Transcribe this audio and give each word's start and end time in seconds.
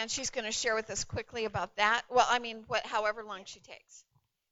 and 0.00 0.10
she's 0.10 0.30
going 0.30 0.46
to 0.46 0.52
share 0.52 0.74
with 0.74 0.90
us 0.90 1.04
quickly 1.04 1.44
about 1.44 1.76
that. 1.76 2.02
Well, 2.10 2.26
I 2.28 2.38
mean, 2.38 2.64
what, 2.66 2.84
however 2.86 3.22
long 3.22 3.42
she 3.44 3.60
takes. 3.60 4.04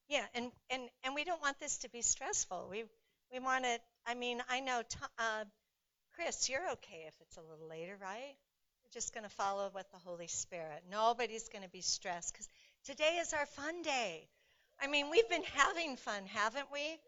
Yeah, 0.08 0.24
and, 0.34 0.50
and, 0.71 0.82
and 1.04 1.14
we 1.14 1.24
don't 1.24 1.40
want 1.40 1.58
this 1.58 1.78
to 1.78 1.90
be 1.90 2.02
stressful. 2.02 2.68
We, 2.71 2.84
we 3.32 3.40
want 3.40 3.64
it, 3.64 3.80
I 4.06 4.14
mean, 4.14 4.42
I 4.48 4.61
know, 4.61 4.82
uh, 5.19 5.45
Chris, 6.14 6.48
you're 6.48 6.71
okay 6.72 7.04
if 7.06 7.14
it's 7.21 7.37
a 7.37 7.42
little 7.42 7.69
later, 7.69 7.96
right? 8.00 8.34
We're 8.84 8.92
just 8.92 9.12
going 9.12 9.24
to 9.24 9.30
follow 9.30 9.71
with 9.74 9.90
the 9.90 9.98
Holy 9.98 10.26
Spirit. 10.26 10.82
Nobody's 10.90 11.49
going 11.49 11.65
to 11.65 11.71
be 11.71 11.83
stressed 11.83 12.33
because 12.33 12.49
today 12.85 13.19
is 13.21 13.33
our 13.33 13.46
fun 13.46 13.83
day. 13.83 14.29
I 14.80 14.87
mean, 14.87 15.11
we've 15.11 15.29
been 15.29 15.45
having 15.55 15.96
fun, 15.96 16.23
haven't 16.27 16.67
we? 16.73 16.99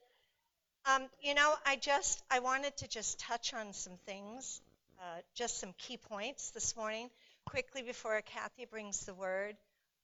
Um, 0.86 1.08
you 1.22 1.34
know, 1.34 1.54
I 1.66 1.76
just, 1.76 2.22
I 2.30 2.40
wanted 2.40 2.76
to 2.78 2.88
just 2.88 3.20
touch 3.20 3.54
on 3.54 3.72
some 3.72 3.96
things, 4.06 4.60
uh, 4.98 5.20
just 5.34 5.60
some 5.60 5.74
key 5.78 5.96
points 5.96 6.50
this 6.50 6.76
morning, 6.76 7.10
quickly 7.50 7.82
before 7.82 8.20
Kathy 8.20 8.64
brings 8.64 9.00
the 9.06 9.14
word 9.14 9.56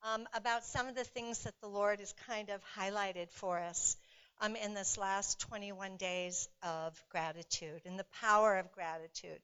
um, 0.03 0.27
about 0.33 0.65
some 0.65 0.89
of 0.89 0.95
the 0.95 1.05
things 1.05 1.43
that 1.43 1.53
the 1.61 1.67
Lord 1.69 2.01
has 2.01 2.13
kind 2.27 2.49
of 2.49 2.61
highlighted 2.77 3.29
for 3.29 3.57
us 3.57 3.95
um, 4.41 4.57
in 4.57 4.73
this 4.73 4.97
last 4.97 5.39
21 5.39 5.95
days 5.95 6.49
of 6.61 7.01
gratitude 7.09 7.79
and 7.85 7.97
the 7.97 8.05
power 8.19 8.57
of 8.57 8.69
gratitude. 8.73 9.39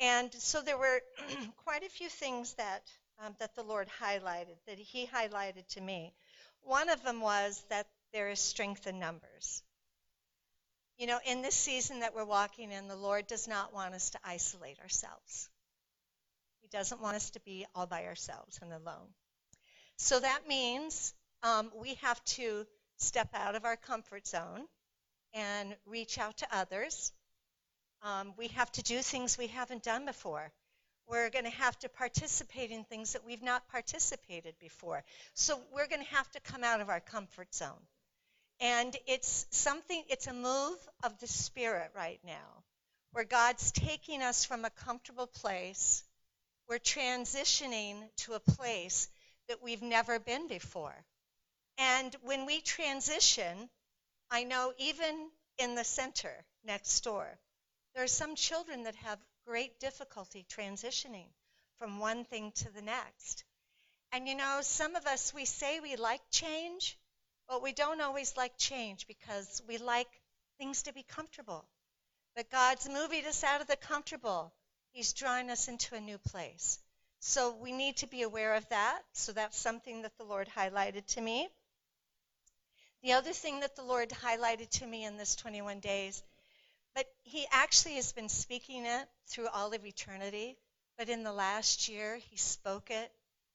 And 0.00 0.30
so 0.34 0.60
there 0.60 0.76
were 0.76 1.00
quite 1.64 1.82
a 1.82 1.88
few 1.88 2.10
things 2.10 2.52
that 2.54 2.82
um, 3.24 3.34
that 3.38 3.54
the 3.54 3.62
Lord 3.62 3.88
highlighted, 4.02 4.56
that 4.66 4.78
He 4.78 5.06
highlighted 5.06 5.66
to 5.68 5.80
me. 5.80 6.12
One 6.60 6.90
of 6.90 7.02
them 7.04 7.22
was 7.22 7.64
that 7.70 7.86
there 8.12 8.28
is 8.28 8.40
strength 8.40 8.86
in 8.86 8.98
numbers. 8.98 9.62
You 10.98 11.06
know, 11.06 11.20
in 11.26 11.40
this 11.40 11.54
season 11.54 12.00
that 12.00 12.14
we're 12.14 12.26
walking 12.26 12.70
in, 12.70 12.86
the 12.86 12.96
Lord 12.96 13.26
does 13.28 13.48
not 13.48 13.72
want 13.72 13.94
us 13.94 14.10
to 14.10 14.18
isolate 14.24 14.78
ourselves. 14.80 15.48
Doesn't 16.74 17.00
want 17.00 17.14
us 17.14 17.30
to 17.30 17.40
be 17.40 17.64
all 17.72 17.86
by 17.86 18.04
ourselves 18.06 18.58
and 18.60 18.72
alone. 18.72 19.06
So 19.96 20.18
that 20.18 20.48
means 20.48 21.14
um, 21.44 21.70
we 21.80 21.94
have 22.02 22.22
to 22.24 22.66
step 22.96 23.28
out 23.32 23.54
of 23.54 23.64
our 23.64 23.76
comfort 23.76 24.26
zone 24.26 24.66
and 25.34 25.76
reach 25.86 26.18
out 26.18 26.36
to 26.38 26.48
others. 26.50 27.12
Um, 28.02 28.34
we 28.36 28.48
have 28.48 28.72
to 28.72 28.82
do 28.82 29.02
things 29.02 29.38
we 29.38 29.46
haven't 29.46 29.84
done 29.84 30.04
before. 30.04 30.50
We're 31.06 31.30
going 31.30 31.44
to 31.44 31.50
have 31.52 31.78
to 31.78 31.88
participate 31.88 32.72
in 32.72 32.82
things 32.82 33.12
that 33.12 33.24
we've 33.24 33.40
not 33.40 33.68
participated 33.68 34.56
before. 34.58 35.04
So 35.34 35.60
we're 35.72 35.86
going 35.86 36.02
to 36.02 36.14
have 36.16 36.28
to 36.32 36.40
come 36.40 36.64
out 36.64 36.80
of 36.80 36.88
our 36.88 36.98
comfort 36.98 37.54
zone. 37.54 37.86
And 38.58 38.96
it's 39.06 39.46
something, 39.50 40.02
it's 40.08 40.26
a 40.26 40.34
move 40.34 40.78
of 41.04 41.20
the 41.20 41.28
Spirit 41.28 41.92
right 41.94 42.18
now, 42.26 42.64
where 43.12 43.24
God's 43.24 43.70
taking 43.70 44.22
us 44.22 44.44
from 44.44 44.64
a 44.64 44.70
comfortable 44.70 45.28
place. 45.28 46.02
We're 46.68 46.78
transitioning 46.78 47.96
to 48.18 48.34
a 48.34 48.40
place 48.40 49.08
that 49.48 49.62
we've 49.62 49.82
never 49.82 50.18
been 50.18 50.48
before. 50.48 50.94
And 51.78 52.14
when 52.22 52.46
we 52.46 52.60
transition, 52.60 53.68
I 54.30 54.44
know 54.44 54.72
even 54.78 55.30
in 55.58 55.74
the 55.74 55.84
center 55.84 56.32
next 56.64 57.00
door, 57.04 57.26
there 57.94 58.04
are 58.04 58.08
some 58.08 58.34
children 58.34 58.84
that 58.84 58.94
have 58.96 59.18
great 59.46 59.78
difficulty 59.78 60.46
transitioning 60.48 61.26
from 61.78 61.98
one 61.98 62.24
thing 62.24 62.52
to 62.52 62.72
the 62.72 62.82
next. 62.82 63.44
And 64.12 64.28
you 64.28 64.34
know, 64.34 64.60
some 64.62 64.96
of 64.96 65.06
us, 65.06 65.34
we 65.34 65.44
say 65.44 65.80
we 65.80 65.96
like 65.96 66.22
change, 66.30 66.96
but 67.48 67.62
we 67.62 67.72
don't 67.72 68.00
always 68.00 68.36
like 68.36 68.56
change 68.56 69.06
because 69.06 69.60
we 69.68 69.78
like 69.78 70.08
things 70.58 70.84
to 70.84 70.92
be 70.92 71.02
comfortable. 71.02 71.64
But 72.36 72.50
God's 72.50 72.88
moving 72.88 73.24
us 73.26 73.44
out 73.44 73.60
of 73.60 73.66
the 73.66 73.76
comfortable. 73.76 74.52
He's 74.94 75.12
drawing 75.12 75.50
us 75.50 75.66
into 75.66 75.96
a 75.96 76.00
new 76.00 76.18
place. 76.18 76.78
So 77.18 77.56
we 77.60 77.72
need 77.72 77.96
to 77.96 78.06
be 78.06 78.22
aware 78.22 78.54
of 78.54 78.68
that. 78.68 79.02
So 79.12 79.32
that's 79.32 79.58
something 79.58 80.02
that 80.02 80.16
the 80.18 80.24
Lord 80.24 80.48
highlighted 80.56 81.04
to 81.08 81.20
me. 81.20 81.48
The 83.02 83.14
other 83.14 83.32
thing 83.32 83.60
that 83.60 83.74
the 83.74 83.82
Lord 83.82 84.10
highlighted 84.10 84.70
to 84.78 84.86
me 84.86 85.04
in 85.04 85.16
this 85.16 85.34
21 85.34 85.80
days, 85.80 86.22
but 86.94 87.06
He 87.24 87.44
actually 87.50 87.96
has 87.96 88.12
been 88.12 88.28
speaking 88.28 88.86
it 88.86 89.08
through 89.26 89.48
all 89.48 89.74
of 89.74 89.84
eternity, 89.84 90.56
but 90.96 91.08
in 91.08 91.24
the 91.24 91.32
last 91.32 91.88
year, 91.88 92.16
He 92.30 92.36
spoke 92.36 92.92
it 92.92 93.10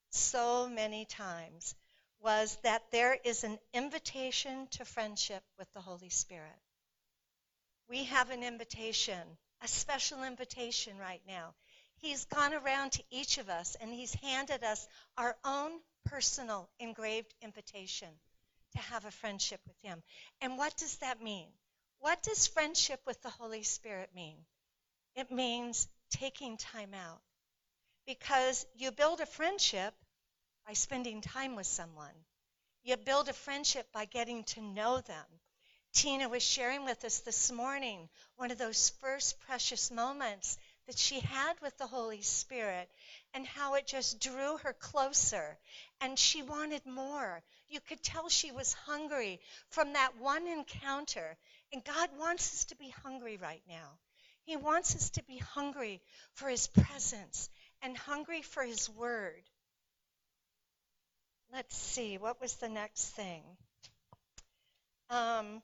so 0.09 0.67
many 0.67 1.05
times, 1.05 1.73
was 2.19 2.57
that 2.63 2.83
there 2.91 3.17
is 3.23 3.45
an 3.45 3.57
invitation 3.73 4.67
to 4.71 4.83
friendship 4.83 5.41
with 5.57 5.71
the 5.73 5.79
Holy 5.79 6.09
Spirit. 6.09 6.59
We 7.87 8.03
have 8.03 8.29
an 8.29 8.43
invitation, 8.43 9.37
a 9.61 9.67
special 9.67 10.23
invitation 10.23 10.97
right 10.97 11.21
now. 11.27 11.53
He's 11.97 12.25
gone 12.25 12.53
around 12.53 12.93
to 12.93 13.03
each 13.11 13.37
of 13.37 13.49
us 13.49 13.75
and 13.81 13.93
he's 13.93 14.13
handed 14.15 14.63
us 14.63 14.87
our 15.17 15.35
own 15.43 15.71
personal 16.05 16.69
engraved 16.79 17.33
invitation 17.41 18.09
to 18.73 18.79
have 18.79 19.05
a 19.05 19.11
friendship 19.11 19.59
with 19.67 19.79
him. 19.81 20.01
And 20.41 20.57
what 20.57 20.75
does 20.77 20.97
that 20.97 21.21
mean? 21.21 21.47
What 21.99 22.23
does 22.23 22.47
friendship 22.47 23.01
with 23.05 23.21
the 23.21 23.29
Holy 23.29 23.63
Spirit 23.63 24.09
mean? 24.15 24.37
It 25.15 25.31
means 25.31 25.87
taking 26.11 26.57
time 26.57 26.93
out. 26.93 27.21
Because 28.05 28.65
you 28.75 28.91
build 28.91 29.19
a 29.19 29.25
friendship 29.25 29.93
by 30.65 30.73
spending 30.73 31.21
time 31.21 31.55
with 31.55 31.67
someone. 31.67 32.15
You 32.83 32.95
build 32.95 33.27
a 33.27 33.33
friendship 33.33 33.91
by 33.91 34.05
getting 34.05 34.43
to 34.45 34.61
know 34.61 35.01
them. 35.01 35.25
Tina 35.93 36.29
was 36.29 36.43
sharing 36.43 36.85
with 36.85 37.03
us 37.03 37.19
this 37.19 37.51
morning 37.51 38.09
one 38.37 38.51
of 38.51 38.57
those 38.57 38.91
first 39.01 39.39
precious 39.41 39.91
moments 39.91 40.57
that 40.87 40.97
she 40.97 41.19
had 41.19 41.53
with 41.61 41.77
the 41.77 41.87
Holy 41.87 42.21
Spirit 42.21 42.89
and 43.33 43.45
how 43.45 43.75
it 43.75 43.85
just 43.85 44.19
drew 44.19 44.57
her 44.57 44.73
closer. 44.73 45.57
And 46.01 46.17
she 46.17 46.41
wanted 46.41 46.85
more. 46.85 47.43
You 47.67 47.79
could 47.79 48.01
tell 48.01 48.29
she 48.29 48.51
was 48.51 48.73
hungry 48.73 49.39
from 49.69 49.93
that 49.93 50.17
one 50.17 50.47
encounter. 50.47 51.37
And 51.71 51.83
God 51.83 52.09
wants 52.17 52.53
us 52.53 52.65
to 52.65 52.75
be 52.75 52.89
hungry 53.03 53.37
right 53.37 53.61
now. 53.67 53.99
He 54.45 54.55
wants 54.55 54.95
us 54.95 55.11
to 55.11 55.23
be 55.23 55.37
hungry 55.37 56.01
for 56.33 56.49
His 56.49 56.67
presence 56.67 57.49
and 57.81 57.95
hungry 57.95 58.41
for 58.41 58.63
His 58.63 58.89
word. 58.89 59.43
Let's 61.53 61.75
see, 61.75 62.17
what 62.17 62.41
was 62.41 62.55
the 62.55 62.69
next 62.69 63.09
thing? 63.09 63.43
Um, 65.09 65.61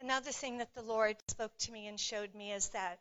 Another 0.00 0.30
thing 0.30 0.58
that 0.58 0.72
the 0.74 0.82
Lord 0.82 1.16
spoke 1.28 1.56
to 1.58 1.72
me 1.72 1.88
and 1.88 1.98
showed 1.98 2.34
me 2.34 2.52
is 2.52 2.68
that 2.68 3.00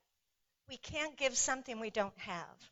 we 0.68 0.78
can't 0.78 1.16
give 1.16 1.38
something 1.38 1.80
we 1.80 1.91
don't 1.91 2.18
have. 2.18 2.72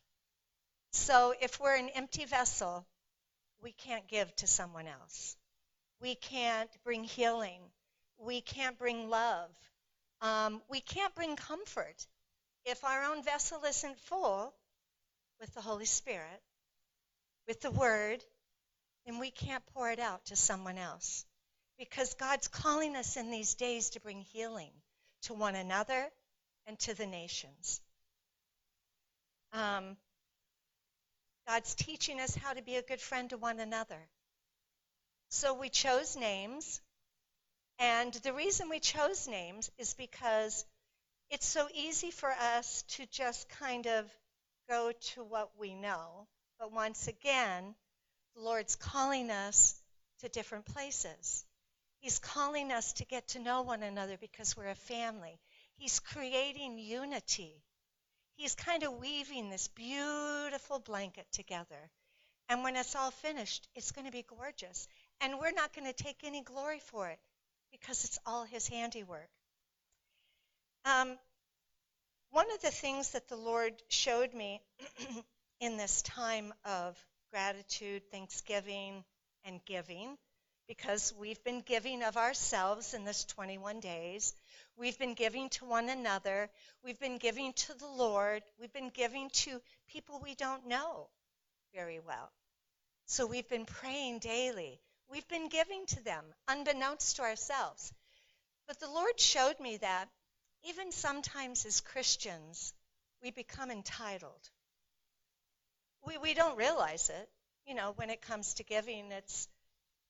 So 0.91 1.33
if 1.39 1.59
we're 1.59 1.75
an 1.75 1.89
empty 1.89 2.25
vessel, 2.25 2.87
we 3.61 3.71
can't 3.71 4.07
give 4.07 4.35
to 4.37 4.47
someone 4.47 4.87
else. 4.87 5.37
We 6.01 6.15
can't 6.15 6.69
bring 6.83 7.03
healing. 7.03 7.61
We 8.17 8.41
can't 8.41 8.77
bring 8.79 9.09
love. 9.09 9.51
Um, 10.21 10.61
we 10.69 10.81
can't 10.81 11.13
bring 11.13 11.35
comfort. 11.35 12.07
If 12.65 12.83
our 12.83 13.03
own 13.11 13.23
vessel 13.23 13.63
isn't 13.63 13.99
full 13.99 14.53
with 15.39 15.53
the 15.53 15.61
Holy 15.61 15.85
Spirit, 15.85 16.41
with 17.47 17.61
the 17.61 17.71
Word, 17.71 18.23
then 19.05 19.19
we 19.19 19.29
can't 19.29 19.65
pour 19.67 19.91
it 19.91 19.99
out 19.99 20.25
to 20.25 20.35
someone 20.35 20.79
else 20.79 21.25
because 21.77 22.13
God's 22.13 22.47
calling 22.47 22.95
us 22.95 23.17
in 23.17 23.31
these 23.31 23.55
days 23.55 23.91
to 23.91 23.99
bring 23.99 24.21
healing 24.21 24.71
to 25.23 25.33
one 25.33 25.55
another 25.55 26.07
and 26.67 26.79
to 26.79 26.93
the 26.93 27.05
nations. 27.05 27.81
Um, 29.53 29.97
God's 31.47 31.75
teaching 31.75 32.19
us 32.19 32.35
how 32.35 32.53
to 32.53 32.61
be 32.61 32.75
a 32.75 32.81
good 32.81 33.01
friend 33.01 33.29
to 33.29 33.37
one 33.37 33.59
another. 33.59 34.07
So 35.29 35.53
we 35.53 35.69
chose 35.69 36.15
names, 36.15 36.81
and 37.79 38.13
the 38.13 38.33
reason 38.33 38.69
we 38.69 38.79
chose 38.79 39.27
names 39.27 39.69
is 39.77 39.93
because 39.93 40.65
it's 41.29 41.45
so 41.45 41.67
easy 41.73 42.11
for 42.11 42.29
us 42.29 42.83
to 42.89 43.05
just 43.07 43.49
kind 43.49 43.87
of 43.87 44.05
go 44.69 44.91
to 45.13 45.23
what 45.23 45.51
we 45.59 45.73
know. 45.73 46.27
But 46.59 46.71
once 46.71 47.07
again, 47.07 47.75
the 48.35 48.41
Lord's 48.41 48.75
calling 48.75 49.29
us 49.29 49.75
to 50.19 50.29
different 50.29 50.65
places. 50.65 51.45
He's 52.05 52.19
calling 52.19 52.71
us 52.71 52.93
to 52.93 53.05
get 53.05 53.29
to 53.29 53.39
know 53.39 53.63
one 53.63 53.81
another 53.81 54.15
because 54.21 54.55
we're 54.55 54.67
a 54.67 54.75
family. 54.75 55.39
He's 55.77 55.99
creating 55.99 56.77
unity. 56.77 57.63
He's 58.35 58.53
kind 58.53 58.83
of 58.83 58.99
weaving 58.99 59.49
this 59.49 59.69
beautiful 59.69 60.77
blanket 60.77 61.25
together. 61.31 61.89
And 62.47 62.63
when 62.63 62.75
it's 62.75 62.95
all 62.95 63.09
finished, 63.09 63.67
it's 63.73 63.91
going 63.91 64.05
to 64.05 64.11
be 64.11 64.21
gorgeous. 64.21 64.87
And 65.19 65.39
we're 65.39 65.49
not 65.49 65.73
going 65.73 65.91
to 65.91 66.03
take 66.03 66.17
any 66.23 66.43
glory 66.43 66.77
for 66.77 67.09
it 67.09 67.17
because 67.71 68.03
it's 68.03 68.19
all 68.23 68.43
his 68.43 68.67
handiwork. 68.67 69.31
Um, 70.85 71.17
one 72.29 72.51
of 72.51 72.61
the 72.61 72.69
things 72.69 73.13
that 73.13 73.29
the 73.29 73.35
Lord 73.35 73.73
showed 73.89 74.31
me 74.31 74.61
in 75.59 75.77
this 75.77 76.03
time 76.03 76.53
of 76.65 77.03
gratitude, 77.31 78.03
thanksgiving, 78.11 79.03
and 79.43 79.59
giving 79.65 80.19
because 80.67 81.13
we've 81.19 81.43
been 81.43 81.61
giving 81.61 82.03
of 82.03 82.17
ourselves 82.17 82.93
in 82.93 83.05
this 83.05 83.25
21 83.25 83.79
days. 83.79 84.33
We've 84.77 84.97
been 84.97 85.13
giving 85.13 85.49
to 85.49 85.65
one 85.65 85.89
another. 85.89 86.49
We've 86.83 86.99
been 86.99 87.17
giving 87.17 87.53
to 87.53 87.77
the 87.77 87.87
Lord. 87.87 88.43
We've 88.59 88.73
been 88.73 88.89
giving 88.89 89.29
to 89.29 89.61
people 89.87 90.19
we 90.23 90.35
don't 90.35 90.67
know 90.67 91.07
very 91.73 91.99
well. 91.99 92.31
So 93.05 93.27
we've 93.27 93.47
been 93.47 93.65
praying 93.65 94.19
daily. 94.19 94.79
We've 95.09 95.27
been 95.27 95.49
giving 95.49 95.85
to 95.87 96.03
them, 96.03 96.23
unbeknownst 96.47 97.17
to 97.17 97.21
ourselves. 97.21 97.93
But 98.67 98.79
the 98.79 98.89
Lord 98.89 99.19
showed 99.19 99.59
me 99.59 99.77
that 99.77 100.09
even 100.63 100.91
sometimes 100.91 101.65
as 101.65 101.81
Christians, 101.81 102.73
we 103.21 103.29
become 103.29 103.69
entitled. 103.69 104.49
We, 106.07 106.17
we 106.17 106.33
don't 106.33 106.57
realize 106.57 107.09
it. 107.09 107.29
You 107.67 107.75
know, 107.75 107.93
when 107.95 108.09
it 108.09 108.21
comes 108.21 108.55
to 108.55 108.63
giving, 108.63 109.11
it's 109.11 109.47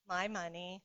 my 0.07 0.27
money 0.27 0.81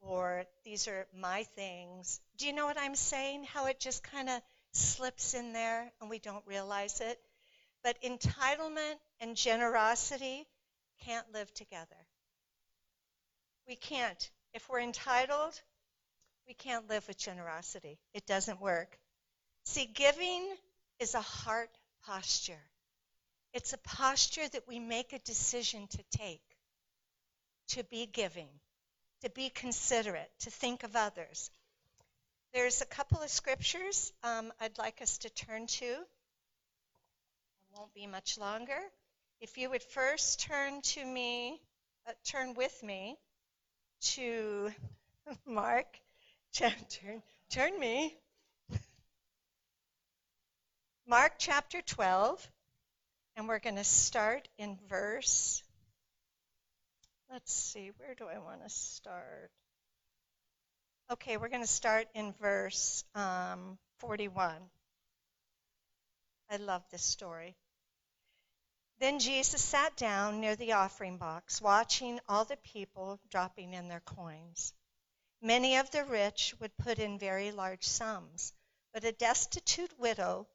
or 0.00 0.44
these 0.64 0.88
are 0.88 1.06
my 1.16 1.44
things. 1.56 2.20
Do 2.38 2.46
you 2.46 2.52
know 2.52 2.66
what 2.66 2.78
I'm 2.78 2.96
saying? 2.96 3.44
How 3.44 3.66
it 3.66 3.78
just 3.78 4.02
kind 4.02 4.28
of 4.28 4.40
slips 4.72 5.34
in 5.34 5.52
there 5.52 5.92
and 6.00 6.10
we 6.10 6.18
don't 6.18 6.46
realize 6.46 7.00
it. 7.00 7.18
But 7.84 8.02
entitlement 8.02 8.96
and 9.20 9.36
generosity 9.36 10.46
can't 11.04 11.26
live 11.32 11.52
together. 11.54 11.96
We 13.68 13.76
can't. 13.76 14.30
If 14.54 14.68
we're 14.68 14.80
entitled, 14.80 15.60
we 16.46 16.54
can't 16.54 16.88
live 16.88 17.06
with 17.08 17.18
generosity. 17.18 17.98
It 18.14 18.26
doesn't 18.26 18.60
work. 18.60 18.98
See, 19.64 19.86
giving 19.86 20.46
is 20.98 21.14
a 21.14 21.20
heart 21.20 21.70
posture. 22.04 22.60
It's 23.54 23.72
a 23.72 23.78
posture 23.78 24.48
that 24.48 24.66
we 24.66 24.78
make 24.80 25.12
a 25.12 25.18
decision 25.20 25.86
to 25.88 26.02
take, 26.18 26.42
to 27.68 27.84
be 27.84 28.06
giving, 28.06 28.48
to 29.22 29.30
be 29.30 29.50
considerate, 29.50 30.30
to 30.40 30.50
think 30.50 30.82
of 30.82 30.96
others. 30.96 31.50
There's 32.52 32.82
a 32.82 32.86
couple 32.86 33.22
of 33.22 33.30
scriptures 33.30 34.12
um, 34.22 34.52
I'd 34.60 34.76
like 34.78 35.00
us 35.00 35.18
to 35.18 35.30
turn 35.30 35.66
to. 35.66 35.84
It 35.84 36.06
won't 37.76 37.94
be 37.94 38.06
much 38.06 38.38
longer. 38.38 38.78
If 39.40 39.56
you 39.56 39.70
would 39.70 39.82
first 39.82 40.40
turn 40.40 40.82
to 40.82 41.04
me, 41.04 41.60
uh, 42.06 42.12
turn 42.24 42.54
with 42.54 42.82
me 42.82 43.16
to 44.02 44.70
Mark, 45.46 45.86
chapter, 46.52 47.22
turn 47.50 47.78
me. 47.78 48.16
Mark 51.06 51.32
chapter 51.38 51.82
12, 51.82 52.50
and 53.36 53.48
we're 53.48 53.58
going 53.58 53.76
to 53.76 53.84
start 53.84 54.48
in 54.58 54.78
verse. 54.88 55.62
Let's 57.32 57.54
see, 57.54 57.90
where 57.96 58.14
do 58.14 58.26
I 58.26 58.36
want 58.40 58.62
to 58.62 58.68
start? 58.68 59.50
Okay, 61.10 61.38
we're 61.38 61.48
going 61.48 61.62
to 61.62 61.66
start 61.66 62.06
in 62.14 62.34
verse 62.34 63.04
um, 63.14 63.78
41. 64.00 64.52
I 66.50 66.56
love 66.58 66.82
this 66.90 67.02
story. 67.02 67.56
Then 69.00 69.18
Jesus 69.18 69.64
sat 69.64 69.96
down 69.96 70.42
near 70.42 70.56
the 70.56 70.72
offering 70.72 71.16
box, 71.16 71.62
watching 71.62 72.20
all 72.28 72.44
the 72.44 72.58
people 72.58 73.18
dropping 73.30 73.72
in 73.72 73.88
their 73.88 74.00
coins. 74.00 74.74
Many 75.40 75.78
of 75.78 75.90
the 75.90 76.04
rich 76.04 76.54
would 76.60 76.76
put 76.76 76.98
in 76.98 77.18
very 77.18 77.50
large 77.50 77.84
sums, 77.84 78.52
but 78.92 79.04
a 79.04 79.12
destitute 79.12 79.98
widow 79.98 80.46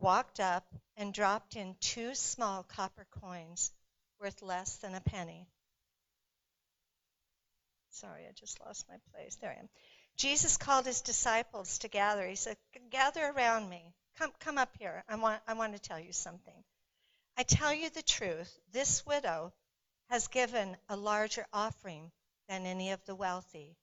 walked 0.00 0.40
up 0.40 0.74
and 0.96 1.14
dropped 1.14 1.54
in 1.54 1.76
two 1.78 2.16
small 2.16 2.64
copper 2.64 3.06
coins 3.22 3.70
worth 4.18 4.42
less 4.42 4.74
than 4.78 4.96
a 4.96 5.00
penny. 5.00 5.46
Sorry, 7.90 8.26
I 8.26 8.32
just 8.32 8.60
lost 8.60 8.88
my 8.88 8.96
place. 9.12 9.36
There 9.36 9.50
I 9.50 9.60
am. 9.60 9.68
Jesus 10.16 10.56
called 10.56 10.86
his 10.86 11.00
disciples 11.00 11.78
to 11.78 11.88
gather. 11.88 12.26
He 12.26 12.36
said, 12.36 12.56
Gather 12.90 13.26
around 13.28 13.68
me. 13.68 13.94
Come, 14.18 14.32
come 14.38 14.58
up 14.58 14.76
here. 14.78 15.02
I 15.08 15.16
want, 15.16 15.40
I 15.46 15.54
want 15.54 15.74
to 15.74 15.80
tell 15.80 15.98
you 15.98 16.12
something. 16.12 16.64
I 17.36 17.42
tell 17.42 17.72
you 17.72 17.90
the 17.90 18.02
truth, 18.02 18.58
this 18.72 19.04
widow 19.06 19.52
has 20.10 20.28
given 20.28 20.76
a 20.88 20.96
larger 20.96 21.46
offering 21.52 22.10
than 22.48 22.66
any 22.66 22.90
of 22.90 23.04
the 23.06 23.14
wealthy. 23.14 23.76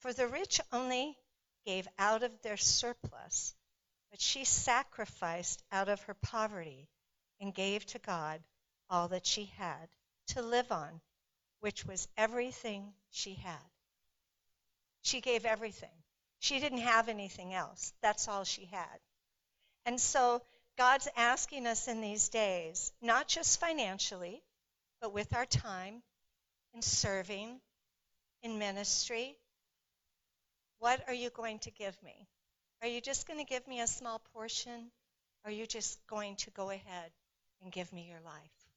For 0.00 0.12
the 0.12 0.26
rich 0.26 0.60
only 0.72 1.16
gave 1.64 1.86
out 1.98 2.22
of 2.22 2.42
their 2.42 2.56
surplus, 2.56 3.54
but 4.10 4.20
she 4.20 4.44
sacrificed 4.44 5.62
out 5.70 5.88
of 5.88 6.00
her 6.02 6.14
poverty 6.14 6.88
and 7.40 7.54
gave 7.54 7.84
to 7.86 7.98
God 7.98 8.42
all 8.88 9.08
that 9.08 9.26
she 9.26 9.46
had 9.56 9.88
to 10.28 10.42
live 10.42 10.72
on, 10.72 11.00
which 11.60 11.84
was 11.84 12.08
everything 12.16 12.92
she 13.10 13.34
had. 13.34 13.70
She 15.02 15.20
gave 15.20 15.44
everything. 15.44 15.90
She 16.38 16.60
didn't 16.60 16.78
have 16.78 17.08
anything 17.08 17.54
else. 17.54 17.92
That's 18.02 18.28
all 18.28 18.44
she 18.44 18.66
had. 18.66 19.00
And 19.84 20.00
so 20.00 20.42
God's 20.76 21.08
asking 21.16 21.66
us 21.66 21.88
in 21.88 22.00
these 22.00 22.28
days, 22.28 22.92
not 23.00 23.28
just 23.28 23.60
financially, 23.60 24.42
but 25.00 25.12
with 25.12 25.34
our 25.34 25.46
time, 25.46 26.02
in 26.74 26.82
serving, 26.82 27.60
in 28.42 28.58
ministry, 28.58 29.36
what 30.78 31.02
are 31.08 31.14
you 31.14 31.30
going 31.30 31.58
to 31.60 31.70
give 31.70 31.96
me? 32.02 32.28
Are 32.82 32.88
you 32.88 33.00
just 33.00 33.26
going 33.26 33.38
to 33.38 33.48
give 33.48 33.66
me 33.66 33.80
a 33.80 33.86
small 33.86 34.20
portion? 34.34 34.90
Or 35.44 35.48
are 35.48 35.54
you 35.54 35.66
just 35.66 35.98
going 36.06 36.36
to 36.36 36.50
go 36.50 36.70
ahead 36.70 37.10
and 37.62 37.72
give 37.72 37.92
me 37.92 38.08
your 38.08 38.20
life? 38.20 38.68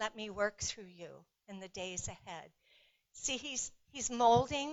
Let 0.00 0.16
me 0.16 0.30
work 0.30 0.58
through 0.58 0.88
you 0.96 1.24
in 1.52 1.60
the 1.60 1.68
days 1.68 2.08
ahead. 2.08 2.50
See, 3.12 3.36
he's, 3.36 3.70
he's 3.92 4.10
molding 4.10 4.72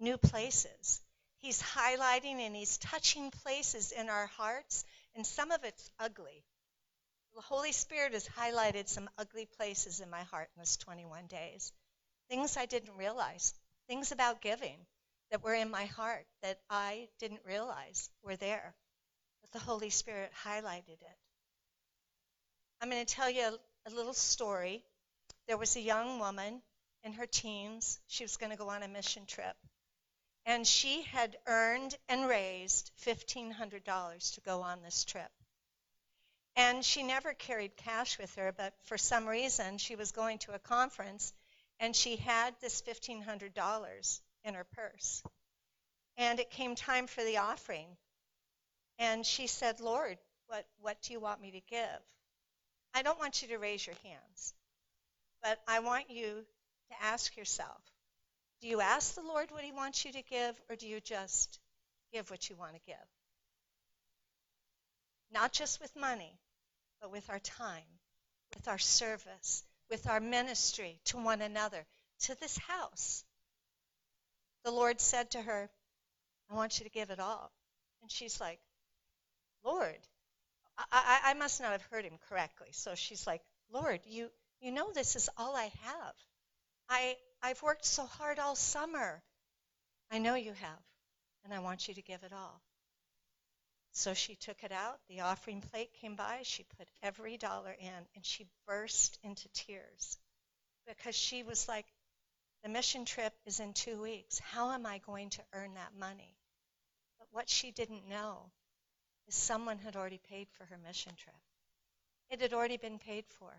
new 0.00 0.18
places. 0.18 1.00
He's 1.38 1.62
highlighting 1.62 2.40
and 2.40 2.54
he's 2.54 2.78
touching 2.78 3.30
places 3.30 3.92
in 3.92 4.08
our 4.08 4.26
hearts 4.26 4.84
and 5.14 5.26
some 5.26 5.50
of 5.50 5.64
it's 5.64 5.90
ugly. 5.98 6.44
The 7.34 7.40
Holy 7.40 7.72
Spirit 7.72 8.12
has 8.12 8.28
highlighted 8.28 8.88
some 8.88 9.08
ugly 9.16 9.46
places 9.46 10.00
in 10.00 10.10
my 10.10 10.22
heart 10.22 10.50
in 10.54 10.60
this 10.60 10.76
21 10.76 11.26
days. 11.28 11.72
Things 12.28 12.56
I 12.56 12.66
didn't 12.66 12.96
realize, 12.96 13.54
things 13.88 14.12
about 14.12 14.42
giving 14.42 14.78
that 15.30 15.42
were 15.42 15.54
in 15.54 15.70
my 15.70 15.86
heart 15.86 16.26
that 16.42 16.58
I 16.68 17.08
didn't 17.18 17.40
realize 17.46 18.10
were 18.22 18.36
there. 18.36 18.74
But 19.40 19.52
the 19.52 19.64
Holy 19.64 19.90
Spirit 19.90 20.30
highlighted 20.44 21.00
it. 21.00 21.18
I'm 22.80 22.90
going 22.90 23.04
to 23.04 23.14
tell 23.14 23.30
you 23.30 23.42
a, 23.86 23.90
a 23.90 23.94
little 23.94 24.12
story. 24.12 24.84
There 25.46 25.58
was 25.58 25.76
a 25.76 25.80
young 25.80 26.18
woman 26.18 26.62
in 27.02 27.12
her 27.14 27.26
teens. 27.26 28.00
She 28.06 28.24
was 28.24 28.36
going 28.36 28.50
to 28.50 28.58
go 28.58 28.68
on 28.68 28.82
a 28.82 28.88
mission 28.88 29.26
trip 29.26 29.56
and 30.44 30.66
she 30.66 31.02
had 31.02 31.36
earned 31.46 31.96
and 32.08 32.28
raised 32.28 32.90
$1,500 33.04 34.34
to 34.34 34.40
go 34.40 34.62
on 34.62 34.82
this 34.82 35.04
trip. 35.04 35.30
And 36.56 36.84
she 36.84 37.02
never 37.02 37.32
carried 37.32 37.76
cash 37.76 38.18
with 38.18 38.34
her, 38.34 38.52
but 38.52 38.74
for 38.84 38.98
some 38.98 39.26
reason 39.26 39.78
she 39.78 39.96
was 39.96 40.12
going 40.12 40.38
to 40.38 40.54
a 40.54 40.58
conference 40.58 41.32
and 41.80 41.94
she 41.94 42.16
had 42.16 42.54
this 42.60 42.82
$1,500 42.82 44.20
in 44.44 44.54
her 44.54 44.64
purse. 44.64 45.22
And 46.16 46.38
it 46.40 46.50
came 46.50 46.74
time 46.74 47.06
for 47.06 47.24
the 47.24 47.38
offering. 47.38 47.96
And 48.98 49.24
she 49.24 49.46
said, 49.46 49.80
Lord, 49.80 50.18
what, 50.48 50.66
what 50.80 51.00
do 51.02 51.12
you 51.12 51.20
want 51.20 51.40
me 51.40 51.52
to 51.52 51.60
give? 51.60 52.00
I 52.94 53.02
don't 53.02 53.18
want 53.18 53.40
you 53.40 53.48
to 53.48 53.58
raise 53.58 53.86
your 53.86 53.96
hands, 54.02 54.52
but 55.42 55.58
I 55.66 55.80
want 55.80 56.10
you 56.10 56.44
to 56.90 57.04
ask 57.04 57.36
yourself 57.36 57.80
do 58.62 58.68
you 58.68 58.80
ask 58.80 59.16
the 59.16 59.22
Lord 59.22 59.50
what 59.50 59.64
He 59.64 59.72
wants 59.72 60.04
you 60.04 60.12
to 60.12 60.22
give, 60.22 60.54
or 60.70 60.76
do 60.76 60.86
you 60.86 61.00
just 61.00 61.58
give 62.12 62.30
what 62.30 62.48
you 62.48 62.54
want 62.54 62.74
to 62.74 62.80
give? 62.86 62.94
Not 65.32 65.52
just 65.52 65.80
with 65.80 65.94
money, 65.96 66.38
but 67.00 67.10
with 67.10 67.28
our 67.28 67.40
time, 67.40 67.82
with 68.54 68.68
our 68.68 68.78
service, 68.78 69.64
with 69.90 70.08
our 70.08 70.20
ministry 70.20 71.00
to 71.06 71.16
one 71.16 71.42
another, 71.42 71.84
to 72.20 72.38
this 72.38 72.56
house. 72.56 73.24
The 74.64 74.70
Lord 74.70 75.00
said 75.00 75.32
to 75.32 75.42
her, 75.42 75.68
I 76.48 76.54
want 76.54 76.78
you 76.78 76.84
to 76.84 76.90
give 76.90 77.10
it 77.10 77.18
all. 77.18 77.50
And 78.00 78.10
she's 78.10 78.40
like, 78.40 78.60
Lord, 79.64 79.98
I, 80.78 80.84
I, 80.92 81.20
I 81.30 81.34
must 81.34 81.60
not 81.60 81.72
have 81.72 81.82
heard 81.90 82.04
him 82.04 82.18
correctly. 82.28 82.68
So 82.70 82.94
she's 82.94 83.26
like, 83.26 83.42
Lord, 83.72 84.00
you, 84.06 84.30
you 84.62 84.70
know 84.70 84.90
this 84.92 85.16
is 85.16 85.28
all 85.36 85.56
I 85.56 85.70
have. 85.82 86.14
I, 86.88 87.16
I've 87.42 87.62
worked 87.62 87.84
so 87.84 88.06
hard 88.06 88.38
all 88.38 88.54
summer. 88.54 89.22
I 90.10 90.18
know 90.18 90.36
you 90.36 90.52
have, 90.52 90.82
and 91.44 91.52
I 91.52 91.58
want 91.58 91.88
you 91.88 91.94
to 91.94 92.02
give 92.02 92.22
it 92.22 92.32
all. 92.32 92.62
So 93.92 94.14
she 94.14 94.36
took 94.36 94.62
it 94.62 94.72
out. 94.72 95.00
The 95.08 95.20
offering 95.20 95.60
plate 95.60 95.90
came 96.00 96.14
by. 96.14 96.40
She 96.44 96.64
put 96.78 96.88
every 97.02 97.36
dollar 97.36 97.74
in, 97.78 98.06
and 98.14 98.24
she 98.24 98.46
burst 98.66 99.18
into 99.22 99.48
tears 99.52 100.16
because 100.86 101.14
she 101.14 101.42
was 101.42 101.68
like, 101.68 101.86
the 102.62 102.68
mission 102.68 103.04
trip 103.04 103.32
is 103.44 103.58
in 103.58 103.72
two 103.72 104.00
weeks. 104.00 104.38
How 104.38 104.70
am 104.70 104.86
I 104.86 104.98
going 104.98 105.30
to 105.30 105.42
earn 105.52 105.74
that 105.74 105.92
money? 105.98 106.36
But 107.18 107.26
what 107.32 107.50
she 107.50 107.72
didn't 107.72 108.08
know 108.08 108.50
is 109.26 109.34
someone 109.34 109.78
had 109.78 109.96
already 109.96 110.20
paid 110.30 110.48
for 110.52 110.64
her 110.66 110.78
mission 110.86 111.12
trip. 111.16 111.36
It 112.30 112.40
had 112.40 112.52
already 112.52 112.76
been 112.76 112.98
paid 112.98 113.24
for. 113.38 113.52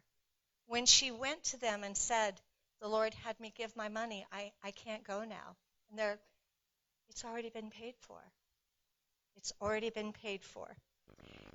When 0.67 0.85
she 0.85 1.11
went 1.11 1.43
to 1.45 1.57
them 1.59 1.83
and 1.83 1.95
said, 1.95 2.39
the 2.81 2.87
Lord 2.87 3.13
had 3.13 3.39
me 3.39 3.53
give 3.55 3.75
my 3.75 3.89
money. 3.89 4.25
I, 4.31 4.51
I 4.63 4.71
can't 4.71 5.03
go 5.03 5.23
now. 5.23 5.55
And 5.89 5.99
there, 5.99 6.19
it's 7.09 7.23
already 7.23 7.49
been 7.49 7.69
paid 7.69 7.95
for. 8.01 8.19
It's 9.37 9.53
already 9.61 9.89
been 9.89 10.11
paid 10.11 10.43
for. 10.43 10.67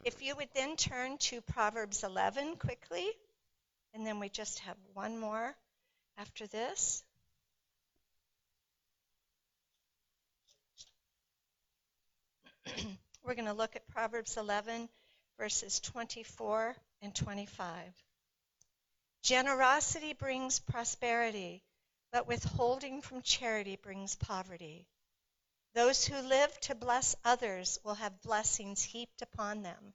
If 0.04 0.22
you 0.22 0.34
would 0.36 0.48
then 0.54 0.76
turn 0.76 1.18
to 1.18 1.40
Proverbs 1.40 2.02
11 2.04 2.56
quickly, 2.56 3.10
and 3.94 4.06
then 4.06 4.20
we 4.20 4.28
just 4.28 4.60
have 4.60 4.76
one 4.94 5.18
more 5.18 5.54
after 6.16 6.46
this. 6.46 7.02
We're 13.24 13.34
going 13.34 13.46
to 13.46 13.52
look 13.52 13.76
at 13.76 13.88
Proverbs 13.88 14.36
11, 14.36 14.88
verses 15.38 15.80
24 15.80 16.74
and 17.02 17.14
25. 17.14 17.74
Generosity 19.22 20.12
brings 20.12 20.58
prosperity, 20.60 21.62
but 22.12 22.26
withholding 22.26 23.02
from 23.02 23.22
charity 23.22 23.76
brings 23.76 24.16
poverty. 24.16 24.86
Those 25.74 26.04
who 26.04 26.18
live 26.18 26.58
to 26.60 26.74
bless 26.74 27.14
others 27.24 27.78
will 27.84 27.94
have 27.94 28.22
blessings 28.22 28.82
heaped 28.82 29.22
upon 29.22 29.62
them, 29.62 29.94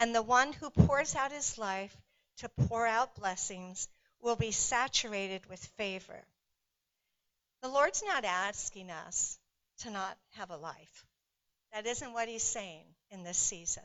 and 0.00 0.14
the 0.14 0.22
one 0.22 0.52
who 0.52 0.70
pours 0.70 1.14
out 1.14 1.30
his 1.32 1.56
life 1.56 1.96
to 2.38 2.48
pour 2.48 2.86
out 2.86 3.14
blessings 3.14 3.88
will 4.20 4.36
be 4.36 4.50
saturated 4.50 5.46
with 5.46 5.64
favor. 5.76 6.24
The 7.62 7.68
Lord's 7.68 8.02
not 8.02 8.24
asking 8.24 8.90
us 8.90 9.38
to 9.78 9.90
not 9.90 10.18
have 10.32 10.50
a 10.50 10.56
life. 10.56 11.06
That 11.72 11.86
isn't 11.86 12.12
what 12.12 12.28
he's 12.28 12.42
saying 12.42 12.84
in 13.10 13.22
this 13.22 13.38
season. 13.38 13.84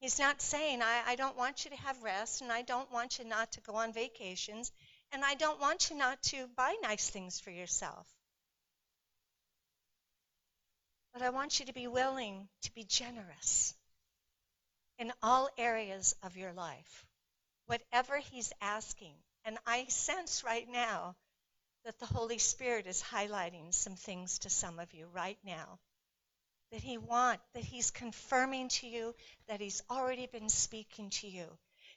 He's 0.00 0.18
not 0.18 0.40
saying, 0.40 0.80
I, 0.80 1.02
I, 1.08 1.16
don't 1.16 1.36
want 1.36 1.64
you 1.64 1.70
to 1.72 1.76
have 1.76 2.02
rest, 2.02 2.40
and 2.40 2.50
I 2.50 2.62
don't 2.62 2.90
want 2.90 3.18
you 3.18 3.26
not 3.26 3.52
to 3.52 3.60
go 3.60 3.74
on 3.74 3.92
vacations, 3.92 4.72
and 5.12 5.22
I 5.22 5.34
don't 5.34 5.60
want 5.60 5.90
you 5.90 5.96
not 5.96 6.22
to 6.24 6.46
buy 6.56 6.74
nice 6.82 7.10
things 7.10 7.38
for 7.38 7.50
yourself. 7.50 8.08
But 11.12 11.20
I 11.20 11.28
want 11.28 11.60
you 11.60 11.66
to 11.66 11.74
be 11.74 11.86
willing 11.86 12.48
to 12.62 12.74
be 12.74 12.84
generous 12.84 13.74
in 14.98 15.12
all 15.22 15.50
areas 15.58 16.16
of 16.22 16.36
your 16.36 16.54
life, 16.54 17.04
whatever 17.66 18.16
He's 18.16 18.54
asking. 18.62 19.14
And 19.44 19.58
I 19.66 19.84
sense 19.86 20.44
right 20.44 20.68
now 20.70 21.14
that 21.84 21.98
the 21.98 22.06
Holy 22.06 22.38
Spirit 22.38 22.86
is 22.86 23.02
highlighting 23.02 23.74
some 23.74 23.96
things 23.96 24.38
to 24.40 24.50
some 24.50 24.78
of 24.78 24.94
you 24.94 25.08
right 25.12 25.38
now 25.44 25.78
that 26.70 26.82
he 26.82 26.98
want 26.98 27.40
that 27.54 27.64
he's 27.64 27.90
confirming 27.90 28.68
to 28.68 28.86
you 28.86 29.14
that 29.48 29.60
he's 29.60 29.82
already 29.90 30.26
been 30.26 30.48
speaking 30.48 31.10
to 31.10 31.26
you. 31.26 31.46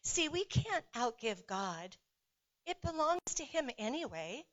See 0.01 0.30
we 0.30 0.46
can't 0.46 0.86
outgive 0.94 1.46
god. 1.48 1.96
It 2.65 2.82
belongs 2.82 3.22
to 3.36 3.46
him 3.46 3.70
anyway. 3.77 4.44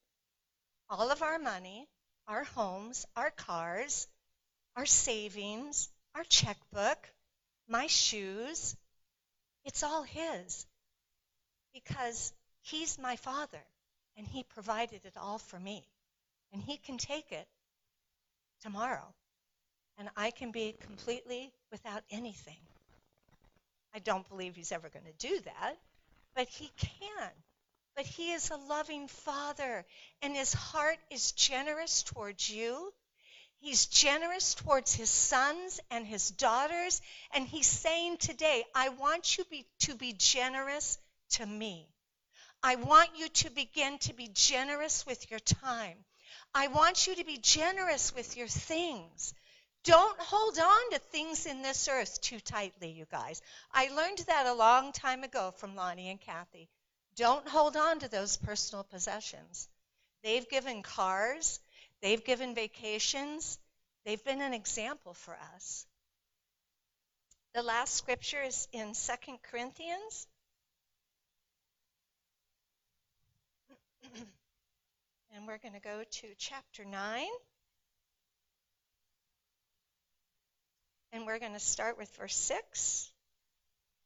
All 0.89 1.11
of 1.11 1.23
our 1.23 1.39
money 1.39 1.89
our 2.29 2.45
homes 2.45 3.07
our 3.17 3.31
cars 3.31 4.07
our 4.77 4.87
savings 4.87 5.89
our 6.15 6.25
checkbook 6.25 7.09
my 7.67 7.87
shoes 7.87 8.77
it's 9.65 9.83
all 9.83 10.03
his. 10.03 10.67
Because 11.73 12.33
he's 12.63 12.99
my 12.99 13.17
father 13.17 13.63
and 14.17 14.27
he 14.27 14.43
provided 14.43 15.05
it 15.05 15.17
all 15.17 15.39
for 15.39 15.59
me. 15.59 15.85
And 16.53 16.61
he 16.61 16.77
can 16.77 16.99
take 16.99 17.31
it 17.31 17.47
tomorrow 18.63 19.15
and 20.01 20.09
I 20.17 20.31
can 20.31 20.51
be 20.51 20.75
completely 20.81 21.53
without 21.71 22.03
anything. 22.11 22.57
I 23.95 23.99
don't 23.99 24.27
believe 24.31 24.57
he's 24.57 24.73
ever 24.73 24.89
going 24.89 25.05
to 25.05 25.29
do 25.29 25.41
that, 25.41 25.77
but 26.35 26.49
he 26.49 26.71
can. 26.79 27.31
But 27.95 28.07
he 28.07 28.33
is 28.33 28.49
a 28.49 28.57
loving 28.57 29.09
father, 29.09 29.85
and 30.23 30.35
his 30.35 30.55
heart 30.55 30.97
is 31.11 31.33
generous 31.33 32.03
towards 32.03 32.49
you. 32.49 32.95
He's 33.59 33.87
generous 33.87 34.55
towards 34.55 34.95
his 34.95 35.11
sons 35.11 35.81
and 35.91 36.07
his 36.07 36.31
daughters, 36.31 37.03
and 37.35 37.47
he's 37.47 37.67
saying 37.67 38.17
today, 38.17 38.65
I 38.75 38.89
want 38.89 39.37
you 39.37 39.45
be, 39.51 39.67
to 39.81 39.95
be 39.97 40.15
generous 40.15 40.97
to 41.33 41.45
me. 41.45 41.87
I 42.63 42.77
want 42.77 43.11
you 43.17 43.29
to 43.29 43.51
begin 43.51 43.99
to 43.99 44.15
be 44.15 44.31
generous 44.33 45.05
with 45.05 45.31
your 45.31 45.41
time. 45.41 45.99
I 46.55 46.69
want 46.69 47.07
you 47.07 47.17
to 47.17 47.25
be 47.25 47.37
generous 47.37 48.15
with 48.15 48.39
your 48.39 48.49
things. 48.49 49.35
Don't 49.85 50.21
hold 50.21 50.59
on 50.59 50.91
to 50.91 50.99
things 50.99 51.47
in 51.47 51.63
this 51.63 51.89
earth 51.89 52.21
too 52.21 52.39
tightly, 52.39 52.91
you 52.91 53.07
guys. 53.11 53.41
I 53.73 53.89
learned 53.89 54.19
that 54.27 54.47
a 54.47 54.53
long 54.53 54.93
time 54.93 55.25
ago 55.25 55.53
from 55.57 55.75
Lonnie 55.75 56.11
and 56.11 56.21
Kathy. 56.21 56.69
Don't 57.17 57.49
hold 57.49 57.77
on 57.77 57.99
to 58.01 58.09
those 58.09 58.37
personal 58.37 58.85
possessions. 58.85 59.69
They've 60.23 60.49
given 60.49 60.83
cars, 60.83 61.61
they've 62.03 62.23
given 62.23 62.55
vacations, 62.55 63.59
they've 64.05 64.23
been 64.23 64.43
an 64.43 64.53
example 64.53 65.15
for 65.15 65.37
us. 65.55 65.87
The 67.55 67.63
last 67.63 67.95
scripture 67.95 68.43
is 68.43 68.69
in 68.73 68.93
2 68.93 69.39
Corinthians. 69.51 70.27
and 75.35 75.47
we're 75.47 75.59
going 75.59 75.75
to 75.75 75.81
go 75.81 76.05
to 76.09 76.27
chapter 76.37 76.85
9. 76.85 77.27
And 81.13 81.27
we're 81.27 81.39
going 81.39 81.55
to 81.55 81.61
start 81.61 81.99
with 81.99 82.09
verse 82.17 82.37
6. 82.37 83.11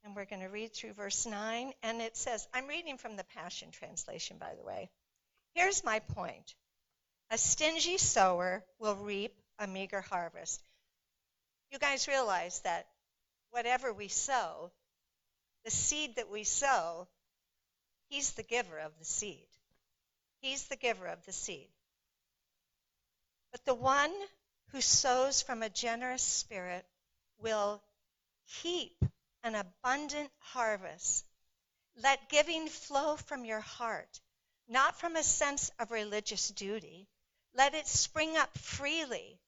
And 0.04 0.14
we're 0.14 0.24
going 0.24 0.42
to 0.42 0.48
read 0.48 0.74
through 0.74 0.92
verse 0.94 1.26
9. 1.26 1.72
And 1.82 2.00
it 2.00 2.16
says, 2.16 2.46
I'm 2.52 2.66
reading 2.66 2.98
from 2.98 3.16
the 3.16 3.24
Passion 3.36 3.70
Translation, 3.70 4.36
by 4.38 4.54
the 4.58 4.64
way. 4.64 4.90
Here's 5.54 5.84
my 5.84 6.00
point 6.00 6.54
A 7.30 7.38
stingy 7.38 7.98
sower 7.98 8.64
will 8.78 8.96
reap 8.96 9.34
a 9.58 9.66
meager 9.66 10.00
harvest. 10.00 10.62
You 11.70 11.78
guys 11.78 12.08
realize 12.08 12.60
that 12.60 12.86
whatever 13.50 13.92
we 13.92 14.08
sow, 14.08 14.70
the 15.64 15.70
seed 15.70 16.16
that 16.16 16.30
we 16.30 16.44
sow, 16.44 17.08
He's 18.08 18.32
the 18.32 18.42
giver 18.42 18.78
of 18.78 18.92
the 18.98 19.04
seed. 19.04 19.46
He's 20.40 20.68
the 20.68 20.76
giver 20.76 21.06
of 21.06 21.24
the 21.24 21.32
seed. 21.32 21.68
But 23.50 23.64
the 23.64 23.74
one 23.74 24.12
who 24.68 24.80
sows 24.80 25.42
from 25.42 25.62
a 25.62 25.68
generous 25.68 26.22
spirit 26.22 26.84
will 27.38 27.82
heap 28.44 29.04
an 29.42 29.54
abundant 29.54 30.30
harvest. 30.38 31.26
Let 32.02 32.28
giving 32.28 32.68
flow 32.68 33.16
from 33.16 33.44
your 33.44 33.60
heart, 33.60 34.20
not 34.68 34.98
from 34.98 35.16
a 35.16 35.22
sense 35.22 35.70
of 35.78 35.90
religious 35.90 36.48
duty. 36.48 37.08
Let 37.54 37.74
it 37.74 37.86
spring 37.86 38.36
up 38.36 38.56
freely 38.58 39.38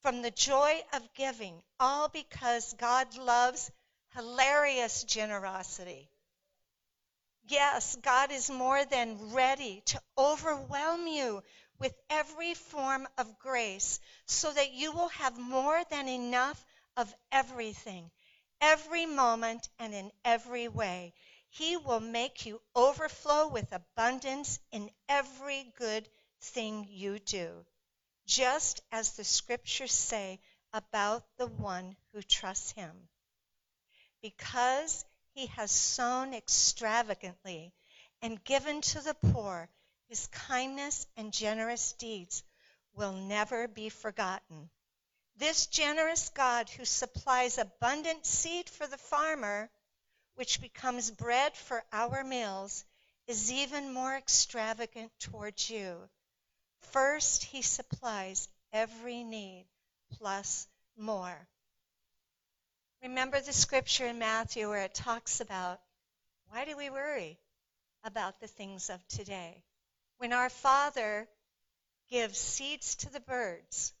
from 0.00 0.22
the 0.22 0.30
joy 0.30 0.80
of 0.92 1.14
giving, 1.14 1.62
all 1.80 2.08
because 2.08 2.72
God 2.74 3.16
loves 3.16 3.70
hilarious 4.14 5.04
generosity. 5.04 6.08
Yes, 7.48 7.96
God 7.96 8.30
is 8.30 8.50
more 8.50 8.84
than 8.84 9.32
ready 9.32 9.82
to 9.86 10.02
overwhelm 10.16 11.06
you 11.06 11.42
with 11.78 11.94
every 12.10 12.54
form 12.54 13.08
of 13.16 13.38
grace 13.38 14.00
so 14.26 14.52
that 14.52 14.72
you 14.72 14.92
will 14.92 15.08
have 15.08 15.38
more 15.38 15.82
than 15.90 16.08
enough 16.08 16.62
of 16.98 17.14
everything, 17.30 18.10
every 18.60 19.06
moment, 19.06 19.68
and 19.78 19.94
in 19.94 20.10
every 20.24 20.66
way. 20.66 21.14
He 21.48 21.76
will 21.76 22.00
make 22.00 22.44
you 22.44 22.60
overflow 22.74 23.46
with 23.46 23.72
abundance 23.72 24.58
in 24.72 24.90
every 25.08 25.72
good 25.78 26.08
thing 26.40 26.88
you 26.90 27.20
do, 27.20 27.64
just 28.26 28.80
as 28.90 29.12
the 29.12 29.22
scriptures 29.22 29.92
say 29.92 30.40
about 30.72 31.24
the 31.38 31.46
one 31.46 31.96
who 32.12 32.20
trusts 32.20 32.72
him. 32.72 33.08
Because 34.20 35.04
he 35.34 35.46
has 35.46 35.70
sown 35.70 36.34
extravagantly 36.34 37.72
and 38.20 38.42
given 38.42 38.80
to 38.80 39.00
the 39.00 39.14
poor, 39.14 39.68
his 40.08 40.26
kindness 40.26 41.06
and 41.16 41.32
generous 41.32 41.92
deeds 41.92 42.42
will 42.94 43.12
never 43.12 43.68
be 43.68 43.88
forgotten. 43.88 44.68
This 45.38 45.66
generous 45.66 46.30
God 46.30 46.68
who 46.68 46.84
supplies 46.84 47.58
abundant 47.58 48.26
seed 48.26 48.68
for 48.68 48.88
the 48.88 48.98
farmer, 48.98 49.70
which 50.34 50.60
becomes 50.60 51.12
bread 51.12 51.56
for 51.56 51.84
our 51.92 52.24
meals, 52.24 52.84
is 53.28 53.52
even 53.52 53.92
more 53.92 54.16
extravagant 54.16 55.12
towards 55.20 55.70
you. 55.70 56.10
First, 56.80 57.44
he 57.44 57.62
supplies 57.62 58.48
every 58.72 59.22
need 59.22 59.66
plus 60.18 60.66
more. 60.96 61.48
Remember 63.00 63.40
the 63.40 63.52
scripture 63.52 64.08
in 64.08 64.18
Matthew 64.18 64.68
where 64.68 64.82
it 64.82 64.94
talks 64.94 65.40
about 65.40 65.80
why 66.48 66.64
do 66.64 66.76
we 66.76 66.90
worry 66.90 67.38
about 68.02 68.40
the 68.40 68.48
things 68.48 68.90
of 68.90 69.06
today? 69.06 69.62
When 70.16 70.32
our 70.32 70.50
Father 70.50 71.28
gives 72.10 72.38
seeds 72.38 72.96
to 72.96 73.10
the 73.10 73.20
birds, 73.20 73.92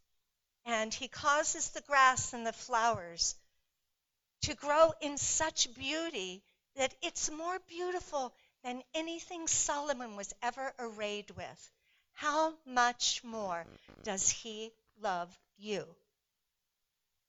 and 0.68 0.92
he 0.92 1.08
causes 1.08 1.70
the 1.70 1.80
grass 1.80 2.34
and 2.34 2.46
the 2.46 2.52
flowers 2.52 3.34
to 4.42 4.54
grow 4.54 4.92
in 5.00 5.16
such 5.16 5.74
beauty 5.74 6.42
that 6.76 6.94
it's 7.02 7.30
more 7.30 7.58
beautiful 7.68 8.34
than 8.62 8.82
anything 8.94 9.48
Solomon 9.48 10.14
was 10.14 10.34
ever 10.42 10.74
arrayed 10.78 11.30
with, 11.30 11.70
how 12.12 12.52
much 12.66 13.24
more 13.24 13.64
does 14.02 14.28
he 14.28 14.70
love 15.00 15.34
you? 15.56 15.86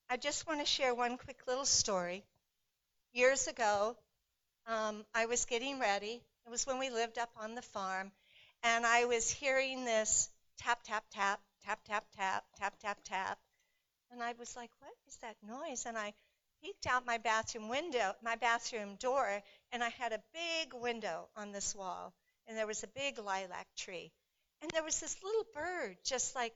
I 0.09 0.17
just 0.17 0.45
want 0.45 0.59
to 0.59 0.65
share 0.65 0.93
one 0.93 1.17
quick 1.17 1.39
little 1.47 1.65
story. 1.65 2.25
Years 3.13 3.47
ago, 3.47 3.95
um, 4.67 5.05
I 5.15 5.27
was 5.27 5.45
getting 5.45 5.79
ready. 5.79 6.21
It 6.45 6.49
was 6.49 6.67
when 6.67 6.77
we 6.77 6.89
lived 6.89 7.17
up 7.17 7.31
on 7.37 7.55
the 7.55 7.61
farm, 7.61 8.11
and 8.63 8.85
I 8.85 9.05
was 9.05 9.29
hearing 9.29 9.85
this 9.85 10.29
tap, 10.57 10.79
tap, 10.83 11.05
tap, 11.11 11.39
tap, 11.69 11.81
tap, 11.87 12.05
tap, 12.17 12.43
tap, 12.59 12.73
tap, 12.79 12.97
tap. 13.03 13.37
And 14.11 14.23
I 14.23 14.33
was 14.39 14.55
like, 14.55 14.71
what 14.79 14.93
is 15.07 15.17
that 15.17 15.35
noise? 15.47 15.85
And 15.85 15.95
I 15.95 16.13
peeked 16.63 16.87
out 16.87 17.05
my 17.05 17.19
bathroom 17.19 17.69
window, 17.69 18.13
my 18.23 18.35
bathroom 18.35 18.95
door, 18.99 19.41
and 19.71 19.83
I 19.83 19.89
had 19.89 20.11
a 20.11 20.21
big 20.33 20.73
window 20.73 21.29
on 21.37 21.51
this 21.51 21.75
wall, 21.75 22.11
and 22.47 22.57
there 22.57 22.65
was 22.65 22.83
a 22.83 22.87
big 22.87 23.19
lilac 23.19 23.67
tree. 23.77 24.11
And 24.61 24.71
there 24.71 24.83
was 24.83 24.99
this 24.99 25.15
little 25.23 25.45
bird 25.53 25.97
just 26.03 26.35
like 26.35 26.53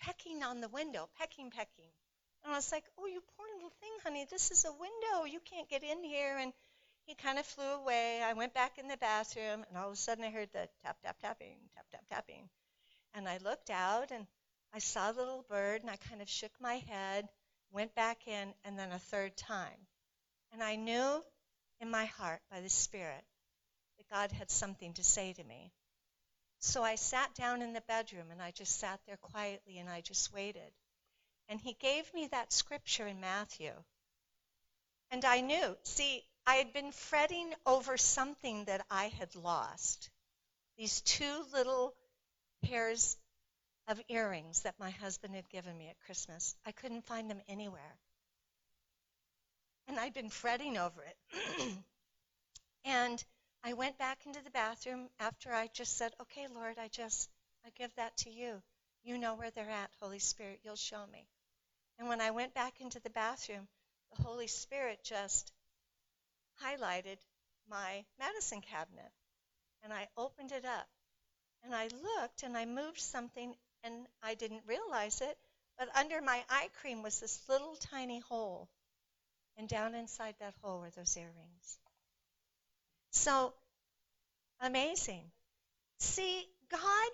pecking 0.00 0.42
on 0.42 0.60
the 0.60 0.68
window, 0.68 1.08
pecking, 1.18 1.50
pecking. 1.50 1.90
And 2.44 2.52
I 2.52 2.56
was 2.56 2.70
like, 2.72 2.84
oh, 2.98 3.06
you 3.06 3.22
poor 3.36 3.46
little 3.54 3.72
thing, 3.80 3.92
honey, 4.04 4.26
this 4.30 4.50
is 4.50 4.66
a 4.66 4.72
window. 4.72 5.24
You 5.24 5.40
can't 5.40 5.68
get 5.70 5.82
in 5.82 6.04
here. 6.04 6.36
And 6.38 6.52
he 7.06 7.14
kind 7.14 7.38
of 7.38 7.46
flew 7.46 7.64
away. 7.64 8.20
I 8.22 8.34
went 8.34 8.52
back 8.52 8.78
in 8.78 8.86
the 8.86 8.98
bathroom, 8.98 9.64
and 9.66 9.78
all 9.78 9.88
of 9.88 9.94
a 9.94 9.96
sudden 9.96 10.24
I 10.24 10.30
heard 10.30 10.50
the 10.52 10.68
tap, 10.84 10.98
tap, 11.02 11.16
tapping, 11.20 11.56
tap, 11.74 11.86
tap, 11.90 12.04
tapping. 12.10 12.48
And 13.14 13.28
I 13.28 13.38
looked 13.38 13.70
out, 13.70 14.10
and 14.10 14.26
I 14.74 14.78
saw 14.78 15.12
the 15.12 15.20
little 15.20 15.44
bird, 15.48 15.82
and 15.82 15.90
I 15.90 15.96
kind 15.96 16.22
of 16.22 16.28
shook 16.28 16.52
my 16.60 16.76
head, 16.88 17.28
went 17.72 17.94
back 17.94 18.26
in, 18.26 18.54
and 18.64 18.78
then 18.78 18.90
a 18.90 18.98
third 18.98 19.36
time. 19.36 19.86
And 20.52 20.62
I 20.62 20.76
knew 20.76 21.22
in 21.80 21.90
my 21.90 22.06
heart 22.06 22.40
by 22.50 22.60
the 22.60 22.70
Spirit 22.70 23.24
that 23.98 24.08
God 24.10 24.32
had 24.32 24.50
something 24.50 24.94
to 24.94 25.04
say 25.04 25.32
to 25.34 25.44
me. 25.44 25.72
So 26.58 26.82
I 26.82 26.94
sat 26.94 27.34
down 27.34 27.60
in 27.60 27.72
the 27.72 27.82
bedroom, 27.82 28.30
and 28.30 28.40
I 28.40 28.50
just 28.52 28.78
sat 28.78 29.00
there 29.06 29.18
quietly, 29.18 29.78
and 29.78 29.90
I 29.90 30.00
just 30.00 30.32
waited. 30.32 30.72
And 31.48 31.60
he 31.60 31.74
gave 31.74 32.12
me 32.14 32.28
that 32.28 32.52
scripture 32.52 33.06
in 33.06 33.20
Matthew. 33.20 33.72
And 35.10 35.24
I 35.24 35.40
knew, 35.40 35.76
see, 35.82 36.22
I 36.46 36.54
had 36.54 36.72
been 36.72 36.92
fretting 36.92 37.52
over 37.66 37.98
something 37.98 38.64
that 38.64 38.86
I 38.90 39.08
had 39.18 39.34
lost. 39.36 40.08
These 40.78 41.02
two 41.02 41.44
little 41.52 41.94
pairs 42.62 43.16
of 43.88 44.00
earrings 44.08 44.62
that 44.62 44.78
my 44.78 44.90
husband 44.90 45.34
had 45.34 45.48
given 45.50 45.76
me 45.76 45.88
at 45.88 46.00
Christmas. 46.06 46.54
I 46.64 46.72
couldn't 46.72 47.04
find 47.04 47.30
them 47.30 47.40
anywhere. 47.48 47.96
And 49.88 49.98
I'd 49.98 50.14
been 50.14 50.30
fretting 50.30 50.78
over 50.78 51.02
it. 51.02 51.78
and 52.84 53.22
I 53.64 53.72
went 53.74 53.98
back 53.98 54.18
into 54.26 54.42
the 54.42 54.50
bathroom 54.50 55.08
after 55.18 55.52
I 55.52 55.68
just 55.74 55.96
said, 55.96 56.12
Okay, 56.20 56.46
Lord, 56.54 56.78
I 56.78 56.88
just, 56.88 57.28
I 57.66 57.70
give 57.76 57.94
that 57.96 58.16
to 58.18 58.30
you. 58.30 58.62
You 59.04 59.18
know 59.18 59.34
where 59.34 59.50
they're 59.50 59.68
at, 59.68 59.90
Holy 60.00 60.20
Spirit. 60.20 60.60
You'll 60.62 60.76
show 60.76 61.04
me. 61.12 61.26
And 61.98 62.08
when 62.08 62.20
I 62.20 62.30
went 62.30 62.54
back 62.54 62.80
into 62.80 63.00
the 63.00 63.10
bathroom, 63.10 63.66
the 64.16 64.22
Holy 64.22 64.46
Spirit 64.46 65.00
just 65.04 65.52
highlighted 66.62 67.18
my 67.68 68.04
medicine 68.18 68.60
cabinet. 68.60 69.10
And 69.82 69.92
I 69.92 70.08
opened 70.16 70.52
it 70.52 70.64
up. 70.64 70.88
And 71.64 71.74
I 71.74 71.88
looked 71.88 72.42
and 72.42 72.56
I 72.56 72.64
moved 72.64 73.00
something 73.00 73.54
and 73.84 74.06
I 74.22 74.34
didn't 74.34 74.62
realize 74.66 75.20
it, 75.20 75.36
but 75.78 75.88
under 75.96 76.20
my 76.20 76.42
eye 76.48 76.68
cream 76.80 77.02
was 77.02 77.20
this 77.20 77.40
little 77.48 77.76
tiny 77.76 78.20
hole. 78.20 78.68
And 79.56 79.68
down 79.68 79.94
inside 79.94 80.34
that 80.40 80.54
hole 80.62 80.80
were 80.80 80.90
those 80.90 81.16
earrings. 81.16 81.78
So 83.10 83.52
amazing. 84.60 85.24
See, 85.98 86.46
God, 86.70 87.10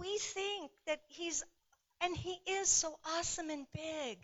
we 0.00 0.18
think 0.18 0.70
that 0.86 1.00
He's, 1.08 1.44
and 2.00 2.16
He 2.16 2.38
is 2.46 2.68
so 2.68 2.98
awesome 3.04 3.50
and 3.50 3.66
big. 3.74 4.18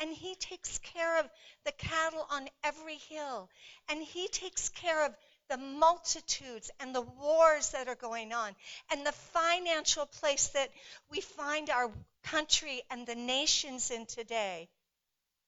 And 0.00 0.10
He 0.10 0.34
takes 0.34 0.78
care 0.78 1.20
of 1.20 1.30
the 1.64 1.72
cattle 1.72 2.26
on 2.30 2.48
every 2.64 2.96
hill. 2.96 3.48
And 3.88 4.02
He 4.02 4.28
takes 4.28 4.68
care 4.68 5.06
of 5.06 5.14
the 5.52 5.58
multitudes 5.58 6.70
and 6.80 6.94
the 6.94 7.02
wars 7.02 7.72
that 7.72 7.86
are 7.86 7.94
going 7.94 8.32
on 8.32 8.56
and 8.90 9.04
the 9.04 9.12
financial 9.12 10.06
place 10.06 10.46
that 10.48 10.70
we 11.10 11.20
find 11.20 11.68
our 11.68 11.90
country 12.24 12.80
and 12.90 13.06
the 13.06 13.14
nations 13.14 13.90
in 13.90 14.06
today. 14.06 14.66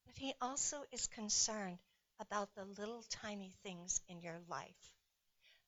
But 0.04 0.18
he 0.18 0.34
also 0.42 0.76
is 0.92 1.06
concerned 1.06 1.78
about 2.20 2.50
the 2.54 2.66
little 2.78 3.02
tiny 3.08 3.54
things 3.62 4.02
in 4.10 4.20
your 4.20 4.38
life. 4.50 4.92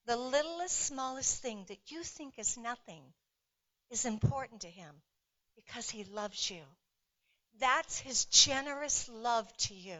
The 0.05 0.15
littlest, 0.15 0.77
smallest 0.77 1.41
thing 1.41 1.65
that 1.69 1.79
you 1.87 2.03
think 2.03 2.35
is 2.37 2.59
nothing 2.59 3.01
is 3.89 4.05
important 4.05 4.61
to 4.61 4.69
him 4.69 4.93
because 5.55 5.89
he 5.89 6.03
loves 6.03 6.51
you. 6.51 6.61
That's 7.59 7.97
his 7.97 8.25
generous 8.25 9.09
love 9.09 9.51
to 9.57 9.73
you. 9.73 9.97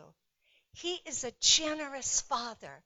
He 0.74 1.00
is 1.08 1.24
a 1.24 1.34
generous 1.42 2.22
father. 2.22 2.84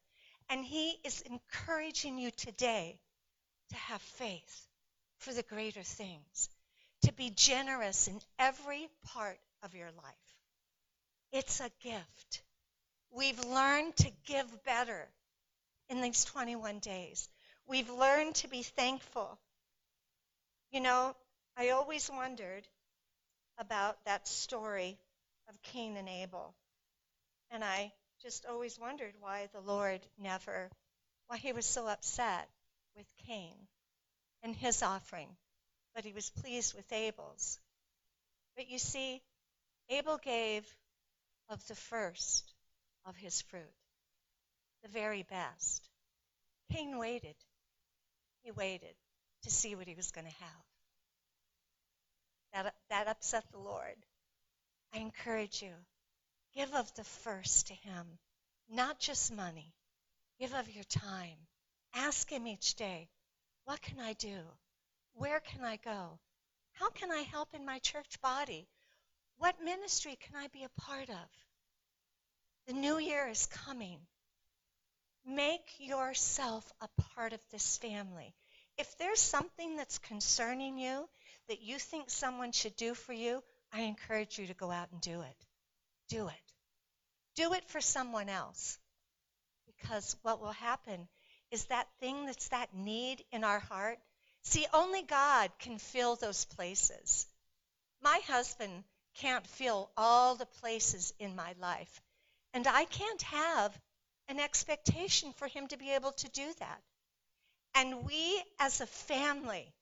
And 0.51 0.65
He 0.65 0.97
is 1.05 1.21
encouraging 1.21 2.19
you 2.19 2.29
today 2.29 2.99
to 3.69 3.75
have 3.75 4.01
faith 4.01 4.67
for 5.19 5.33
the 5.33 5.43
greater 5.43 5.81
things, 5.81 6.49
to 7.03 7.13
be 7.13 7.29
generous 7.29 8.09
in 8.09 8.19
every 8.37 8.89
part 9.05 9.39
of 9.63 9.73
your 9.75 9.89
life. 10.03 10.35
It's 11.31 11.61
a 11.61 11.71
gift. 11.81 12.43
We've 13.11 13.43
learned 13.45 13.95
to 13.97 14.11
give 14.25 14.63
better 14.65 15.07
in 15.89 16.01
these 16.01 16.25
21 16.25 16.79
days. 16.79 17.29
We've 17.65 17.89
learned 17.89 18.35
to 18.35 18.49
be 18.49 18.63
thankful. 18.63 19.39
You 20.71 20.81
know, 20.81 21.15
I 21.55 21.69
always 21.69 22.09
wondered 22.09 22.67
about 23.57 24.03
that 24.05 24.27
story 24.27 24.97
of 25.47 25.61
Cain 25.63 25.95
and 25.95 26.09
Abel. 26.09 26.53
And 27.51 27.63
I 27.63 27.93
just 28.21 28.45
always 28.45 28.79
wondered 28.79 29.13
why 29.19 29.47
the 29.53 29.61
Lord 29.61 30.01
never, 30.17 30.69
why 31.27 31.37
he 31.37 31.53
was 31.53 31.65
so 31.65 31.87
upset 31.87 32.47
with 32.95 33.05
Cain 33.27 33.55
and 34.43 34.55
his 34.55 34.83
offering, 34.83 35.29
but 35.95 36.05
he 36.05 36.13
was 36.13 36.29
pleased 36.29 36.73
with 36.73 36.91
Abel's. 36.91 37.59
But 38.55 38.69
you 38.69 38.79
see, 38.79 39.21
Abel 39.89 40.17
gave 40.17 40.65
of 41.49 41.65
the 41.67 41.75
first 41.75 42.53
of 43.05 43.15
his 43.15 43.41
fruit, 43.43 43.73
the 44.83 44.89
very 44.89 45.23
best. 45.23 45.87
Cain 46.71 46.97
waited. 46.97 47.35
He 48.43 48.51
waited 48.51 48.95
to 49.43 49.51
see 49.51 49.75
what 49.75 49.87
he 49.87 49.95
was 49.95 50.11
going 50.11 50.27
to 50.27 50.33
have. 50.33 50.63
That, 52.53 52.75
that 52.89 53.07
upset 53.07 53.45
the 53.51 53.59
Lord. 53.59 53.95
I 54.93 54.99
encourage 54.99 55.61
you 55.61 55.71
Give 56.53 56.73
of 56.73 56.93
the 56.95 57.03
first 57.03 57.67
to 57.67 57.73
Him, 57.73 58.19
not 58.69 58.99
just 58.99 59.31
money. 59.31 59.73
Give 60.39 60.53
of 60.53 60.69
your 60.69 60.83
time. 60.83 61.37
Ask 61.93 62.29
Him 62.29 62.45
each 62.45 62.75
day, 62.75 63.09
What 63.65 63.81
can 63.81 63.99
I 63.99 64.13
do? 64.13 64.39
Where 65.13 65.39
can 65.39 65.63
I 65.63 65.77
go? 65.77 66.19
How 66.73 66.89
can 66.89 67.11
I 67.11 67.21
help 67.21 67.53
in 67.53 67.65
my 67.65 67.79
church 67.79 68.19
body? 68.21 68.67
What 69.37 69.63
ministry 69.63 70.17
can 70.19 70.35
I 70.35 70.47
be 70.47 70.63
a 70.63 70.81
part 70.81 71.09
of? 71.09 71.29
The 72.67 72.73
new 72.73 72.97
year 72.97 73.27
is 73.27 73.45
coming. 73.45 73.99
Make 75.25 75.79
yourself 75.79 76.71
a 76.81 76.87
part 77.13 77.33
of 77.33 77.39
this 77.51 77.77
family. 77.77 78.33
If 78.77 78.97
there's 78.97 79.19
something 79.19 79.75
that's 79.75 79.99
concerning 79.99 80.79
you 80.79 81.07
that 81.47 81.61
you 81.61 81.77
think 81.79 82.09
someone 82.09 82.51
should 82.51 82.75
do 82.75 82.93
for 82.93 83.13
you, 83.13 83.43
I 83.71 83.81
encourage 83.81 84.37
you 84.37 84.47
to 84.47 84.53
go 84.53 84.71
out 84.71 84.91
and 84.91 85.01
do 85.01 85.21
it. 85.21 85.47
Do 86.11 86.27
it. 86.27 86.53
Do 87.35 87.53
it 87.53 87.63
for 87.69 87.79
someone 87.79 88.27
else. 88.27 88.77
Because 89.65 90.17
what 90.23 90.41
will 90.41 90.51
happen 90.51 91.07
is 91.51 91.63
that 91.65 91.87
thing 92.01 92.25
that's 92.25 92.49
that 92.49 92.75
need 92.75 93.23
in 93.31 93.45
our 93.45 93.59
heart. 93.59 93.97
See, 94.43 94.67
only 94.73 95.03
God 95.03 95.51
can 95.59 95.77
fill 95.77 96.17
those 96.17 96.43
places. 96.43 97.27
My 98.01 98.19
husband 98.27 98.83
can't 99.15 99.47
fill 99.47 99.89
all 99.95 100.35
the 100.35 100.45
places 100.45 101.13
in 101.17 101.33
my 101.33 101.53
life. 101.61 102.01
And 102.53 102.67
I 102.67 102.83
can't 102.83 103.21
have 103.21 103.79
an 104.27 104.41
expectation 104.41 105.31
for 105.37 105.47
him 105.47 105.67
to 105.67 105.77
be 105.77 105.91
able 105.91 106.11
to 106.11 106.29
do 106.29 106.53
that. 106.59 106.81
And 107.73 108.03
we 108.03 108.43
as 108.59 108.81
a 108.81 108.85
family 108.85 109.73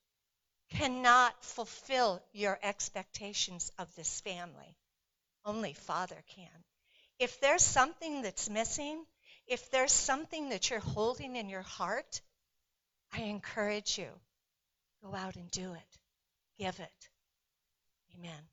cannot 0.73 1.43
fulfill 1.43 2.21
your 2.33 2.59
expectations 2.61 3.71
of 3.79 3.87
this 3.95 4.21
family. 4.21 4.75
Only 5.49 5.73
Father 5.73 6.23
can. 6.35 6.63
If 7.17 7.41
there's 7.41 7.63
something 7.63 8.21
that's 8.21 8.47
missing, 8.51 9.03
if 9.47 9.71
there's 9.71 9.91
something 9.91 10.49
that 10.49 10.69
you're 10.69 10.79
holding 10.79 11.38
in 11.38 11.49
your 11.49 11.63
heart, 11.63 12.21
I 13.12 13.21
encourage 13.21 13.97
you 13.97 14.09
go 15.03 15.15
out 15.15 15.35
and 15.38 15.49
do 15.49 15.73
it. 15.73 15.97
Give 16.59 16.79
it. 16.79 17.09
Amen. 18.15 18.43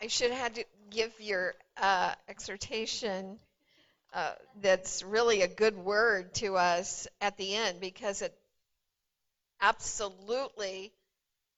I 0.00 0.06
should 0.06 0.30
have 0.30 0.40
had 0.40 0.54
to 0.54 0.64
give 0.88 1.12
your 1.20 1.54
uh, 1.76 2.14
exhortation 2.26 3.38
uh, 4.14 4.32
that's 4.62 5.02
really 5.02 5.42
a 5.42 5.48
good 5.48 5.76
word 5.76 6.32
to 6.36 6.56
us 6.56 7.06
at 7.20 7.36
the 7.36 7.54
end 7.54 7.80
because 7.80 8.22
it 8.22 8.34
absolutely 9.60 10.94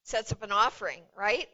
sets 0.08 0.32
up 0.32 0.42
an 0.42 0.52
offering, 0.52 1.02
right? 1.16 1.48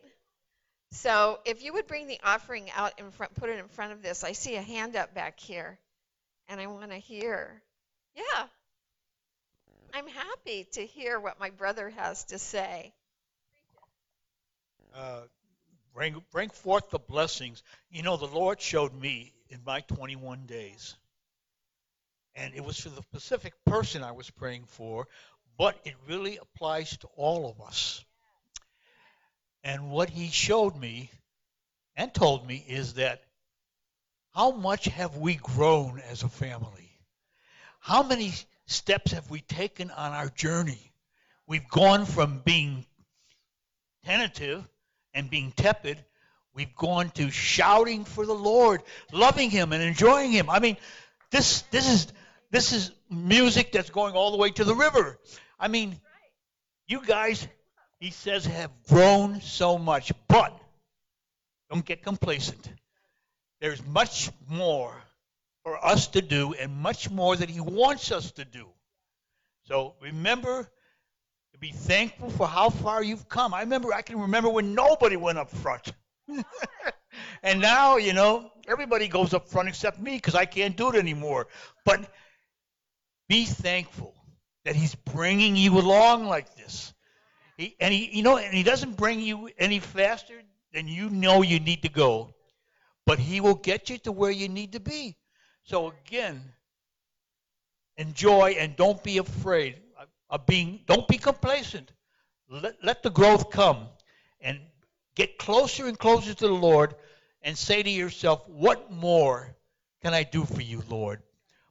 So 0.93 1.41
if 1.45 1.65
you 1.65 1.73
would 1.73 1.89
bring 1.89 2.07
the 2.07 2.21
offering 2.23 2.71
out 2.71 2.99
in 3.01 3.11
front, 3.11 3.35
put 3.35 3.51
it 3.51 3.59
in 3.59 3.67
front 3.67 3.93
of 3.93 4.03
this. 4.03 4.23
I 4.23 4.33
see 4.33 4.55
a 4.55 4.63
hand 4.63 4.95
up 4.95 5.13
back 5.13 5.41
here, 5.41 5.79
and 6.49 6.61
I 6.61 6.69
want 6.69 6.93
to 6.93 6.99
hear. 6.99 7.61
Yeah. 8.15 8.45
I'm 9.93 10.07
happy 10.07 10.69
to 10.73 10.87
hear 10.87 11.19
what 11.19 11.41
my 11.41 11.51
brother 11.51 11.91
has 11.91 12.25
to 12.27 12.39
say. 12.39 12.93
Uh, 14.95 15.23
bring, 15.93 16.23
bring 16.31 16.49
forth 16.51 16.91
the 16.91 17.01
blessings. 17.01 17.63
You 17.91 18.03
know, 18.03 18.17
the 18.17 18.27
Lord 18.27 18.61
showed 18.61 18.95
me 18.95 19.33
in 19.49 19.61
my 19.67 19.81
21 19.81 20.47
days, 20.47 20.95
and 22.37 22.55
it 22.55 22.65
was 22.65 22.79
for 22.79 22.91
the 22.91 23.03
specific 23.03 23.53
person 23.67 24.05
I 24.05 24.13
was 24.13 24.31
praying 24.31 24.67
for, 24.69 25.09
but 25.59 25.77
it 25.85 25.95
really 26.07 26.37
applies 26.37 26.97
to 26.99 27.09
all 27.17 27.51
of 27.51 27.61
us. 27.61 28.05
And 29.65 29.91
what 29.91 30.11
He 30.11 30.29
showed 30.29 30.77
me 30.77 31.11
and 31.97 32.13
told 32.13 32.47
me 32.47 32.65
is 32.69 32.95
that 32.95 33.23
how 34.35 34.51
much 34.53 34.85
have 34.85 35.17
we 35.17 35.35
grown 35.35 36.01
as 36.11 36.23
a 36.23 36.29
family? 36.29 36.91
How 37.81 38.03
many 38.03 38.33
steps 38.67 39.13
have 39.13 39.31
we 39.31 39.41
taken 39.41 39.91
on 39.91 40.13
our 40.13 40.29
journey? 40.29 40.93
We've 41.47 41.69
gone 41.69 42.07
from 42.07 42.41
being 42.45 42.85
tentative 44.05 44.67
and 45.15 45.31
being 45.31 45.53
tepid, 45.53 46.05
we've 46.55 46.75
gone 46.75 47.11
to 47.11 47.31
shouting 47.31 48.05
for 48.05 48.27
the 48.27 48.35
Lord, 48.35 48.83
loving 49.13 49.51
Him 49.51 49.73
and 49.73 49.83
enjoying 49.83 50.33
Him. 50.33 50.51
I 50.51 50.59
mean, 50.59 50.77
this 51.31 51.63
this 51.71 51.89
is 51.89 52.13
this 52.51 52.73
is 52.73 52.91
music 53.11 53.73
that's 53.73 53.91
going 53.91 54.15
all 54.15 54.31
the 54.31 54.37
way 54.37 54.51
to 54.51 54.65
the 54.65 54.75
river. 54.75 55.19
I 55.59 55.69
mean, 55.69 56.01
you 56.87 57.05
guys, 57.05 57.47
he 58.05 58.11
says, 58.11 58.45
have 58.45 58.71
grown 58.87 59.41
so 59.41 59.79
much, 59.79 60.13
but 60.29 60.55
don't 61.71 61.87
get 61.87 62.03
complacent. 62.03 62.69
There's 63.63 63.83
much 63.87 64.31
more 64.47 64.95
for 65.63 65.83
us 65.83 66.09
to 66.09 66.21
do 66.21 66.53
and 66.53 66.77
much 66.77 67.11
more 67.11 67.35
that 67.35 67.49
He 67.49 67.61
wants 67.61 68.13
us 68.13 68.33
to 68.33 68.45
do. 68.45 68.67
So 69.63 69.95
remember 70.03 70.69
to 71.55 71.59
be 71.59 71.71
thankful 71.71 72.29
for 72.29 72.47
how 72.47 72.69
far 72.69 73.03
you've 73.03 73.27
come. 73.27 73.55
I 73.55 73.61
remember, 73.61 73.95
I 73.95 74.03
can 74.03 74.21
remember 74.21 74.51
when 74.51 74.75
nobody 74.75 75.17
went 75.17 75.39
up 75.39 75.51
front. 75.51 75.91
and 77.43 77.59
now, 77.63 77.97
you 77.97 78.13
know, 78.13 78.51
everybody 78.69 79.09
goes 79.09 79.33
up 79.33 79.49
front 79.49 79.71
except 79.71 79.99
me 79.99 80.17
because 80.17 80.35
I 80.35 80.45
can't 80.45 80.77
do 80.77 80.91
it 80.91 80.97
anymore. 80.97 81.47
But 81.87 82.05
be 83.31 83.47
thankful 83.47 84.15
that 84.67 84.77
He's 84.77 84.95
bringing 84.95 85.57
you 85.57 85.79
along 85.79 86.27
like 86.27 86.55
this. 86.55 86.94
He, 87.57 87.77
and 87.81 87.95
he, 87.95 88.17
you 88.17 88.23
know, 88.23 88.37
and 88.37 88.55
He 88.55 88.63
doesn't 88.63 88.97
bring 88.97 89.21
you 89.21 89.51
any 89.59 89.79
faster 89.79 90.35
than 90.73 90.89
you 90.89 91.09
know 91.09 91.43
you 91.43 91.61
need 91.61 91.83
to 91.83 91.89
go, 91.89 92.35
but 93.07 93.19
He 93.19 93.41
will 93.41 93.55
get 93.55 93.91
you 93.91 93.99
to 93.99 94.13
where 94.13 94.31
you 94.31 94.49
need 94.49 94.73
to 94.73 94.81
be. 94.81 95.17
So 95.63 95.93
again, 96.07 96.43
enjoy 97.97 98.57
and 98.59 98.77
don't 98.77 99.03
be 99.03 99.19
afraid 99.19 99.81
of 100.29 100.47
being, 100.47 100.81
don't 100.87 101.07
be 101.07 101.19
complacent. 101.19 101.93
Let, 102.51 102.83
let 102.83 103.03
the 103.03 103.11
growth 103.11 103.51
come 103.51 103.87
and 104.41 104.61
get 105.15 105.39
closer 105.39 105.87
and 105.87 105.99
closer 105.99 106.35
to 106.35 106.47
the 106.47 106.53
Lord 106.53 106.95
and 107.43 107.57
say 107.57 107.83
to 107.83 107.91
yourself, 107.91 108.49
What 108.49 108.91
more 108.91 109.55
can 110.03 110.13
I 110.13 110.25
do 110.25 110.45
for 110.45 110.61
you, 110.61 110.83
Lord? 110.89 111.23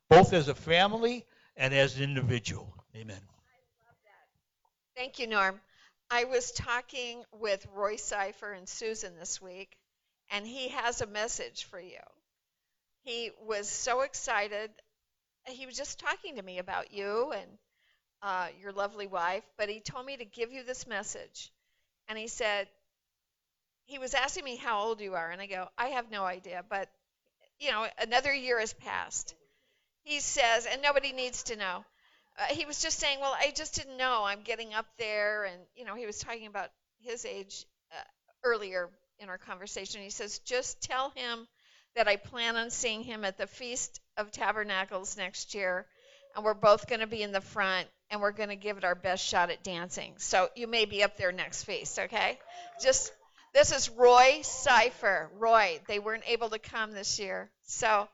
Both 0.10 0.34
as 0.34 0.48
a 0.48 0.56
family 0.56 1.26
and 1.58 1.74
as 1.74 1.98
an 1.98 2.04
individual. 2.04 2.74
Amen. 2.96 3.20
Thank 4.96 5.20
you, 5.20 5.28
Norm. 5.28 5.60
I 6.14 6.26
was 6.26 6.52
talking 6.52 7.24
with 7.32 7.66
Roy 7.74 7.96
Cipher 7.96 8.52
and 8.52 8.70
Susan 8.70 9.16
this 9.18 9.42
week, 9.42 9.76
and 10.30 10.46
he 10.46 10.70
has 10.70 11.02
a 11.02 11.08
message 11.08 11.64
for 11.64 11.80
you. 11.80 12.04
He 13.02 13.32
was 13.48 13.68
so 13.68 14.02
excited. 14.02 14.70
He 15.48 15.66
was 15.66 15.76
just 15.76 16.00
talking 16.00 16.36
to 16.36 16.44
me 16.44 16.60
about 16.60 16.94
you 16.94 17.32
and 17.32 17.50
uh, 18.22 18.50
your 18.62 18.74
lovely 18.74 19.08
wife, 19.08 19.44
but 19.58 19.70
he 19.70 19.80
told 19.80 20.06
me 20.06 20.16
to 20.18 20.24
give 20.24 20.52
you 20.52 20.64
this 20.64 20.86
message. 20.86 21.52
And 22.08 22.16
he 22.16 22.28
said, 22.28 22.68
he 23.86 23.98
was 23.98 24.14
asking 24.14 24.44
me 24.46 24.56
how 24.56 24.84
old 24.84 25.02
you 25.02 25.16
are, 25.16 25.32
and 25.32 25.42
I 25.42 25.48
go, 25.48 25.68
I 25.80 25.88
have 25.88 26.12
no 26.12 26.24
idea, 26.24 26.64
but 26.70 26.90
you 27.60 27.72
know, 27.72 27.88
another 28.00 28.32
year 28.32 28.60
has 28.60 28.74
passed. 28.74 29.34
He 30.04 30.20
says, 30.20 30.68
and 30.68 30.80
nobody 30.84 31.12
needs 31.12 31.42
to 31.46 31.56
know. 31.56 31.84
Uh, 32.40 32.54
he 32.54 32.66
was 32.66 32.82
just 32.82 33.00
saying, 33.00 33.20
well, 33.20 33.36
I 33.38 33.52
just 33.56 33.76
didn't 33.76 33.98
know. 33.98 34.24
I'm 34.26 34.42
getting 34.42 34.74
up 34.74 34.88
there, 34.98 35.46
and 35.46 35.62
you 35.76 35.86
know, 35.86 35.96
he 35.96 36.06
was 36.06 36.20
talking 36.20 36.48
about 36.48 36.70
his 37.00 37.26
age 37.26 37.66
uh, 37.92 38.04
earlier 38.44 38.90
in 39.20 39.30
our 39.30 39.38
conversation. 39.38 40.02
He 40.02 40.10
says, 40.10 40.40
just 40.40 40.82
tell 40.82 41.12
him 41.16 41.48
that 41.96 42.08
I 42.08 42.16
plan 42.16 42.56
on 42.56 42.72
seeing 42.72 43.04
him 43.04 43.24
at 43.24 43.38
the 43.38 43.48
Feast 43.48 44.02
of 44.18 44.32
Tabernacles 44.32 45.16
next 45.16 45.54
year, 45.54 45.86
and 46.36 46.44
we're 46.44 46.56
both 46.56 46.88
going 46.88 47.02
to 47.02 47.08
be 47.08 47.22
in 47.22 47.32
the 47.32 47.42
front, 47.42 47.88
and 48.10 48.20
we're 48.20 48.32
going 48.32 48.50
to 48.50 48.56
give 48.56 48.78
it 48.78 48.84
our 48.84 48.96
best 48.96 49.24
shot 49.24 49.52
at 49.52 49.64
dancing. 49.64 50.14
So 50.18 50.50
you 50.56 50.68
may 50.68 50.86
be 50.86 51.04
up 51.04 51.18
there 51.18 51.32
next 51.32 51.64
feast, 51.64 52.00
okay? 52.00 52.40
Just 52.82 53.12
this 53.54 53.72
is 53.72 53.90
Roy 53.92 54.40
Cipher. 54.42 55.30
Roy, 55.38 55.80
they 55.88 56.00
weren't 56.00 56.24
able 56.28 56.50
to 56.50 56.60
come 56.60 56.92
this 56.92 57.20
year, 57.20 57.52
so 57.66 58.08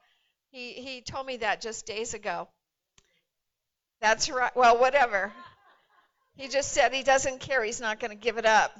he 0.51 0.73
he 0.73 1.01
told 1.01 1.25
me 1.25 1.37
that 1.37 1.61
just 1.61 1.85
days 1.85 2.13
ago. 2.13 2.49
That's 4.01 4.29
right. 4.29 4.55
Well, 4.55 4.79
whatever. 4.79 5.31
He 6.35 6.47
just 6.47 6.71
said 6.71 6.93
he 6.93 7.03
doesn't 7.03 7.39
care. 7.39 7.63
He's 7.63 7.81
not 7.81 7.99
going 7.99 8.11
to 8.11 8.17
give 8.17 8.37
it 8.37 8.45
up. 8.45 8.79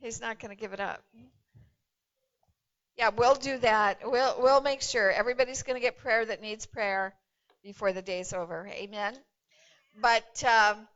He's 0.00 0.20
not 0.20 0.38
going 0.38 0.54
to 0.54 0.60
give 0.60 0.72
it 0.72 0.80
up. 0.80 1.02
Yeah, 2.96 3.10
we'll 3.16 3.34
do 3.34 3.58
that. 3.58 3.98
We'll 4.04 4.36
we'll 4.40 4.60
make 4.60 4.82
sure 4.82 5.10
everybody's 5.10 5.62
going 5.62 5.76
to 5.76 5.80
get 5.80 5.98
prayer 5.98 6.24
that 6.24 6.42
needs 6.42 6.66
prayer 6.66 7.14
before 7.64 7.92
the 7.92 8.02
day's 8.02 8.32
over. 8.32 8.68
Amen. 8.68 9.16
But 10.00 10.44
um, 10.44 10.86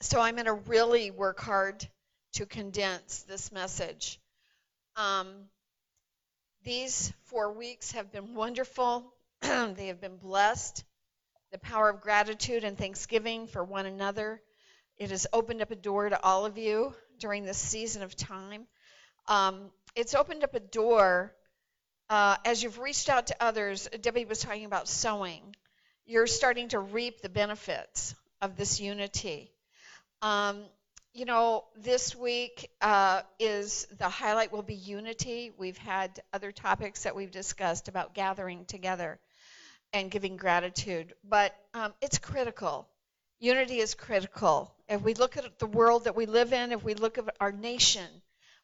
so 0.00 0.20
I'm 0.20 0.34
going 0.34 0.46
to 0.46 0.54
really 0.54 1.10
work 1.10 1.40
hard 1.40 1.86
to 2.34 2.46
condense 2.46 3.24
this 3.28 3.52
message. 3.52 4.18
Um, 4.96 5.28
these 6.64 7.12
four 7.24 7.52
weeks 7.52 7.92
have 7.92 8.10
been 8.12 8.34
wonderful. 8.34 9.12
they 9.40 9.86
have 9.88 10.00
been 10.00 10.16
blessed. 10.16 10.84
The 11.52 11.58
power 11.58 11.88
of 11.88 12.00
gratitude 12.00 12.64
and 12.64 12.76
thanksgiving 12.76 13.46
for 13.46 13.62
one 13.62 13.86
another. 13.86 14.40
It 14.98 15.10
has 15.10 15.26
opened 15.32 15.62
up 15.62 15.70
a 15.70 15.76
door 15.76 16.08
to 16.08 16.22
all 16.22 16.44
of 16.44 16.58
you 16.58 16.94
during 17.18 17.44
this 17.44 17.58
season 17.58 18.02
of 18.02 18.16
time. 18.16 18.66
Um, 19.28 19.70
it's 19.94 20.14
opened 20.14 20.42
up 20.44 20.54
a 20.54 20.60
door 20.60 21.34
uh, 22.10 22.36
as 22.44 22.62
you've 22.62 22.78
reached 22.78 23.08
out 23.08 23.28
to 23.28 23.36
others. 23.40 23.88
Debbie 24.00 24.24
was 24.24 24.40
talking 24.40 24.64
about 24.64 24.88
sowing. 24.88 25.54
You're 26.04 26.26
starting 26.26 26.68
to 26.68 26.78
reap 26.78 27.20
the 27.20 27.28
benefits 27.28 28.14
of 28.40 28.56
this 28.56 28.80
unity. 28.80 29.50
Um, 30.22 30.64
you 31.14 31.24
know, 31.24 31.64
this 31.76 32.14
week 32.14 32.70
uh, 32.80 33.22
is 33.38 33.86
the 33.98 34.08
highlight 34.08 34.52
will 34.52 34.62
be 34.62 34.74
unity. 34.74 35.52
We've 35.56 35.78
had 35.78 36.20
other 36.32 36.52
topics 36.52 37.04
that 37.04 37.16
we've 37.16 37.30
discussed 37.30 37.88
about 37.88 38.14
gathering 38.14 38.66
together 38.66 39.18
and 39.96 40.10
giving 40.10 40.36
gratitude, 40.36 41.14
but 41.24 41.54
um, 41.72 41.94
it's 42.02 42.18
critical. 42.18 42.86
Unity 43.40 43.78
is 43.78 43.94
critical. 43.94 44.70
If 44.88 45.02
we 45.02 45.14
look 45.14 45.36
at 45.38 45.58
the 45.58 45.66
world 45.66 46.04
that 46.04 46.14
we 46.14 46.26
live 46.26 46.52
in, 46.52 46.72
if 46.72 46.84
we 46.84 46.94
look 46.94 47.16
at 47.16 47.24
our 47.40 47.50
nation, 47.50 48.06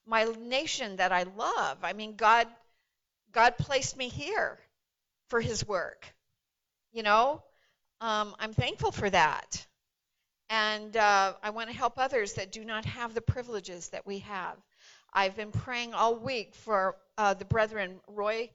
my 0.07 0.25
nation 0.25 0.97
that 0.97 1.11
I 1.11 1.25
love. 1.37 1.79
I 1.83 1.95
mean, 1.95 2.17
God, 2.17 2.47
God 3.33 3.57
placed 3.57 3.97
me 3.97 4.09
here 4.09 4.59
for 5.29 5.41
His 5.41 5.67
work. 5.67 6.07
You 6.93 7.03
know, 7.03 7.43
um, 8.03 8.35
I'm 8.39 8.53
thankful 8.53 8.93
for 8.93 9.09
that, 9.09 9.67
and 10.51 10.95
uh, 10.95 11.33
I 11.43 11.51
want 11.51 11.71
to 11.71 11.77
help 11.77 11.95
others 11.97 12.35
that 12.35 12.53
do 12.53 12.63
not 12.63 12.85
have 12.85 13.15
the 13.15 13.23
privileges 13.23 13.89
that 13.89 14.07
we 14.07 14.19
have. 14.19 14.57
I've 15.15 15.37
been 15.37 15.53
praying 15.53 15.95
all 15.95 16.15
week 16.15 16.55
for 16.55 16.97
uh, 17.17 17.33
the 17.33 17.47
brethren. 17.47 18.01
Roy, 18.07 18.51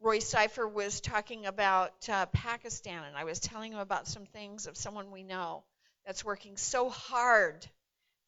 Roy 0.00 0.20
Cipher 0.20 0.66
was 0.66 1.00
talking 1.00 1.46
about 1.46 2.08
uh, 2.08 2.26
Pakistan, 2.26 3.02
and 3.04 3.16
I 3.16 3.24
was 3.24 3.40
telling 3.40 3.72
him 3.72 3.80
about 3.80 4.06
some 4.06 4.26
things 4.26 4.66
of 4.66 4.76
someone 4.76 5.10
we 5.10 5.24
know 5.24 5.64
that's 6.06 6.24
working 6.24 6.56
so 6.56 6.88
hard 6.88 7.66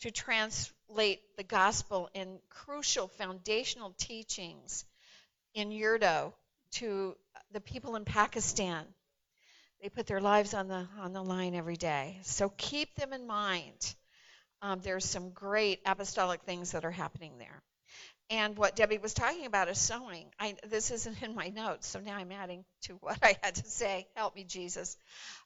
to 0.00 0.10
translate 0.10 1.20
the 1.36 1.44
gospel 1.44 2.10
in 2.12 2.38
crucial 2.48 3.06
foundational 3.06 3.94
teachings 3.98 4.84
in 5.54 5.72
Urdu 5.72 6.32
to 6.72 7.16
the 7.52 7.60
people 7.60 7.94
in 7.94 8.04
Pakistan. 8.04 8.84
They 9.80 9.90
put 9.90 10.06
their 10.06 10.20
lives 10.20 10.54
on 10.54 10.68
the 10.68 10.88
on 10.98 11.12
the 11.12 11.22
line 11.22 11.54
every 11.54 11.76
day. 11.76 12.18
So 12.22 12.48
keep 12.48 12.94
them 12.96 13.12
in 13.12 13.26
mind. 13.26 13.94
Um, 14.60 14.80
there's 14.80 15.04
some 15.04 15.30
great 15.30 15.80
apostolic 15.86 16.42
things 16.42 16.72
that 16.72 16.84
are 16.84 16.90
happening 16.90 17.38
there. 17.38 17.62
And 18.30 18.56
what 18.56 18.76
Debbie 18.76 18.98
was 18.98 19.12
talking 19.12 19.44
about 19.44 19.68
is 19.68 19.78
sowing. 19.78 20.26
I, 20.38 20.54
this 20.68 20.92
isn't 20.92 21.20
in 21.20 21.34
my 21.34 21.48
notes, 21.48 21.88
so 21.88 21.98
now 21.98 22.16
I'm 22.16 22.30
adding 22.30 22.64
to 22.82 22.94
what 23.00 23.18
I 23.22 23.36
had 23.42 23.56
to 23.56 23.68
say. 23.68 24.06
Help 24.14 24.36
me, 24.36 24.44
Jesus. 24.44 24.96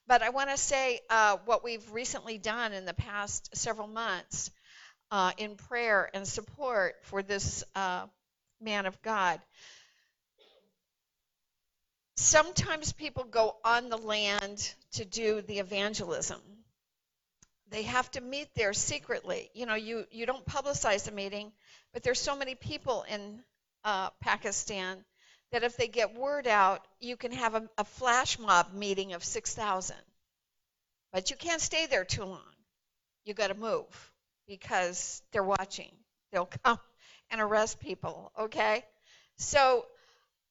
But 0.06 0.22
I 0.22 0.30
want 0.30 0.50
to 0.50 0.58
say 0.58 1.00
uh, 1.08 1.38
what 1.46 1.64
we've 1.64 1.90
recently 1.92 2.36
done 2.36 2.72
in 2.74 2.84
the 2.84 2.94
past 2.94 3.56
several 3.56 3.88
months 3.88 4.50
uh, 5.10 5.32
in 5.38 5.56
prayer 5.56 6.10
and 6.12 6.28
support 6.28 6.96
for 7.04 7.22
this 7.22 7.64
uh, 7.74 8.06
man 8.60 8.84
of 8.84 9.00
God. 9.00 9.40
Sometimes 12.16 12.92
people 12.92 13.24
go 13.24 13.56
on 13.64 13.88
the 13.88 13.96
land 13.96 14.74
to 14.92 15.04
do 15.04 15.40
the 15.40 15.58
evangelism. 15.58 16.40
They 17.70 17.82
have 17.82 18.10
to 18.12 18.20
meet 18.20 18.48
there 18.54 18.72
secretly. 18.72 19.50
You 19.54 19.66
know, 19.66 19.74
you, 19.74 20.04
you 20.10 20.26
don't 20.26 20.44
publicize 20.46 21.04
the 21.04 21.12
meeting 21.12 21.52
but 21.94 22.02
there's 22.02 22.20
so 22.20 22.36
many 22.36 22.56
people 22.56 23.04
in 23.08 23.40
uh, 23.84 24.10
Pakistan 24.20 25.04
that 25.52 25.62
if 25.62 25.76
they 25.76 25.86
get 25.86 26.18
word 26.18 26.48
out, 26.48 26.84
you 26.98 27.16
can 27.16 27.30
have 27.30 27.54
a, 27.54 27.70
a 27.78 27.84
flash 27.84 28.38
mob 28.38 28.74
meeting 28.74 29.12
of 29.12 29.22
6,000. 29.22 29.96
But 31.12 31.30
you 31.30 31.36
can't 31.36 31.60
stay 31.60 31.86
there 31.86 32.04
too 32.04 32.24
long. 32.24 32.40
You 33.24 33.32
got 33.32 33.48
to 33.48 33.54
move 33.54 34.12
because 34.48 35.22
they're 35.30 35.44
watching. 35.44 35.92
They'll 36.32 36.50
come 36.64 36.80
and 37.30 37.40
arrest 37.40 37.78
people, 37.78 38.32
okay? 38.38 38.84
So 39.36 39.86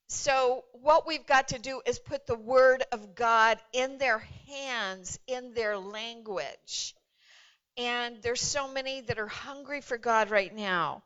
so 0.08 0.63
what 0.73 1.08
we've 1.08 1.26
got 1.26 1.49
to 1.49 1.60
do 1.60 1.82
is 1.86 1.97
put 1.97 2.28
the 2.28 2.36
word 2.36 2.84
of 2.91 3.15
God 3.15 3.58
in 3.73 3.97
their 3.97 4.19
hands, 4.47 5.17
in 5.28 5.54
their 5.54 5.78
language. 5.78 6.93
And 7.77 8.21
there's 8.21 8.41
so 8.41 8.67
many 8.67 9.01
that 9.01 9.17
are 9.19 9.27
hungry 9.27 9.81
for 9.81 9.97
God 9.97 10.29
right 10.29 10.53
now 10.53 11.03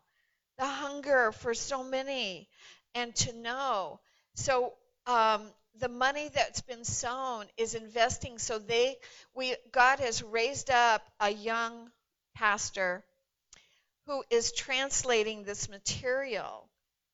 the 0.58 0.66
hunger 0.66 1.32
for 1.32 1.54
so 1.54 1.84
many 1.84 2.48
and 2.96 3.16
to 3.16 3.34
know. 3.34 4.00
So 4.36 4.74
um, 5.06 5.44
the 5.80 5.90
money 5.90 6.30
that's 6.34 6.62
been 6.62 6.84
sown 6.84 7.46
is 7.58 7.76
investing 7.76 8.40
so 8.40 8.60
they 8.60 8.98
we 9.36 9.56
God 9.72 10.00
has 10.00 10.24
raised 10.24 10.70
up 10.72 11.04
a 11.20 11.30
young 11.30 11.92
pastor 12.36 13.04
who 14.08 14.24
is 14.30 14.52
translating 14.52 15.44
this 15.44 15.70
material 15.70 16.68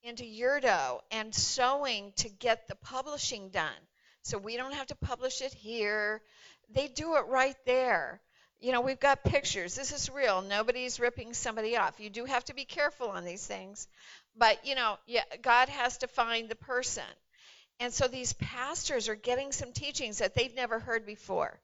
into 0.04 0.24
Urdu 0.24 1.00
and 1.12 1.34
sewing 1.34 2.14
to 2.18 2.30
get 2.30 2.68
the 2.68 2.76
publishing 2.76 3.50
done. 3.50 3.72
So 4.22 4.38
we 4.38 4.58
don't 4.58 4.74
have 4.74 4.88
to 4.88 4.96
publish 4.96 5.42
it 5.42 5.54
here. 5.54 6.22
They 6.70 6.88
do 6.88 7.16
it 7.16 7.26
right 7.28 7.56
there 7.66 8.22
you 8.64 8.72
know, 8.72 8.80
we've 8.80 9.00
got 9.00 9.26
pictures. 9.26 9.76
This 9.76 9.92
is 9.92 10.10
real. 10.10 10.42
Nobody's 10.42 10.98
ripping 10.98 11.34
somebody 11.34 11.76
off. 11.76 12.00
You 12.00 12.10
do 12.10 12.24
have 12.24 12.46
to 12.46 12.56
be 12.56 12.64
careful 12.64 13.10
on 13.10 13.26
these 13.26 13.46
things. 13.46 13.90
But, 14.38 14.66
you 14.66 14.74
know, 14.74 14.98
yeah, 15.06 15.24
God 15.42 15.68
has 15.68 15.98
to 15.98 16.08
find 16.08 16.48
the 16.48 16.56
person. 16.56 17.04
And 17.82 17.94
so 17.94 18.08
these 18.08 18.32
pastors 18.32 19.10
are 19.10 19.16
getting 19.16 19.52
some 19.52 19.74
teachings 19.74 20.20
that 20.20 20.34
they've 20.34 20.56
never 20.56 20.80
heard 20.80 21.06
before. 21.06 21.60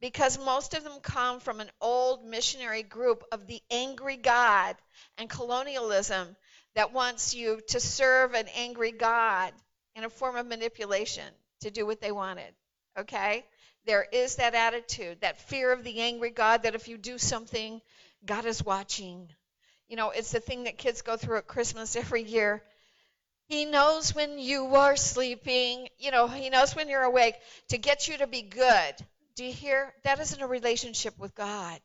Because 0.00 0.42
most 0.42 0.72
of 0.72 0.84
them 0.84 1.00
come 1.02 1.40
from 1.40 1.60
an 1.60 1.70
old 1.82 2.24
missionary 2.24 2.82
group 2.82 3.24
of 3.30 3.46
the 3.46 3.60
angry 3.70 4.16
God 4.16 4.74
and 5.18 5.28
colonialism 5.28 6.34
that 6.74 6.94
wants 6.94 7.34
you 7.34 7.60
to 7.68 7.78
serve 7.78 8.32
an 8.32 8.46
angry 8.56 8.92
God 8.92 9.52
in 9.96 10.04
a 10.04 10.08
form 10.08 10.36
of 10.36 10.46
manipulation 10.46 11.28
to 11.60 11.70
do 11.70 11.84
what 11.84 12.00
they 12.00 12.12
wanted. 12.12 12.54
Okay? 12.98 13.44
There 13.88 14.06
is 14.12 14.36
that 14.36 14.54
attitude, 14.54 15.22
that 15.22 15.40
fear 15.48 15.72
of 15.72 15.82
the 15.82 16.00
angry 16.00 16.28
God 16.28 16.64
that 16.64 16.74
if 16.74 16.88
you 16.88 16.98
do 16.98 17.16
something, 17.16 17.80
God 18.26 18.44
is 18.44 18.62
watching. 18.62 19.30
You 19.88 19.96
know, 19.96 20.10
it's 20.10 20.30
the 20.30 20.40
thing 20.40 20.64
that 20.64 20.76
kids 20.76 21.00
go 21.00 21.16
through 21.16 21.38
at 21.38 21.46
Christmas 21.46 21.96
every 22.02 22.22
year. 22.22 22.62
He 23.46 23.64
knows 23.64 24.14
when 24.14 24.38
you 24.38 24.74
are 24.74 24.94
sleeping, 24.94 25.88
you 25.98 26.10
know, 26.10 26.28
he 26.28 26.50
knows 26.50 26.76
when 26.76 26.90
you're 26.90 27.02
awake 27.02 27.36
to 27.70 27.78
get 27.78 28.08
you 28.08 28.18
to 28.18 28.26
be 28.26 28.42
good. 28.42 28.94
Do 29.36 29.44
you 29.46 29.54
hear? 29.54 29.94
That 30.04 30.20
isn't 30.20 30.42
a 30.42 30.46
relationship 30.46 31.18
with 31.18 31.34
God. 31.34 31.80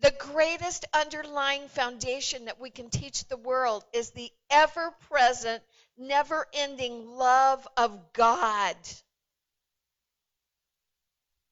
The 0.00 0.12
greatest 0.18 0.84
underlying 0.92 1.66
foundation 1.68 2.44
that 2.44 2.60
we 2.60 2.68
can 2.68 2.90
teach 2.90 3.26
the 3.26 3.38
world 3.38 3.86
is 3.94 4.10
the 4.10 4.30
ever 4.50 4.94
present, 5.08 5.62
never 5.96 6.46
ending 6.52 7.16
love 7.16 7.66
of 7.78 8.12
God 8.12 8.76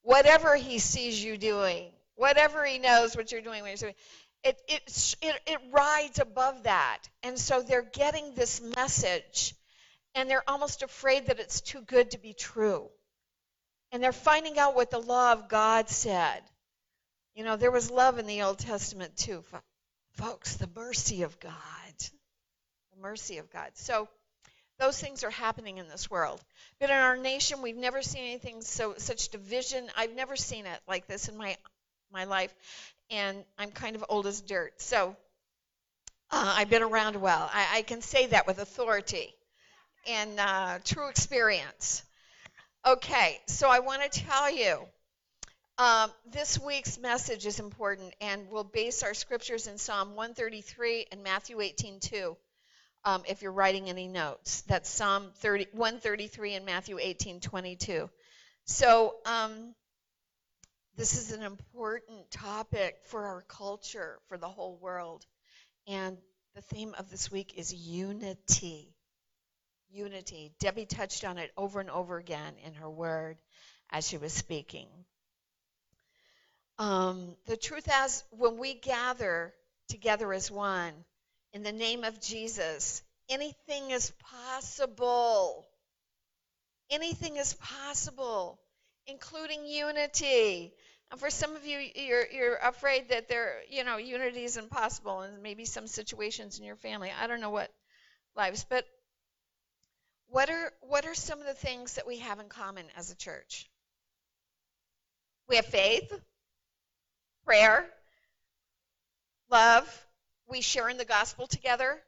whatever 0.05 0.55
he 0.55 0.77
sees 0.79 1.21
you 1.21 1.35
doing, 1.35 1.91
whatever 2.15 2.63
he 2.63 2.77
knows 2.77 3.17
what 3.17 3.31
you're 3.31 3.41
doing 3.41 3.63
when 3.63 3.71
you're 3.71 3.77
doing, 3.77 3.95
it, 4.43 4.61
it, 4.67 5.17
it, 5.21 5.41
it 5.47 5.59
rides 5.71 6.19
above 6.19 6.63
that. 6.63 6.99
And 7.23 7.37
so 7.37 7.61
they're 7.61 7.81
getting 7.81 8.35
this 8.35 8.61
message, 8.75 9.55
and 10.13 10.29
they're 10.29 10.47
almost 10.47 10.83
afraid 10.83 11.25
that 11.25 11.39
it's 11.39 11.59
too 11.59 11.81
good 11.81 12.11
to 12.11 12.19
be 12.19 12.33
true. 12.33 12.87
And 13.91 14.01
they're 14.01 14.11
finding 14.11 14.59
out 14.59 14.75
what 14.75 14.91
the 14.91 14.99
law 14.99 15.33
of 15.33 15.49
God 15.49 15.89
said. 15.89 16.41
You 17.33 17.43
know, 17.43 17.57
there 17.57 17.71
was 17.71 17.89
love 17.89 18.19
in 18.19 18.27
the 18.27 18.43
Old 18.43 18.59
Testament 18.59 19.17
too, 19.17 19.43
folks, 20.13 20.55
the 20.55 20.69
mercy 20.75 21.23
of 21.23 21.39
God. 21.39 21.53
The 22.93 23.01
mercy 23.01 23.39
of 23.39 23.51
God. 23.51 23.71
So, 23.73 24.07
those 24.79 24.99
things 24.99 25.23
are 25.23 25.29
happening 25.29 25.77
in 25.77 25.87
this 25.87 26.09
world. 26.09 26.41
But 26.79 26.89
in 26.89 26.95
our 26.95 27.17
nation, 27.17 27.61
we've 27.61 27.77
never 27.77 28.01
seen 28.01 28.23
anything 28.23 28.61
so 28.61 28.95
such 28.97 29.29
division. 29.29 29.89
I've 29.95 30.13
never 30.15 30.35
seen 30.35 30.65
it 30.65 30.79
like 30.87 31.07
this 31.07 31.27
in 31.27 31.37
my 31.37 31.57
my 32.11 32.25
life, 32.25 32.53
and 33.09 33.43
I'm 33.57 33.71
kind 33.71 33.95
of 33.95 34.05
old 34.09 34.27
as 34.27 34.41
dirt. 34.41 34.81
So 34.81 35.15
uh, 36.31 36.55
I've 36.57 36.69
been 36.69 36.83
around 36.83 37.15
while. 37.15 37.49
I, 37.53 37.77
I, 37.77 37.81
can 37.81 38.01
say 38.01 38.27
that 38.27 38.47
with 38.47 38.59
authority 38.59 39.33
and 40.07 40.39
uh, 40.39 40.79
true 40.83 41.09
experience. 41.09 42.03
Okay, 42.85 43.39
so 43.47 43.69
I 43.69 43.79
want 43.79 44.03
to 44.03 44.21
tell 44.21 44.51
you. 44.51 44.79
Um, 45.77 46.09
this 46.31 46.57
week's 46.57 46.97
message 46.97 47.45
is 47.45 47.59
important, 47.59 48.13
and 48.21 48.49
we'll 48.49 48.63
base 48.63 49.03
our 49.03 49.13
scriptures 49.13 49.67
in 49.67 49.77
Psalm 49.77 50.15
133 50.15 51.07
and 51.11 51.21
Matthew 51.21 51.57
18:2 51.57 52.37
um, 53.05 53.23
if 53.27 53.41
you're 53.41 53.51
writing 53.51 53.89
any 53.89 54.07
notes. 54.07 54.61
That's 54.61 54.89
Psalm 54.89 55.31
30, 55.37 55.67
133 55.73 56.55
and 56.55 56.65
Matthew 56.65 56.97
18, 56.99 57.39
22. 57.39 58.09
So 58.65 59.15
um, 59.25 59.75
this 60.97 61.17
is 61.17 61.31
an 61.31 61.43
important 61.43 62.31
topic 62.31 62.97
for 63.05 63.27
our 63.27 63.43
culture, 63.47 64.17
for 64.27 64.37
the 64.37 64.47
whole 64.47 64.77
world. 64.81 65.25
And 65.87 66.17
the 66.55 66.61
theme 66.61 66.95
of 66.97 67.11
this 67.11 67.31
week 67.31 67.53
is 67.57 67.71
unity. 67.73 68.95
Unity. 69.91 70.51
Debbie 70.59 70.87
touched 70.87 71.23
on 71.23 71.37
it 71.37 71.51
over 71.55 71.79
and 71.79 71.91
over 71.91 72.17
again 72.17 72.53
in 72.65 72.73
her 72.73 72.89
word 72.89 73.37
as 73.91 74.07
she 74.07 74.17
was 74.17 74.33
speaking. 74.33 74.87
Um, 76.79 77.35
the 77.45 77.55
truth 77.55 77.87
is, 78.05 78.23
when 78.31 78.57
we 78.57 78.73
gather 78.73 79.53
together 79.89 80.33
as 80.33 80.49
one, 80.49 80.93
in 81.55 81.63
the 81.63 81.71
name 81.71 82.03
of 82.03 82.19
Jesus, 82.19 83.01
anything 83.29 83.91
is 83.91 84.11
possible. 84.29 85.65
Anything 86.91 87.37
is 87.37 87.53
possible, 87.53 88.59
including 89.07 89.65
unity. 89.65 90.73
And 91.09 91.19
for 91.19 91.29
some 91.29 91.55
of 91.55 91.65
you, 91.65 91.79
you're, 91.95 92.27
you're 92.29 92.55
afraid 92.57 93.07
that 93.09 93.29
there, 93.29 93.61
you 93.69 93.85
know, 93.85 93.95
unity 93.95 94.43
is 94.43 94.57
impossible, 94.57 95.21
and 95.21 95.41
maybe 95.41 95.63
some 95.63 95.87
situations 95.87 96.59
in 96.59 96.65
your 96.65 96.75
family. 96.75 97.09
I 97.17 97.25
don't 97.25 97.39
know 97.39 97.51
what 97.51 97.71
lives, 98.35 98.65
but 98.69 98.83
what 100.27 100.49
are 100.49 100.73
what 100.81 101.05
are 101.05 101.15
some 101.15 101.39
of 101.39 101.45
the 101.45 101.53
things 101.53 101.93
that 101.93 102.05
we 102.05 102.17
have 102.17 102.39
in 102.41 102.49
common 102.49 102.85
as 102.97 103.11
a 103.11 103.15
church? 103.15 103.69
We 105.47 105.55
have 105.55 105.65
faith, 105.67 106.11
prayer, 107.45 107.85
love, 109.49 110.04
we 110.49 110.61
share 110.61 110.89
in 110.89 110.97
the 110.97 111.05
gospel 111.05 111.47
together. 111.47 112.01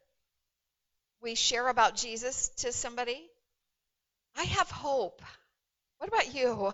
We 1.21 1.35
share 1.35 1.67
about 1.67 1.95
Jesus 1.95 2.49
to 2.57 2.71
somebody. 2.71 3.29
I 4.35 4.43
have 4.43 4.69
hope. 4.69 5.21
What 5.97 6.07
about 6.07 6.33
you? 6.35 6.73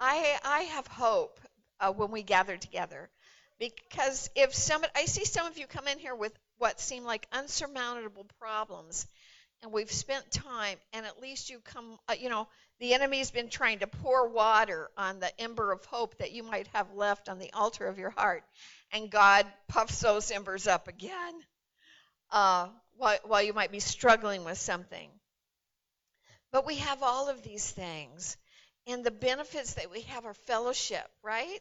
I 0.00 0.38
I 0.44 0.60
have 0.62 0.86
hope 0.86 1.38
uh, 1.80 1.92
when 1.92 2.10
we 2.10 2.22
gather 2.22 2.56
together, 2.56 3.10
because 3.58 4.30
if 4.34 4.54
some 4.54 4.82
I 4.96 5.04
see 5.04 5.24
some 5.24 5.46
of 5.46 5.58
you 5.58 5.66
come 5.66 5.86
in 5.86 5.98
here 5.98 6.14
with 6.14 6.32
what 6.58 6.80
seem 6.80 7.04
like 7.04 7.26
unsurmountable 7.32 8.26
problems, 8.40 9.06
and 9.62 9.72
we've 9.72 9.92
spent 9.92 10.30
time, 10.30 10.78
and 10.92 11.06
at 11.06 11.20
least 11.20 11.50
you 11.50 11.60
come, 11.60 11.98
uh, 12.08 12.14
you 12.18 12.30
know, 12.30 12.48
the 12.82 12.94
enemy's 12.94 13.30
been 13.30 13.48
trying 13.48 13.78
to 13.78 13.86
pour 13.86 14.28
water 14.28 14.90
on 14.96 15.20
the 15.20 15.40
ember 15.40 15.70
of 15.70 15.84
hope 15.84 16.18
that 16.18 16.32
you 16.32 16.42
might 16.42 16.66
have 16.74 16.92
left 16.94 17.28
on 17.28 17.38
the 17.38 17.52
altar 17.52 17.86
of 17.86 17.96
your 17.96 18.10
heart 18.10 18.42
and 18.90 19.08
God 19.08 19.46
puffs 19.68 20.00
those 20.00 20.32
embers 20.32 20.66
up 20.66 20.88
again 20.88 21.34
uh, 22.32 22.66
while, 22.96 23.18
while 23.22 23.40
you 23.40 23.52
might 23.52 23.70
be 23.70 23.78
struggling 23.78 24.44
with 24.44 24.58
something. 24.58 25.08
But 26.50 26.66
we 26.66 26.74
have 26.78 27.04
all 27.04 27.28
of 27.28 27.44
these 27.44 27.70
things. 27.70 28.36
And 28.88 29.04
the 29.04 29.12
benefits 29.12 29.74
that 29.74 29.92
we 29.92 30.00
have 30.00 30.26
are 30.26 30.34
fellowship, 30.34 31.08
right? 31.22 31.60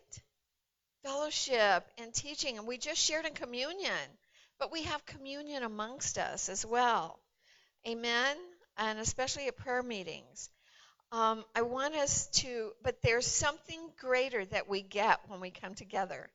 Fellowship 1.03 1.86
and 1.99 2.12
teaching. 2.12 2.57
And 2.57 2.65
we 2.65 2.79
just 2.79 2.99
shared 2.99 3.27
in 3.27 3.34
communion. 3.34 3.91
but 4.57 4.71
we 4.71 4.81
have 4.84 5.05
communion 5.05 5.62
amongst 5.62 6.17
us 6.17 6.49
as 6.49 6.65
well. 6.65 7.19
Amen? 7.88 8.38
And 8.77 8.97
especially 8.97 9.47
at 9.47 9.57
prayer 9.57 9.84
meetings. 9.84 10.49
Um, 11.12 11.43
I 11.56 11.63
want 11.63 11.95
us 11.95 12.28
to, 12.28 12.71
but 12.84 13.02
there's 13.02 13.28
something 13.28 13.80
greater 14.00 14.45
that 14.45 14.69
we 14.69 14.82
get 14.82 15.19
when 15.28 15.41
we 15.41 15.52
come 15.52 15.76
together. 15.76 16.30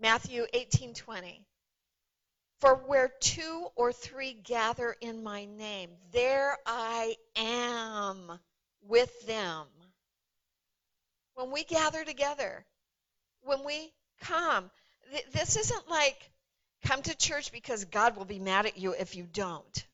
Matthew 0.00 0.46
18:20. 0.54 1.44
For 2.60 2.76
where 2.76 3.08
two 3.20 3.68
or 3.76 3.92
three 3.92 4.32
gather 4.32 4.96
in 5.00 5.22
my 5.22 5.44
name, 5.44 5.90
there 6.12 6.56
I 6.64 7.16
am 7.36 8.40
with 8.82 9.26
them. 9.26 9.66
When 11.34 11.50
we 11.50 11.64
gather 11.64 12.04
together, 12.04 12.64
when 13.42 13.64
we 13.64 13.92
come, 14.20 14.70
th- 15.10 15.26
this 15.32 15.56
isn't 15.56 15.90
like 15.90 16.30
come 16.84 17.02
to 17.02 17.16
church 17.16 17.52
because 17.52 17.84
God 17.86 18.16
will 18.16 18.24
be 18.24 18.38
mad 18.38 18.66
at 18.66 18.78
you 18.78 18.92
if 18.92 19.14
you 19.14 19.24
don't. 19.24 19.86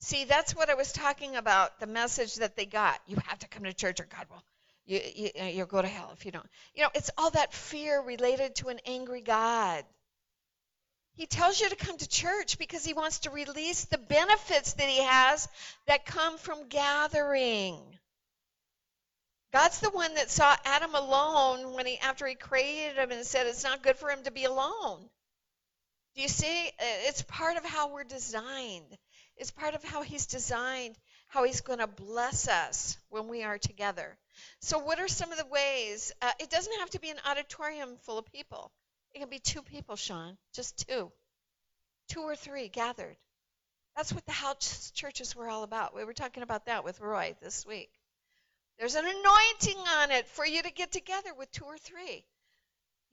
See, 0.00 0.24
that's 0.24 0.54
what 0.54 0.70
I 0.70 0.74
was 0.74 0.92
talking 0.92 1.36
about, 1.36 1.80
the 1.80 1.86
message 1.86 2.36
that 2.36 2.56
they 2.56 2.66
got. 2.66 3.00
You 3.06 3.16
have 3.26 3.38
to 3.40 3.48
come 3.48 3.64
to 3.64 3.72
church 3.72 4.00
or 4.00 4.04
God 4.04 4.26
will. 4.30 4.42
You, 4.86 5.00
you, 5.14 5.30
uh, 5.40 5.44
you'll 5.44 5.66
go 5.66 5.82
to 5.82 5.88
hell 5.88 6.10
if 6.14 6.24
you 6.24 6.32
don't. 6.32 6.48
You 6.74 6.84
know, 6.84 6.90
it's 6.94 7.10
all 7.18 7.30
that 7.30 7.52
fear 7.52 8.00
related 8.00 8.54
to 8.56 8.68
an 8.68 8.78
angry 8.86 9.20
God. 9.20 9.84
He 11.14 11.26
tells 11.26 11.60
you 11.60 11.68
to 11.68 11.76
come 11.76 11.96
to 11.96 12.08
church 12.08 12.58
because 12.58 12.84
he 12.84 12.94
wants 12.94 13.20
to 13.20 13.30
release 13.30 13.86
the 13.86 13.98
benefits 13.98 14.74
that 14.74 14.88
he 14.88 15.02
has 15.02 15.48
that 15.88 16.06
come 16.06 16.38
from 16.38 16.68
gathering. 16.68 17.76
God's 19.52 19.80
the 19.80 19.90
one 19.90 20.14
that 20.14 20.30
saw 20.30 20.54
Adam 20.64 20.94
alone 20.94 21.74
when 21.74 21.86
he 21.86 21.98
after 21.98 22.26
he 22.26 22.34
created 22.34 22.98
him 22.98 23.10
and 23.10 23.26
said 23.26 23.46
it's 23.46 23.64
not 23.64 23.82
good 23.82 23.96
for 23.96 24.10
him 24.10 24.22
to 24.24 24.30
be 24.30 24.44
alone. 24.44 25.00
Do 26.14 26.22
you 26.22 26.28
see? 26.28 26.68
Uh, 26.68 27.08
it's 27.08 27.22
part 27.22 27.56
of 27.56 27.64
how 27.64 27.92
we're 27.92 28.04
designed. 28.04 28.96
It's 29.38 29.50
part 29.50 29.74
of 29.74 29.84
how 29.84 30.02
he's 30.02 30.26
designed 30.26 30.96
how 31.28 31.44
he's 31.44 31.60
going 31.60 31.78
to 31.78 31.86
bless 31.86 32.48
us 32.48 32.96
when 33.10 33.28
we 33.28 33.44
are 33.44 33.58
together. 33.58 34.16
So, 34.60 34.78
what 34.78 34.98
are 34.98 35.08
some 35.08 35.30
of 35.30 35.38
the 35.38 35.46
ways? 35.46 36.12
Uh, 36.20 36.32
it 36.40 36.50
doesn't 36.50 36.80
have 36.80 36.90
to 36.90 37.00
be 37.00 37.10
an 37.10 37.18
auditorium 37.28 37.96
full 38.04 38.18
of 38.18 38.32
people. 38.32 38.72
It 39.14 39.20
can 39.20 39.28
be 39.28 39.38
two 39.38 39.62
people, 39.62 39.96
Sean, 39.96 40.36
just 40.54 40.88
two, 40.88 41.12
two 42.08 42.20
or 42.20 42.34
three 42.34 42.68
gathered. 42.68 43.16
That's 43.96 44.12
what 44.12 44.24
the 44.26 44.32
house 44.32 44.90
churches 44.94 45.36
were 45.36 45.48
all 45.48 45.64
about. 45.64 45.94
We 45.94 46.04
were 46.04 46.14
talking 46.14 46.42
about 46.42 46.66
that 46.66 46.84
with 46.84 47.00
Roy 47.00 47.34
this 47.42 47.66
week. 47.66 47.90
There's 48.78 48.94
an 48.94 49.04
anointing 49.04 49.78
on 50.00 50.10
it 50.12 50.28
for 50.28 50.46
you 50.46 50.62
to 50.62 50.70
get 50.70 50.92
together 50.92 51.34
with 51.36 51.50
two 51.50 51.64
or 51.64 51.78
three. 51.78 52.24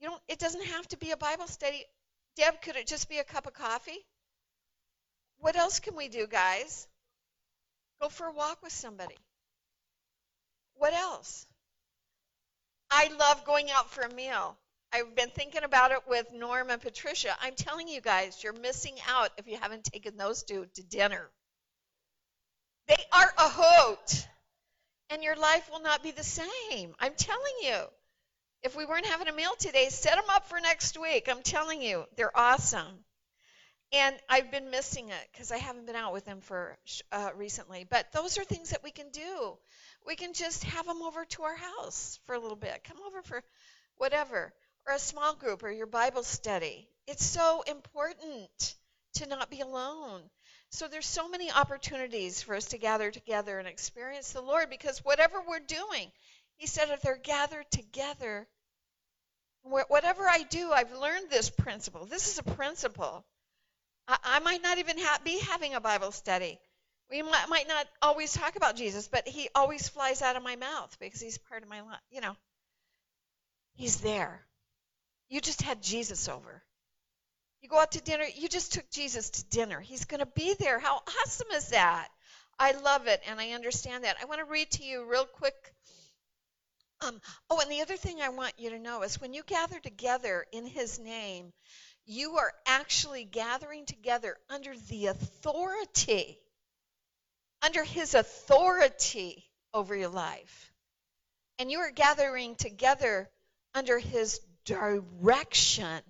You 0.00 0.08
don't. 0.08 0.22
It 0.28 0.38
doesn't 0.38 0.64
have 0.64 0.86
to 0.88 0.96
be 0.96 1.10
a 1.10 1.16
Bible 1.16 1.48
study. 1.48 1.84
Deb, 2.36 2.62
could 2.62 2.76
it 2.76 2.86
just 2.86 3.08
be 3.08 3.18
a 3.18 3.24
cup 3.24 3.46
of 3.46 3.54
coffee? 3.54 4.06
What 5.38 5.56
else 5.56 5.80
can 5.80 5.96
we 5.96 6.08
do, 6.08 6.26
guys? 6.26 6.88
Go 8.00 8.08
for 8.08 8.26
a 8.26 8.32
walk 8.32 8.62
with 8.62 8.72
somebody. 8.72 9.16
What 10.74 10.92
else? 10.92 11.46
I 12.90 13.10
love 13.18 13.44
going 13.44 13.70
out 13.70 13.90
for 13.90 14.02
a 14.02 14.14
meal. 14.14 14.56
I've 14.92 15.14
been 15.14 15.30
thinking 15.30 15.64
about 15.64 15.90
it 15.90 16.06
with 16.06 16.32
Norm 16.32 16.70
and 16.70 16.80
Patricia. 16.80 17.36
I'm 17.40 17.54
telling 17.54 17.88
you 17.88 18.00
guys, 18.00 18.42
you're 18.42 18.52
missing 18.52 18.96
out 19.08 19.30
if 19.36 19.46
you 19.46 19.58
haven't 19.58 19.84
taken 19.84 20.16
those 20.16 20.42
two 20.42 20.66
to 20.74 20.82
dinner. 20.82 21.30
They 22.88 23.02
are 23.12 23.34
a 23.38 23.48
hoot, 23.48 24.28
and 25.10 25.22
your 25.22 25.36
life 25.36 25.68
will 25.70 25.80
not 25.80 26.02
be 26.02 26.12
the 26.12 26.22
same. 26.24 26.94
I'm 27.00 27.14
telling 27.14 27.54
you. 27.62 27.84
If 28.62 28.74
we 28.74 28.84
weren't 28.84 29.06
having 29.06 29.28
a 29.28 29.32
meal 29.32 29.54
today, 29.58 29.88
set 29.90 30.16
them 30.16 30.24
up 30.30 30.48
for 30.48 30.58
next 30.60 30.98
week. 30.98 31.28
I'm 31.28 31.42
telling 31.42 31.82
you, 31.82 32.04
they're 32.16 32.36
awesome 32.36 33.04
and 33.92 34.16
I've 34.28 34.50
been 34.50 34.70
missing 34.70 35.08
it 35.10 35.28
because 35.32 35.52
I 35.52 35.58
haven't 35.58 35.86
been 35.86 35.96
out 35.96 36.12
with 36.12 36.24
them 36.24 36.40
for 36.40 36.76
uh, 37.12 37.30
recently. 37.36 37.86
But 37.88 38.12
those 38.12 38.38
are 38.38 38.44
things 38.44 38.70
that 38.70 38.82
we 38.82 38.90
can 38.90 39.10
do. 39.10 39.58
We 40.06 40.16
can 40.16 40.32
just 40.32 40.64
have 40.64 40.86
them 40.86 41.02
over 41.02 41.24
to 41.24 41.42
our 41.44 41.56
house 41.56 42.18
for 42.26 42.34
a 42.34 42.40
little 42.40 42.56
bit. 42.56 42.84
Come 42.84 42.98
over 43.06 43.22
for 43.22 43.42
whatever, 43.96 44.52
or 44.86 44.94
a 44.94 44.98
small 44.98 45.34
group, 45.34 45.62
or 45.62 45.70
your 45.70 45.86
Bible 45.86 46.22
study. 46.22 46.88
It's 47.06 47.24
so 47.24 47.62
important 47.62 48.76
to 49.14 49.26
not 49.28 49.50
be 49.50 49.60
alone. 49.60 50.22
So 50.70 50.88
there's 50.88 51.06
so 51.06 51.28
many 51.28 51.50
opportunities 51.50 52.42
for 52.42 52.54
us 52.56 52.66
to 52.66 52.78
gather 52.78 53.10
together 53.10 53.58
and 53.58 53.68
experience 53.68 54.32
the 54.32 54.42
Lord 54.42 54.68
because 54.68 54.98
whatever 55.04 55.40
we're 55.46 55.60
doing, 55.60 56.10
He 56.56 56.66
said, 56.66 56.90
if 56.90 57.02
they're 57.02 57.16
gathered 57.16 57.70
together, 57.70 58.48
whatever 59.62 60.28
I 60.28 60.42
do, 60.42 60.72
I've 60.72 60.92
learned 60.92 61.30
this 61.30 61.50
principle. 61.50 62.06
This 62.06 62.28
is 62.28 62.38
a 62.38 62.42
principle 62.42 63.24
I, 64.08 64.38
might 64.40 64.62
not 64.62 64.78
even 64.78 64.98
ha- 64.98 65.20
be 65.24 65.38
having 65.40 65.74
a 65.74 65.80
Bible 65.80 66.12
study. 66.12 66.58
We 67.10 67.22
might, 67.22 67.46
might 67.48 67.68
not 67.68 67.86
always 68.02 68.32
talk 68.32 68.56
about 68.56 68.76
Jesus, 68.76 69.08
but 69.08 69.26
he 69.26 69.48
always 69.54 69.88
flies 69.88 70.22
out 70.22 70.36
of 70.36 70.42
my 70.42 70.56
mouth 70.56 70.96
because 71.00 71.20
he's 71.20 71.38
part 71.38 71.62
of 71.62 71.68
my 71.68 71.80
life. 71.80 72.00
You 72.10 72.20
know, 72.20 72.36
he's 73.74 74.00
there. 74.00 74.44
You 75.28 75.40
just 75.40 75.62
had 75.62 75.82
Jesus 75.82 76.28
over. 76.28 76.62
You 77.60 77.68
go 77.68 77.80
out 77.80 77.92
to 77.92 78.00
dinner, 78.00 78.24
you 78.36 78.48
just 78.48 78.74
took 78.74 78.88
Jesus 78.90 79.30
to 79.30 79.44
dinner. 79.46 79.80
He's 79.80 80.04
going 80.04 80.20
to 80.20 80.26
be 80.26 80.54
there. 80.54 80.78
How 80.78 81.00
awesome 81.22 81.48
is 81.52 81.68
that? 81.68 82.08
I 82.58 82.72
love 82.72 83.06
it, 83.06 83.20
and 83.28 83.40
I 83.40 83.50
understand 83.50 84.04
that. 84.04 84.16
I 84.20 84.26
want 84.26 84.38
to 84.40 84.44
read 84.44 84.70
to 84.72 84.84
you 84.84 85.04
real 85.10 85.26
quick. 85.26 85.54
Um, 87.02 87.20
oh, 87.50 87.60
and 87.60 87.70
the 87.70 87.82
other 87.82 87.96
thing 87.96 88.22
I 88.22 88.30
want 88.30 88.54
you 88.56 88.70
to 88.70 88.78
know 88.78 89.02
is 89.02 89.20
when 89.20 89.34
you 89.34 89.42
gather 89.42 89.78
together 89.80 90.46
in 90.52 90.66
His 90.66 90.98
name, 90.98 91.52
you 92.06 92.36
are 92.38 92.52
actually 92.66 93.24
gathering 93.24 93.84
together 93.84 94.36
under 94.48 94.74
the 94.88 95.06
authority, 95.06 96.38
under 97.62 97.82
his 97.82 98.14
authority 98.14 99.44
over 99.74 99.94
your 99.94 100.08
life. 100.08 100.72
And 101.58 101.70
you 101.70 101.80
are 101.80 101.90
gathering 101.90 102.54
together 102.54 103.28
under 103.74 103.98
his 103.98 104.40
direction. 104.64 106.00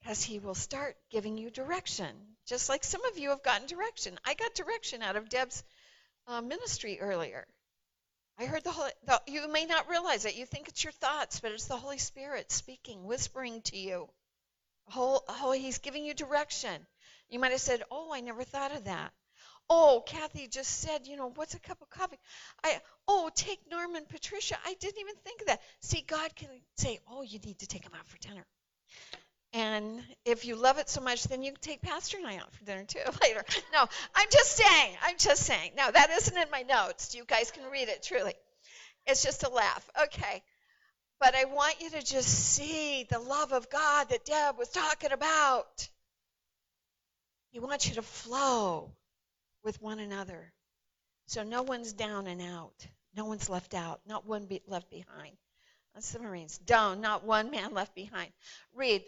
Because 0.00 0.22
he 0.22 0.38
will 0.38 0.54
start 0.54 0.96
giving 1.10 1.38
you 1.38 1.50
direction. 1.50 2.14
Just 2.46 2.68
like 2.68 2.84
some 2.84 3.04
of 3.04 3.18
you 3.18 3.30
have 3.30 3.42
gotten 3.42 3.66
direction. 3.66 4.18
I 4.24 4.34
got 4.34 4.54
direction 4.54 5.02
out 5.02 5.16
of 5.16 5.28
Deb's 5.28 5.62
uh, 6.26 6.40
ministry 6.40 6.98
earlier. 7.00 7.46
I 8.40 8.46
heard 8.46 8.64
the 8.64 8.70
Holy, 8.70 8.90
the, 9.04 9.20
you 9.26 9.52
may 9.52 9.66
not 9.66 9.90
realize 9.90 10.24
it. 10.24 10.34
You 10.34 10.46
think 10.46 10.68
it's 10.68 10.82
your 10.82 10.94
thoughts, 10.94 11.40
but 11.40 11.52
it's 11.52 11.66
the 11.66 11.76
Holy 11.76 11.98
Spirit 11.98 12.50
speaking, 12.50 13.04
whispering 13.04 13.60
to 13.64 13.76
you. 13.76 14.08
Oh, 14.96 15.20
oh, 15.28 15.52
he's 15.52 15.76
giving 15.76 16.06
you 16.06 16.14
direction. 16.14 16.86
You 17.28 17.38
might 17.38 17.52
have 17.52 17.60
said, 17.60 17.82
oh, 17.90 18.14
I 18.14 18.20
never 18.20 18.42
thought 18.42 18.74
of 18.74 18.84
that. 18.84 19.12
Oh, 19.68 20.02
Kathy 20.06 20.48
just 20.48 20.70
said, 20.70 21.06
you 21.06 21.18
know, 21.18 21.30
what's 21.34 21.52
a 21.52 21.60
cup 21.60 21.82
of 21.82 21.90
coffee? 21.90 22.18
I 22.64 22.80
oh, 23.06 23.30
take 23.34 23.60
Norman, 23.70 24.04
Patricia. 24.08 24.56
I 24.64 24.72
didn't 24.80 25.00
even 25.00 25.16
think 25.16 25.42
of 25.42 25.48
that. 25.48 25.60
See, 25.80 26.02
God 26.06 26.34
can 26.34 26.48
say, 26.78 26.98
oh, 27.10 27.20
you 27.20 27.40
need 27.40 27.58
to 27.58 27.66
take 27.66 27.84
him 27.84 27.92
out 27.94 28.08
for 28.08 28.16
dinner. 28.26 28.46
And 29.52 30.00
if 30.24 30.44
you 30.44 30.54
love 30.54 30.78
it 30.78 30.88
so 30.88 31.00
much, 31.00 31.24
then 31.24 31.42
you 31.42 31.50
can 31.50 31.60
take 31.60 31.82
Pastor 31.82 32.18
and 32.18 32.26
I 32.26 32.36
out 32.36 32.52
for 32.54 32.64
dinner 32.64 32.84
too 32.84 33.00
later. 33.22 33.44
No, 33.72 33.84
I'm 34.14 34.28
just 34.30 34.52
saying. 34.56 34.96
I'm 35.02 35.16
just 35.18 35.42
saying. 35.42 35.72
No, 35.76 35.90
that 35.90 36.10
isn't 36.10 36.36
in 36.36 36.50
my 36.52 36.62
notes. 36.62 37.14
You 37.14 37.24
guys 37.24 37.50
can 37.50 37.70
read 37.70 37.88
it 37.88 38.02
truly. 38.02 38.34
It's 39.06 39.24
just 39.24 39.42
a 39.42 39.48
laugh. 39.48 39.88
Okay. 40.04 40.42
But 41.18 41.34
I 41.34 41.44
want 41.46 41.80
you 41.80 41.90
to 41.90 42.02
just 42.02 42.28
see 42.28 43.06
the 43.10 43.18
love 43.18 43.52
of 43.52 43.68
God 43.68 44.08
that 44.08 44.24
Deb 44.24 44.56
was 44.56 44.68
talking 44.68 45.12
about. 45.12 45.88
He 47.50 47.58
wants 47.58 47.88
you 47.88 47.96
to 47.96 48.02
flow 48.02 48.92
with 49.64 49.82
one 49.82 49.98
another. 49.98 50.52
So 51.26 51.42
no 51.42 51.62
one's 51.62 51.92
down 51.92 52.26
and 52.26 52.40
out. 52.40 52.86
No 53.14 53.24
one's 53.24 53.50
left 53.50 53.74
out. 53.74 54.00
Not 54.06 54.26
one 54.26 54.46
be 54.46 54.62
left 54.66 54.90
behind. 54.90 55.36
That's 55.94 56.12
the 56.12 56.20
Marines. 56.20 56.58
Down, 56.58 57.00
not 57.00 57.24
one 57.24 57.50
man 57.50 57.74
left 57.74 57.94
behind. 57.94 58.30
Read. 58.74 59.02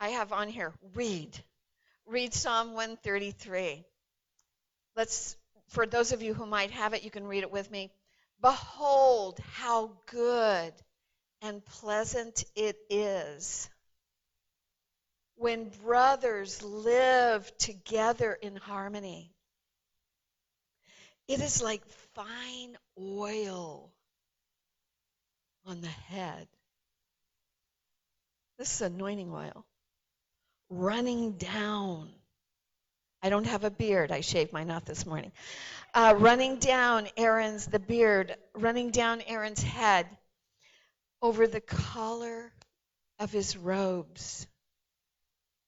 I 0.00 0.10
have 0.10 0.32
on 0.32 0.48
here, 0.48 0.72
read. 0.94 1.38
Read 2.06 2.34
Psalm 2.34 2.74
133. 2.74 3.84
Let's, 4.94 5.36
for 5.68 5.86
those 5.86 6.12
of 6.12 6.22
you 6.22 6.34
who 6.34 6.46
might 6.46 6.70
have 6.70 6.94
it, 6.94 7.02
you 7.02 7.10
can 7.10 7.26
read 7.26 7.42
it 7.42 7.50
with 7.50 7.70
me. 7.70 7.90
Behold, 8.40 9.38
how 9.54 9.92
good 10.06 10.72
and 11.40 11.64
pleasant 11.64 12.44
it 12.54 12.76
is 12.90 13.70
when 15.36 15.70
brothers 15.82 16.62
live 16.62 17.50
together 17.58 18.32
in 18.32 18.56
harmony. 18.56 19.32
It 21.28 21.40
is 21.40 21.62
like 21.62 21.84
fine 22.14 22.76
oil 22.98 23.90
on 25.64 25.80
the 25.80 25.88
head. 25.88 26.46
This 28.58 28.74
is 28.74 28.80
anointing 28.82 29.32
oil 29.32 29.66
running 30.70 31.32
down. 31.32 32.10
I 33.22 33.28
don't 33.28 33.46
have 33.46 33.64
a 33.64 33.70
beard. 33.70 34.12
I 34.12 34.20
shaved 34.20 34.52
mine 34.52 34.70
off 34.70 34.84
this 34.84 35.06
morning. 35.06 35.32
Uh, 35.94 36.14
running 36.16 36.58
down 36.58 37.08
Aaron's, 37.16 37.66
the 37.66 37.78
beard, 37.78 38.36
running 38.54 38.90
down 38.90 39.22
Aaron's 39.26 39.62
head 39.62 40.06
over 41.22 41.46
the 41.46 41.60
collar 41.60 42.52
of 43.18 43.32
his 43.32 43.56
robes. 43.56 44.46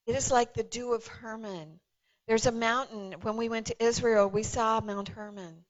It 0.07 0.15
is 0.15 0.31
like 0.31 0.55
the 0.55 0.63
dew 0.63 0.93
of 0.93 1.07
Hermon. 1.07 1.81
There's 2.27 2.47
a 2.47 2.53
mountain. 2.53 3.15
When 3.23 3.37
we 3.37 3.49
went 3.49 3.67
to 3.67 3.85
Israel, 3.85 4.29
we 4.29 4.43
saw 4.43 4.81
Mount 4.81 5.09
Hermon. 5.09 5.65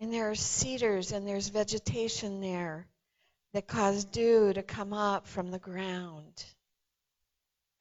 And 0.00 0.12
there 0.12 0.30
are 0.30 0.34
cedars 0.34 1.12
and 1.12 1.26
there's 1.26 1.48
vegetation 1.48 2.40
there 2.40 2.86
that 3.52 3.66
cause 3.66 4.04
dew 4.04 4.52
to 4.52 4.62
come 4.62 4.92
up 4.92 5.26
from 5.26 5.50
the 5.50 5.58
ground. 5.58 6.44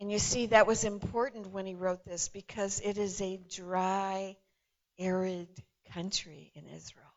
And 0.06 0.12
you 0.12 0.20
see, 0.20 0.46
that 0.46 0.68
was 0.68 0.84
important 0.84 1.48
when 1.48 1.66
he 1.66 1.74
wrote 1.74 2.06
this 2.06 2.28
because 2.30 2.80
it 2.80 3.00
is 3.00 3.20
a 3.22 3.42
dry, 3.50 4.38
arid 5.00 5.50
country 5.94 6.52
in 6.54 6.68
Israel. 6.68 7.08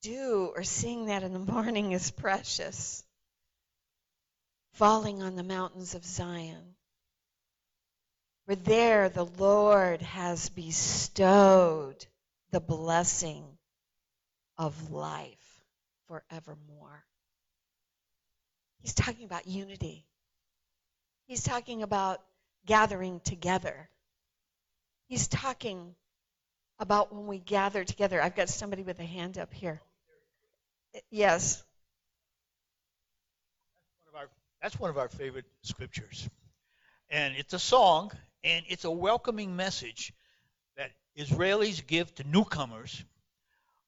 Dew, 0.00 0.52
or 0.56 0.62
seeing 0.62 1.04
that 1.04 1.22
in 1.22 1.34
the 1.34 1.38
morning, 1.52 1.92
is 1.92 2.10
precious. 2.10 3.04
Falling 4.72 5.22
on 5.22 5.36
the 5.36 5.42
mountains 5.42 5.94
of 5.94 6.02
Zion. 6.02 6.76
For 8.46 8.54
there 8.54 9.10
the 9.10 9.26
Lord 9.26 10.00
has 10.00 10.48
bestowed 10.48 12.06
the 12.52 12.60
blessing 12.60 13.44
of 14.56 14.90
life 14.90 15.60
forevermore. 16.08 17.04
He's 18.80 18.94
talking 18.94 19.26
about 19.26 19.46
unity. 19.46 20.06
He's 21.26 21.42
talking 21.42 21.82
about 21.82 22.20
gathering 22.66 23.20
together. 23.20 23.88
He's 25.06 25.26
talking 25.26 25.94
about 26.78 27.14
when 27.14 27.26
we 27.26 27.38
gather 27.38 27.84
together. 27.84 28.20
I've 28.20 28.36
got 28.36 28.48
somebody 28.48 28.82
with 28.82 28.98
a 28.98 29.04
hand 29.04 29.38
up 29.38 29.52
here. 29.52 29.80
Yes. 31.10 31.62
One 34.04 34.14
of 34.14 34.20
our, 34.20 34.30
that's 34.60 34.78
one 34.78 34.90
of 34.90 34.98
our 34.98 35.08
favorite 35.08 35.46
scriptures. 35.62 36.28
And 37.08 37.34
it's 37.36 37.54
a 37.54 37.58
song, 37.58 38.10
and 38.42 38.64
it's 38.68 38.84
a 38.84 38.90
welcoming 38.90 39.56
message 39.56 40.12
that 40.76 40.90
Israelis 41.18 41.86
give 41.86 42.14
to 42.16 42.24
newcomers, 42.24 43.02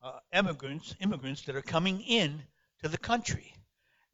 uh, 0.03 0.19
immigrants, 0.33 0.95
immigrants 1.01 1.43
that 1.43 1.57
are 1.57 1.63
coming 1.63 2.01
in 2.01 2.43
to 2.83 2.89
the 2.89 2.99
country. 2.99 3.53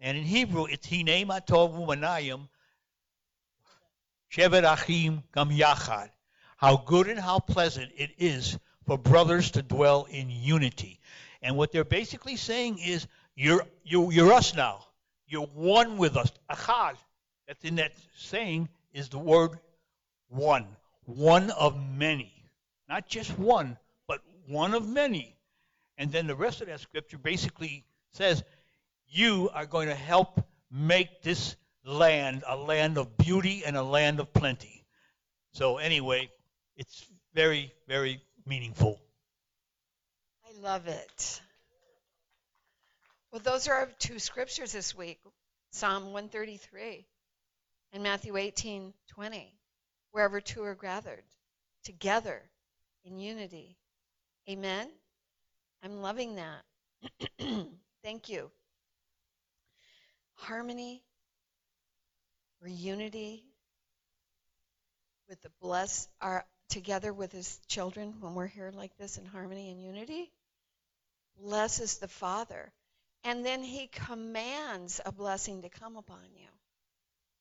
And 0.01 0.17
in 0.17 0.25
Hebrew, 0.25 0.65
it's 0.65 0.89
Hine 0.89 1.27
Matov 1.27 1.79
Umanayim 1.79 2.49
Shevet 4.33 4.65
Achim 4.65 5.23
Gam 5.35 5.51
Yachad. 5.51 6.09
How 6.57 6.77
good 6.77 7.09
and 7.09 7.19
how 7.19 7.39
pleasant 7.39 7.91
it 7.97 8.13
is 8.19 8.59
for 8.87 8.97
brothers 8.97 9.51
to 9.53 9.63
dwell 9.63 10.07
in 10.11 10.31
unity. 10.31 11.01
And 11.43 11.57
what 11.57 11.73
they're 11.73 11.85
basically 11.85 12.37
saying 12.37 12.79
is, 12.79 13.07
you're, 13.35 13.67
you're, 13.85 14.13
you're 14.13 14.33
us 14.33 14.55
now. 14.55 14.87
You're 15.27 15.47
one 15.47 15.99
with 15.99 16.17
us. 16.17 16.33
Achad, 16.51 16.95
that's 17.47 17.65
in 17.65 17.77
that 17.77 17.93
saying, 18.17 18.69
is 18.93 19.09
the 19.09 19.19
word 19.19 19.59
one. 20.29 20.67
One 21.05 21.51
of 21.51 21.77
many. 21.97 22.33
Not 22.89 23.09
just 23.09 23.39
one, 23.39 23.77
but 24.07 24.21
one 24.47 24.75
of 24.75 24.87
many. 24.87 25.37
And 25.99 26.11
then 26.11 26.27
the 26.27 26.37
rest 26.37 26.61
of 26.61 26.69
that 26.69 26.81
scripture 26.81 27.19
basically 27.19 27.85
says, 28.13 28.45
you 29.09 29.51
are 29.53 29.67
going 29.67 29.89
to 29.89 29.95
help 29.95 30.41
make 30.71 31.23
this 31.23 31.57
land 31.85 32.45
a 32.47 32.57
land 32.57 32.99
of 32.99 33.17
beauty 33.17 33.65
and 33.65 33.77
a 33.77 33.83
land 33.83 34.21
of 34.21 34.33
plenty. 34.33 34.85
So, 35.53 35.79
anyway, 35.79 36.31
it's 36.77 37.07
very, 37.35 37.73
very 37.87 38.21
meaningful. 38.47 39.01
I 40.47 40.61
love 40.61 40.87
it. 40.89 41.41
Well, 43.31 43.41
those 43.43 43.69
are 43.69 43.75
our 43.75 43.89
two 43.99 44.19
scriptures 44.19 44.73
this 44.73 44.95
week 44.95 45.19
Psalm 45.71 46.13
133 46.13 47.07
and 47.93 48.03
Matthew 48.03 48.37
18 48.37 48.93
20. 49.09 49.59
Wherever 50.11 50.41
two 50.41 50.63
are 50.63 50.75
gathered 50.75 51.25
together 51.85 52.43
in 53.05 53.19
unity. 53.19 53.79
Amen. 54.49 54.89
I'm 55.83 56.03
loving 56.03 56.37
that. 56.37 56.63
Thank 58.05 58.29
you. 58.29 58.51
Harmony 60.35 61.03
unity 62.71 63.45
with 65.29 65.41
the 65.43 65.51
bless 65.61 66.09
our 66.21 66.45
together 66.69 67.13
with 67.13 67.33
his 67.33 67.61
children 67.69 68.15
when 68.21 68.35
we're 68.35 68.47
here 68.47 68.71
like 68.75 68.97
this 68.97 69.19
in 69.19 69.27
harmony 69.27 69.71
and 69.71 69.83
unity. 69.83 70.31
Blesses 71.39 71.99
the 71.99 72.09
father. 72.09 72.73
And 73.25 73.45
then 73.45 73.63
he 73.63 73.89
commands 73.89 75.01
a 75.05 75.13
blessing 75.13 75.63
to 75.63 75.69
come 75.69 75.97
upon 75.97 76.25
you. 76.35 76.49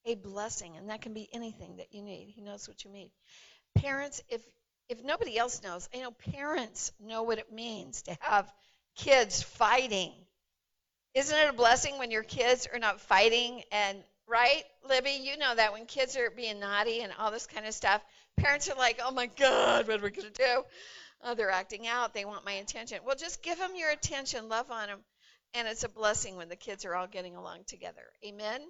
A 0.06 0.16
blessing. 0.16 0.78
And 0.78 0.90
that 0.90 1.02
can 1.02 1.14
be 1.14 1.30
anything 1.34 1.78
that 1.78 1.94
you 1.94 2.02
need. 2.02 2.32
He 2.36 2.42
knows 2.42 2.68
what 2.68 2.84
you 2.84 2.92
need 2.92 3.12
parents 3.76 4.22
if 4.30 4.42
if 4.90 5.02
nobody 5.02 5.38
else 5.38 5.64
knows 5.64 5.88
i 5.96 6.00
know 6.00 6.12
parents 6.12 6.92
know 7.00 7.24
what 7.24 7.38
it 7.38 7.52
means 7.54 8.02
to 8.02 8.18
have 8.20 8.52
kids 8.96 9.42
fighting. 9.42 10.12
Isn't 11.14 11.38
it 11.38 11.50
a 11.50 11.54
blessing 11.54 11.98
when 11.98 12.12
your 12.12 12.24
kids 12.24 12.68
are 12.72 12.80
not 12.80 13.02
fighting 13.02 13.64
and 13.72 14.04
right 14.32 14.64
libby? 14.88 15.20
You 15.22 15.38
know 15.38 15.54
that 15.54 15.74
when 15.74 15.86
kids 15.86 16.16
are 16.16 16.32
being 16.32 16.60
naughty 16.60 17.02
and 17.02 17.12
all 17.20 17.32
this 17.32 17.48
kind 17.48 17.66
of 17.66 17.74
stuff 17.74 18.02
parents 18.38 18.70
are 18.70 18.78
like 18.78 19.00
oh 19.04 19.12
my 19.12 19.28
god 19.28 19.88
what 19.88 20.00
are 20.00 20.04
we 20.04 20.10
going 20.10 20.32
to 20.32 20.34
do? 20.34 20.64
Oh, 21.24 21.36
they're 21.36 21.52
acting 21.52 21.88
out. 21.88 22.16
They 22.16 22.26
want 22.26 22.46
my 22.46 22.54
attention. 22.54 23.00
Well 23.06 23.16
just 23.16 23.44
give 23.44 23.60
them 23.60 23.72
your 23.76 23.92
attention. 23.92 24.50
Love 24.50 24.72
on 24.72 24.88
them 24.88 25.00
and 25.54 25.68
it's 25.68 25.84
a 25.84 25.90
blessing 25.90 26.38
when 26.38 26.50
the 26.50 26.56
kids 26.56 26.86
are 26.86 26.96
all 26.96 27.08
getting 27.08 27.36
along 27.36 27.60
together. 27.68 28.04
Amen? 28.26 28.62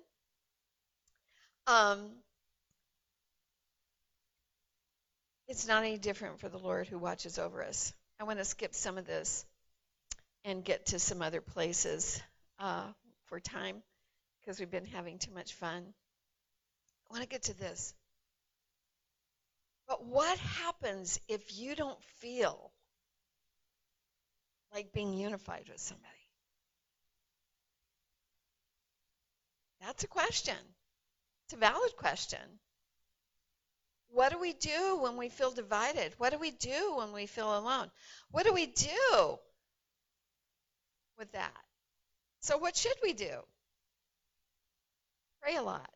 Um, 1.67 2.09
it's 5.47 5.67
not 5.67 5.83
any 5.83 5.97
different 5.97 6.39
for 6.39 6.49
the 6.49 6.57
lord 6.57 6.87
who 6.87 6.97
watches 6.97 7.37
over 7.37 7.63
us. 7.63 7.93
I 8.19 8.23
want 8.23 8.39
to 8.39 8.45
skip 8.45 8.73
some 8.73 8.97
of 8.97 9.05
this 9.05 9.45
and 10.43 10.63
get 10.63 10.87
to 10.87 10.99
some 10.99 11.21
other 11.21 11.41
places 11.41 12.21
uh, 12.59 12.85
for 13.27 13.39
time 13.39 13.83
because 14.41 14.59
we've 14.59 14.71
been 14.71 14.85
having 14.85 15.19
too 15.19 15.31
much 15.31 15.53
fun. 15.53 15.93
I 17.09 17.13
want 17.13 17.23
to 17.23 17.29
get 17.29 17.43
to 17.43 17.57
this. 17.57 17.93
But 19.87 20.05
what 20.05 20.37
happens 20.37 21.19
if 21.27 21.57
you 21.57 21.75
don't 21.75 22.01
feel 22.19 22.71
like 24.73 24.93
being 24.93 25.13
unified 25.13 25.65
with 25.69 25.79
somebody? 25.79 26.07
That's 29.81 30.03
a 30.03 30.07
question. 30.07 30.55
It's 31.45 31.53
a 31.53 31.57
valid 31.57 31.95
question. 31.97 32.39
What 34.09 34.31
do 34.31 34.39
we 34.39 34.53
do 34.53 34.99
when 35.01 35.17
we 35.17 35.29
feel 35.29 35.51
divided? 35.51 36.13
What 36.17 36.31
do 36.31 36.37
we 36.37 36.51
do 36.51 36.95
when 36.97 37.11
we 37.13 37.25
feel 37.25 37.57
alone? 37.57 37.89
What 38.29 38.45
do 38.45 38.53
we 38.53 38.67
do 38.67 39.37
with 41.17 41.31
that? 41.31 41.63
So, 42.41 42.57
what 42.57 42.75
should 42.75 42.97
we 43.03 43.13
do? 43.13 43.41
Pray 45.41 45.55
a 45.55 45.63
lot. 45.63 45.89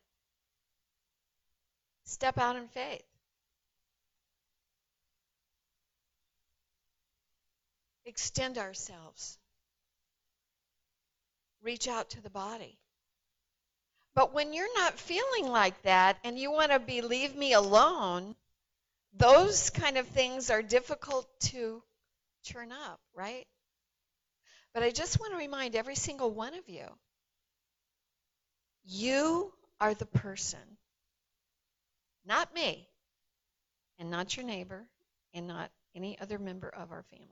Step 2.04 2.38
out 2.38 2.56
in 2.56 2.68
faith. 2.68 3.02
Extend 8.04 8.58
ourselves. 8.58 9.38
Reach 11.62 11.88
out 11.88 12.10
to 12.10 12.22
the 12.22 12.30
body. 12.30 12.78
But 14.14 14.32
when 14.32 14.54
you're 14.54 14.74
not 14.78 14.98
feeling 14.98 15.48
like 15.48 15.80
that 15.82 16.16
and 16.24 16.38
you 16.38 16.50
want 16.50 16.72
to 16.72 16.78
be 16.78 17.02
leave 17.02 17.36
me 17.36 17.52
alone, 17.52 18.34
those 19.12 19.70
kind 19.70 19.98
of 19.98 20.06
things 20.08 20.50
are 20.50 20.62
difficult 20.62 21.28
to 21.40 21.82
churn 22.44 22.72
up, 22.72 23.00
right? 23.14 23.46
But 24.72 24.82
I 24.82 24.90
just 24.90 25.18
want 25.20 25.32
to 25.32 25.38
remind 25.38 25.74
every 25.74 25.96
single 25.96 26.30
one 26.30 26.54
of 26.54 26.68
you 26.68 26.86
you 28.86 29.52
are 29.80 29.94
the 29.94 30.06
person, 30.06 30.60
not 32.24 32.54
me, 32.54 32.88
and 33.98 34.10
not 34.10 34.36
your 34.36 34.46
neighbor, 34.46 34.86
and 35.34 35.46
not 35.46 35.70
any 35.94 36.18
other 36.18 36.38
member 36.38 36.68
of 36.68 36.92
our 36.92 37.02
family. 37.02 37.28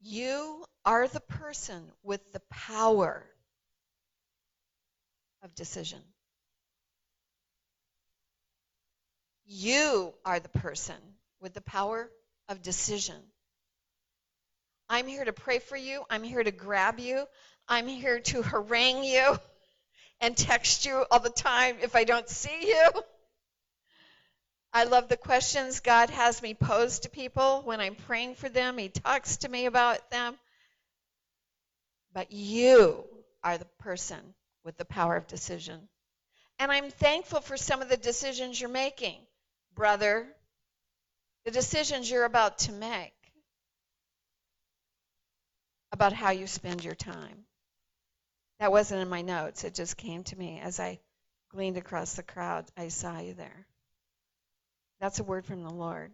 You 0.00 0.64
are 0.84 1.08
the 1.08 1.20
person 1.20 1.82
with 2.02 2.20
the 2.32 2.40
power 2.50 3.24
of 5.42 5.54
decision. 5.54 6.00
You 9.44 10.14
are 10.24 10.40
the 10.40 10.48
person 10.48 10.96
with 11.40 11.54
the 11.54 11.60
power 11.60 12.08
of 12.48 12.62
decision. 12.62 13.16
I'm 14.88 15.06
here 15.06 15.24
to 15.24 15.32
pray 15.32 15.58
for 15.58 15.76
you. 15.76 16.04
I'm 16.08 16.22
here 16.22 16.42
to 16.42 16.50
grab 16.50 16.98
you. 16.98 17.24
I'm 17.68 17.88
here 17.88 18.20
to 18.20 18.42
harangue 18.42 19.04
you 19.04 19.38
and 20.22 20.36
text 20.36 20.86
you 20.86 21.04
all 21.10 21.18
the 21.18 21.28
time 21.28 21.76
if 21.82 21.96
I 21.96 22.04
don't 22.04 22.28
see 22.28 22.68
you. 22.68 22.90
I 24.72 24.84
love 24.84 25.08
the 25.08 25.18
questions 25.18 25.80
God 25.80 26.08
has 26.08 26.40
me 26.40 26.54
pose 26.54 27.00
to 27.00 27.10
people 27.10 27.60
when 27.64 27.80
I'm 27.80 27.96
praying 27.96 28.36
for 28.36 28.48
them. 28.48 28.78
He 28.78 28.88
talks 28.88 29.38
to 29.38 29.48
me 29.48 29.66
about 29.66 30.10
them. 30.10 30.38
But 32.14 32.32
you 32.32 33.04
are 33.42 33.58
the 33.58 33.66
person 33.80 34.20
with 34.64 34.78
the 34.78 34.84
power 34.84 35.16
of 35.16 35.26
decision. 35.26 35.88
And 36.58 36.70
I'm 36.70 36.90
thankful 36.90 37.40
for 37.40 37.56
some 37.56 37.82
of 37.82 37.88
the 37.88 37.96
decisions 37.96 38.60
you're 38.60 38.70
making, 38.70 39.18
brother, 39.74 40.26
the 41.44 41.50
decisions 41.50 42.08
you're 42.10 42.24
about 42.24 42.58
to 42.60 42.72
make 42.72 43.12
about 45.90 46.12
how 46.12 46.30
you 46.30 46.46
spend 46.46 46.84
your 46.84 46.94
time. 46.94 47.44
That 48.62 48.70
wasn't 48.70 49.02
in 49.02 49.08
my 49.08 49.22
notes, 49.22 49.64
it 49.64 49.74
just 49.74 49.96
came 49.96 50.22
to 50.22 50.38
me 50.38 50.60
as 50.60 50.78
I 50.78 51.00
gleaned 51.50 51.78
across 51.78 52.14
the 52.14 52.22
crowd. 52.22 52.64
I 52.76 52.86
saw 52.86 53.18
you 53.18 53.34
there. 53.34 53.66
That's 55.00 55.18
a 55.18 55.24
word 55.24 55.46
from 55.46 55.64
the 55.64 55.74
Lord. 55.74 56.12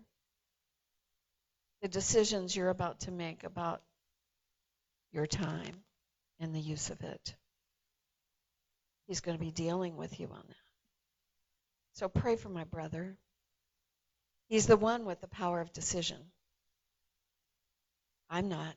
The 1.82 1.88
decisions 1.88 2.57
you're 2.57 2.70
about 2.70 3.01
to 3.01 3.11
make 3.11 3.44
about 3.44 3.82
your 5.12 5.26
time 5.26 5.74
and 6.40 6.55
the 6.55 6.59
use 6.59 6.88
of 6.88 7.03
it. 7.03 7.34
He's 9.09 9.20
going 9.20 9.36
to 9.36 9.44
be 9.44 9.51
dealing 9.51 9.99
with 9.99 10.18
you 10.18 10.28
on 10.28 10.42
that. 10.49 10.57
So 11.96 12.09
pray 12.09 12.36
for 12.36 12.49
my 12.49 12.64
brother. 12.64 13.18
He's 14.49 14.66
the 14.66 14.78
one 14.78 15.05
with 15.05 15.20
the 15.20 15.28
power 15.28 15.61
of 15.61 15.74
decision. 15.74 16.16
I'm 18.30 18.49
not. 18.49 18.74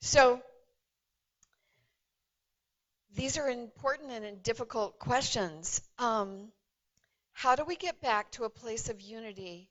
So 0.00 0.40
these 3.16 3.38
are 3.38 3.48
important 3.48 4.12
and 4.12 4.42
difficult 4.42 4.98
questions. 4.98 5.80
Um, 5.98 6.52
how 7.32 7.56
do 7.56 7.64
we 7.64 7.76
get 7.76 8.00
back 8.02 8.30
to 8.32 8.44
a 8.44 8.50
place 8.50 8.90
of 8.90 9.00
unity 9.00 9.70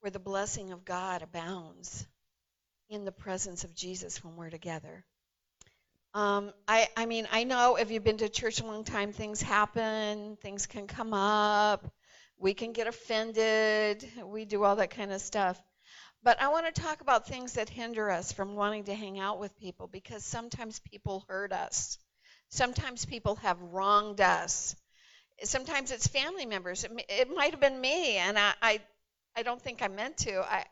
where 0.00 0.10
the 0.10 0.18
blessing 0.18 0.72
of 0.72 0.84
God 0.84 1.22
abounds 1.22 2.06
in 2.90 3.04
the 3.04 3.12
presence 3.12 3.62
of 3.62 3.74
Jesus 3.74 4.22
when 4.22 4.36
we're 4.36 4.50
together? 4.50 5.04
Um, 6.12 6.52
I, 6.66 6.88
I 6.96 7.06
mean, 7.06 7.28
I 7.30 7.44
know 7.44 7.76
if 7.76 7.90
you've 7.90 8.04
been 8.04 8.18
to 8.18 8.28
church 8.28 8.60
a 8.60 8.66
long 8.66 8.82
time, 8.82 9.12
things 9.12 9.40
happen, 9.40 10.36
things 10.42 10.66
can 10.66 10.88
come 10.88 11.14
up, 11.14 11.86
we 12.36 12.52
can 12.54 12.72
get 12.72 12.88
offended, 12.88 14.04
we 14.24 14.44
do 14.44 14.64
all 14.64 14.76
that 14.76 14.90
kind 14.90 15.12
of 15.12 15.20
stuff. 15.20 15.60
But 16.22 16.42
I 16.42 16.48
want 16.48 16.74
to 16.74 16.82
talk 16.82 17.00
about 17.00 17.28
things 17.28 17.52
that 17.52 17.68
hinder 17.68 18.10
us 18.10 18.32
from 18.32 18.56
wanting 18.56 18.84
to 18.84 18.94
hang 18.94 19.20
out 19.20 19.38
with 19.38 19.56
people 19.58 19.86
because 19.86 20.24
sometimes 20.24 20.80
people 20.80 21.24
hurt 21.28 21.52
us. 21.52 21.98
Sometimes 22.48 23.04
people 23.04 23.36
have 23.36 23.60
wronged 23.60 24.20
us. 24.20 24.76
Sometimes 25.42 25.90
it's 25.90 26.06
family 26.06 26.46
members. 26.46 26.84
It, 26.84 26.92
it 27.08 27.34
might 27.34 27.50
have 27.50 27.60
been 27.60 27.80
me, 27.80 28.16
and 28.16 28.38
I, 28.38 28.54
I, 28.62 28.80
I 29.36 29.42
don't 29.42 29.60
think 29.60 29.82
I 29.82 29.88
meant 29.88 30.18
to. 30.18 30.40
I, 30.40 30.64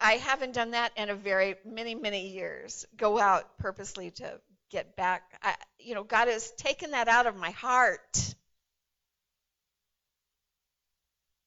I, 0.00 0.12
haven't 0.14 0.52
done 0.52 0.72
that 0.72 0.92
in 0.96 1.08
a 1.08 1.14
very 1.14 1.56
many 1.64 1.94
many 1.94 2.28
years. 2.28 2.84
Go 2.96 3.18
out 3.18 3.58
purposely 3.58 4.10
to 4.12 4.40
get 4.70 4.94
back. 4.94 5.22
I, 5.42 5.56
you 5.78 5.94
know, 5.94 6.04
God 6.04 6.28
has 6.28 6.50
taken 6.52 6.92
that 6.92 7.08
out 7.08 7.26
of 7.26 7.36
my 7.36 7.50
heart. 7.50 8.34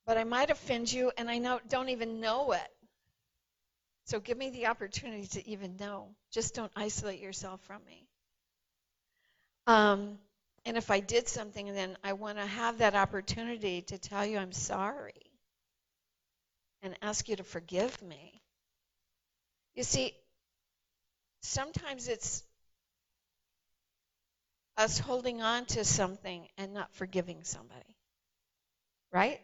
But 0.05 0.17
I 0.17 0.25
might 0.25 0.49
offend 0.49 0.91
you, 0.91 1.11
and 1.17 1.29
I 1.29 1.37
know, 1.37 1.61
don't 1.69 1.89
even 1.89 2.19
know 2.19 2.51
it. 2.51 2.67
So 4.05 4.19
give 4.19 4.37
me 4.37 4.49
the 4.49 4.67
opportunity 4.67 5.27
to 5.27 5.47
even 5.47 5.77
know. 5.77 6.09
Just 6.31 6.55
don't 6.55 6.71
isolate 6.75 7.21
yourself 7.21 7.61
from 7.61 7.85
me. 7.85 8.05
Um, 9.67 10.17
and 10.65 10.77
if 10.77 10.91
I 10.91 10.99
did 10.99 11.27
something, 11.27 11.73
then 11.73 11.97
I 12.03 12.13
want 12.13 12.37
to 12.37 12.45
have 12.45 12.79
that 12.79 12.95
opportunity 12.95 13.81
to 13.83 13.97
tell 13.97 14.25
you 14.25 14.37
I'm 14.37 14.51
sorry 14.51 15.13
and 16.81 16.97
ask 17.01 17.29
you 17.29 17.35
to 17.37 17.43
forgive 17.43 18.01
me. 18.01 18.41
You 19.75 19.83
see, 19.83 20.13
sometimes 21.41 22.07
it's 22.07 22.43
us 24.77 24.99
holding 24.99 25.41
on 25.41 25.65
to 25.67 25.85
something 25.85 26.47
and 26.57 26.73
not 26.73 26.93
forgiving 26.95 27.43
somebody, 27.43 27.95
right? 29.11 29.39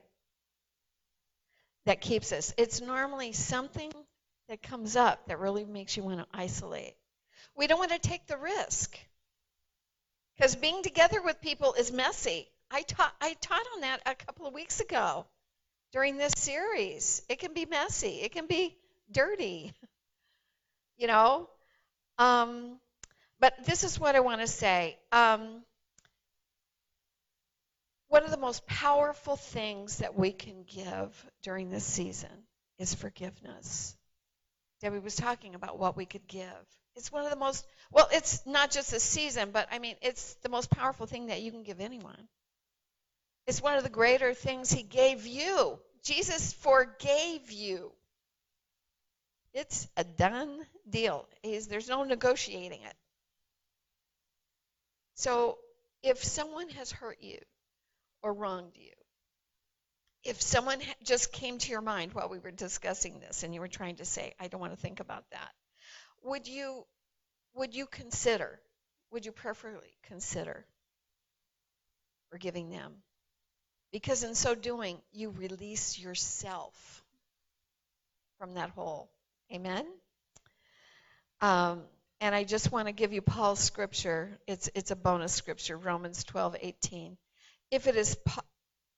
That 1.86 2.02
keeps 2.02 2.32
us. 2.32 2.54
It's 2.58 2.82
normally 2.82 3.34
something 3.34 3.92
that 4.50 4.62
comes 4.62 4.96
up 4.96 5.28
that 5.28 5.40
really 5.40 5.66
makes 5.66 5.98
you 5.98 6.04
want 6.04 6.20
to 6.20 6.28
isolate. 6.34 6.96
We 7.56 7.68
don't 7.68 7.80
want 7.80 7.92
to 7.92 8.00
take 8.00 8.28
the 8.28 8.38
risk 8.38 8.98
because 10.40 10.56
being 10.56 10.82
together 10.82 11.22
with 11.22 11.42
people 11.42 11.74
is 11.74 11.92
messy. 11.92 12.48
I 12.72 12.84
taught 12.84 13.14
I 13.20 13.34
taught 13.42 13.66
on 13.76 13.82
that 13.82 14.02
a 14.06 14.16
couple 14.16 14.48
of 14.48 14.54
weeks 14.54 14.80
ago 14.80 15.26
during 15.92 16.18
this 16.18 16.34
series. 16.38 17.22
It 17.28 17.40
can 17.40 17.54
be 17.54 17.66
messy, 17.66 18.22
it 18.22 18.32
can 18.32 18.46
be 18.48 18.78
dirty, 19.12 19.74
you 20.98 21.08
know. 21.08 21.50
Um, 22.18 22.80
but 23.42 23.54
this 23.66 23.84
is 23.84 24.00
what 24.00 24.16
I 24.16 24.22
want 24.22 24.40
to 24.40 24.48
say. 24.48 24.98
Um, 25.12 25.64
one 28.08 28.24
of 28.24 28.32
the 28.32 28.38
most 28.38 28.66
powerful 28.66 29.36
things 29.36 29.98
that 29.98 30.16
we 30.16 30.32
can 30.32 30.64
give 30.64 31.26
during 31.44 31.70
this 31.70 31.84
season 31.84 32.30
is 32.78 32.94
forgiveness. 32.94 33.96
Debbie 34.82 35.00
was 35.00 35.16
talking 35.16 35.56
about 35.56 35.78
what 35.78 35.98
we 35.98 36.06
could 36.06 36.28
give. 36.28 36.79
It's 37.00 37.14
one 37.14 37.24
of 37.24 37.30
the 37.32 37.38
most, 37.38 37.66
well, 37.94 38.10
it's 38.12 38.46
not 38.46 38.72
just 38.72 38.92
a 38.92 39.00
season, 39.00 39.52
but 39.52 39.70
I 39.72 39.80
mean, 39.80 39.96
it's 40.02 40.34
the 40.44 40.50
most 40.50 40.70
powerful 40.70 41.06
thing 41.06 41.28
that 41.28 41.42
you 41.42 41.50
can 41.50 41.64
give 41.64 41.80
anyone. 41.80 42.28
It's 43.48 43.62
one 43.62 43.78
of 43.78 43.84
the 43.84 43.90
greater 43.90 44.34
things 44.34 44.70
he 44.70 44.84
gave 44.84 45.26
you. 45.26 45.80
Jesus 46.04 46.52
forgave 46.52 47.52
you. 47.54 47.94
It's 49.54 49.88
a 49.96 50.04
done 50.04 50.60
deal. 50.90 51.26
He's, 51.42 51.68
there's 51.68 51.88
no 51.88 52.04
negotiating 52.04 52.82
it. 52.82 52.96
So 55.16 55.58
if 56.04 56.22
someone 56.22 56.68
has 56.68 56.92
hurt 56.92 57.20
you 57.22 57.40
or 58.22 58.34
wronged 58.34 58.76
you, 58.76 58.92
if 60.26 60.42
someone 60.42 60.80
just 61.06 61.32
came 61.32 61.60
to 61.60 61.72
your 61.72 61.82
mind 61.82 62.14
while 62.14 62.28
we 62.28 62.40
were 62.40 62.52
discussing 62.52 63.22
this 63.22 63.44
and 63.44 63.54
you 63.54 63.62
were 63.62 63.70
trying 63.70 63.96
to 63.96 64.06
say, 64.06 64.34
I 64.38 64.50
don't 64.50 64.60
want 64.60 64.74
to 64.74 64.80
think 64.80 65.00
about 65.00 65.24
that, 65.32 65.52
would 66.24 66.48
you 66.48 66.86
would 67.56 67.74
you 67.74 67.88
consider, 67.88 68.60
would 69.12 69.26
you 69.26 69.32
preferably 69.32 69.98
consider 70.04 70.66
forgiving 72.32 72.70
them? 72.70 72.94
Because 73.92 74.24
in 74.24 74.36
so 74.36 74.56
doing, 74.56 74.98
you 75.12 75.32
release 75.32 75.98
yourself 75.98 77.04
from 78.38 78.54
that 78.54 78.70
hole. 78.70 79.10
Amen? 79.52 79.86
Um, 81.42 81.82
and 82.22 82.36
I 82.36 82.44
just 82.44 82.72
want 82.72 82.88
to 82.88 82.92
give 82.94 83.14
you 83.14 83.22
Paul's 83.22 83.60
scripture. 83.60 84.38
It's, 84.48 84.70
it's 84.76 84.92
a 84.92 84.96
bonus 84.96 85.34
scripture, 85.34 85.76
Romans 85.76 86.24
12, 86.24 86.58
18. 86.62 87.18
If 87.72 87.88
it 87.88 87.96
is 87.96 88.16
po- 88.26 88.42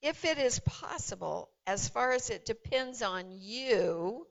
if 0.01 0.25
it 0.25 0.39
is 0.39 0.59
possible, 0.59 1.49
as 1.67 1.87
far 1.87 2.11
as 2.11 2.31
it 2.31 2.43
depends 2.45 3.03
on 3.03 3.25
you, 3.29 4.25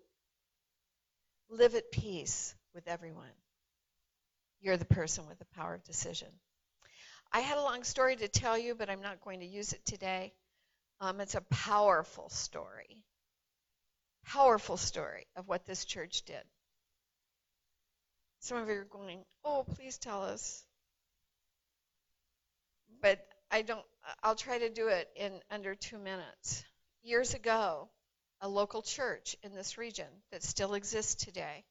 live 1.49 1.76
at 1.76 1.93
peace 1.93 2.55
with 2.74 2.88
everyone. 2.88 3.32
You're 4.60 4.76
the 4.76 4.84
person 4.84 5.26
with 5.26 5.38
the 5.38 5.46
power 5.56 5.74
of 5.74 5.84
decision. 5.84 6.28
I 7.32 7.40
had 7.40 7.58
a 7.58 7.62
long 7.62 7.84
story 7.84 8.16
to 8.16 8.28
tell 8.28 8.58
you, 8.58 8.74
but 8.74 8.90
I'm 8.90 9.02
not 9.02 9.20
going 9.22 9.40
to 9.40 9.46
use 9.46 9.72
it 9.72 9.84
today. 9.86 10.32
Um, 11.00 11.20
it's 11.20 11.34
a 11.34 11.40
powerful 11.42 12.28
story. 12.28 13.04
Powerful 14.24 14.76
story 14.76 15.26
of 15.36 15.48
what 15.48 15.64
this 15.66 15.84
church 15.84 16.22
did. 16.24 16.42
Some 18.40 18.58
of 18.58 18.68
you 18.68 18.74
are 18.74 18.84
going, 18.84 19.24
oh, 19.44 19.64
please 19.76 19.98
tell 19.98 20.22
us. 20.22 20.64
But 23.00 23.20
I 23.50 23.62
don't, 23.62 23.84
I'll 24.22 24.34
try 24.34 24.58
to 24.58 24.70
do 24.70 24.88
it 24.88 25.08
in 25.16 25.32
under 25.50 25.74
two 25.74 25.98
minutes. 25.98 26.64
Years 27.02 27.34
ago, 27.34 27.88
a 28.40 28.48
local 28.48 28.82
church 28.82 29.36
in 29.42 29.54
this 29.54 29.78
region 29.78 30.06
that 30.32 30.42
still 30.42 30.74
exists 30.74 31.24
today, 31.24 31.64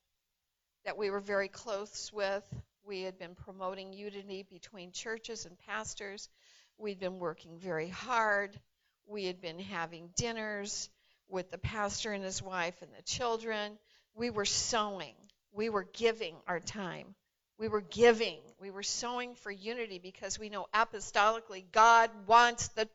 that 0.86 0.98
we 0.98 1.10
were 1.10 1.20
very 1.20 1.48
close 1.48 2.12
with, 2.14 2.44
we 2.86 3.02
had 3.02 3.20
been 3.20 3.36
promoting 3.36 3.94
unity 3.94 4.46
between 4.50 4.92
churches 4.92 5.46
and 5.46 5.58
pastors. 5.68 6.30
We'd 6.78 7.00
been 7.00 7.20
working 7.20 7.58
very 7.60 7.90
hard. 7.90 8.60
We 9.06 9.26
had 9.26 9.42
been 9.42 9.60
having 9.60 10.10
dinners 10.16 10.90
with 11.28 11.52
the 11.52 11.58
pastor 11.58 12.12
and 12.12 12.24
his 12.24 12.42
wife 12.42 12.76
and 12.82 12.90
the 12.98 13.04
children. 13.04 13.78
We 14.16 14.30
were 14.30 14.46
sowing. 14.46 15.14
We 15.52 15.70
were 15.70 15.88
giving 15.94 16.36
our 16.48 16.60
time. 16.60 17.16
We 17.60 17.68
were 17.68 17.82
giving. 17.82 18.40
We 18.60 18.72
were 18.72 18.84
sowing 18.84 19.36
for 19.36 19.52
unity 19.52 20.00
because 20.00 20.40
we 20.40 20.50
know 20.50 20.66
apostolically 20.74 21.66
God 21.72 22.10
wants 22.26 22.70
the 22.70 22.88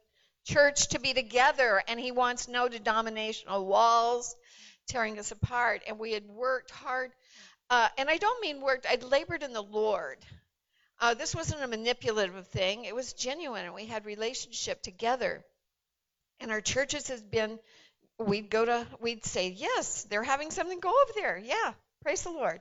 church 0.45 0.89
to 0.89 1.01
be 1.01 1.15
together 1.15 1.83
and 1.87 2.01
he 2.01 2.13
wants 2.13 2.49
no 2.49 2.69
denominational 2.69 3.67
walls 3.67 4.35
tearing 4.89 5.19
us 5.19 5.31
apart. 5.31 5.83
And 5.87 5.99
we 5.99 6.13
had 6.13 6.27
worked 6.27 6.71
hard 6.71 7.11
uh, 7.75 7.89
and 7.99 8.09
I 8.09 8.19
don't 8.19 8.41
mean 8.41 8.61
worked, 8.61 8.87
I'd 8.89 9.03
labored 9.03 9.43
in 9.43 9.53
the 9.53 9.63
Lord. 9.63 10.19
Uh, 11.01 11.15
this 11.15 11.35
wasn't 11.35 11.65
a 11.65 11.67
manipulative 11.67 12.47
thing, 12.47 12.85
it 12.85 12.95
was 12.95 13.15
genuine, 13.15 13.65
and 13.65 13.75
we 13.75 13.87
had 13.87 14.07
relationship 14.07 14.81
together. 14.81 15.45
And 16.39 16.53
our 16.53 16.61
churches 16.61 17.09
has 17.09 17.21
been, 17.21 17.59
we'd 18.19 18.49
go 18.49 18.65
to, 18.65 18.87
we'd 19.01 19.25
say, 19.25 19.49
yes, 19.49 20.05
they're 20.05 20.23
having 20.23 20.53
something, 20.53 20.79
go 20.79 20.91
over 20.91 21.13
there. 21.17 21.37
Yeah, 21.43 21.73
praise 22.01 22.23
the 22.23 22.31
Lord. 22.31 22.61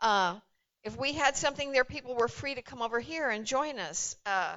Uh, 0.00 0.40
if 0.82 0.98
we 0.98 1.12
had 1.12 1.36
something 1.36 1.70
there, 1.70 1.84
people 1.84 2.16
were 2.16 2.26
free 2.26 2.56
to 2.56 2.62
come 2.62 2.82
over 2.82 2.98
here 2.98 3.30
and 3.30 3.46
join 3.46 3.78
us. 3.78 4.16
Uh, 4.26 4.54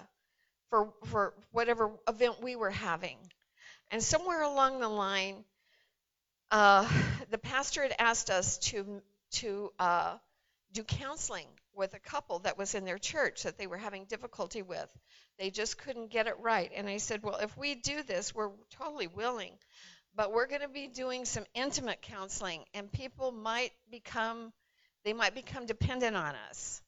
for 0.70 0.92
for 1.06 1.34
whatever 1.52 1.92
event 2.08 2.42
we 2.42 2.56
were 2.56 2.72
having. 2.72 3.18
And 3.92 4.02
somewhere 4.02 4.42
along 4.42 4.80
the 4.80 4.90
line, 4.90 5.44
uh, 6.50 6.90
the 7.30 7.38
pastor 7.38 7.84
had 7.84 7.96
asked 8.00 8.32
us 8.32 8.58
to 8.70 9.02
to 9.36 9.72
uh, 9.80 10.18
do 10.74 10.84
counseling 10.84 11.48
with 11.74 11.94
a 11.94 12.00
couple 12.00 12.40
that 12.40 12.58
was 12.58 12.76
in 12.76 12.86
their 12.86 12.98
church 12.98 13.44
that 13.44 13.58
they 13.58 13.68
were 13.68 13.78
having 13.78 14.06
difficulty 14.06 14.62
with. 14.62 14.90
They 15.38 15.50
just 15.50 15.78
couldn't 15.78 16.12
get 16.12 16.28
it 16.28 16.36
right. 16.40 16.72
And 16.76 16.88
I 16.88 16.98
said, 16.98 17.24
Well, 17.24 17.38
if 17.38 17.58
we 17.58 17.76
do 17.76 18.04
this, 18.04 18.34
we're 18.34 18.52
totally 18.72 19.08
willing. 19.08 19.54
But 20.16 20.32
we're 20.32 20.48
going 20.48 20.62
to 20.62 20.70
be 20.70 20.88
doing 20.88 21.26
some 21.26 21.44
intimate 21.54 22.02
counseling, 22.02 22.64
and 22.74 22.90
people 22.90 23.32
might 23.34 23.72
become 23.92 24.54
they 25.04 25.14
might 25.14 25.36
become 25.36 25.66
dependent 25.66 26.16
on 26.16 26.36
us 26.50 26.82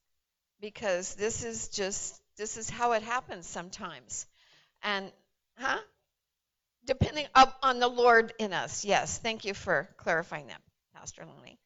because 0.60 1.16
this 1.16 1.44
is 1.44 1.68
just 1.70 2.20
this 2.38 2.58
is 2.58 2.70
how 2.70 2.94
it 2.94 3.04
happens 3.04 3.46
sometimes. 3.48 4.26
And 4.82 5.12
huh? 5.58 5.80
Depending 6.86 7.28
on 7.62 7.80
the 7.80 7.88
Lord 7.90 8.34
in 8.40 8.54
us. 8.54 8.86
Yes, 8.86 9.18
thank 9.18 9.44
you 9.44 9.54
for 9.54 9.90
clarifying 9.98 10.48
that, 10.48 10.62
Pastor 10.96 11.26
Lonnie. 11.26 11.60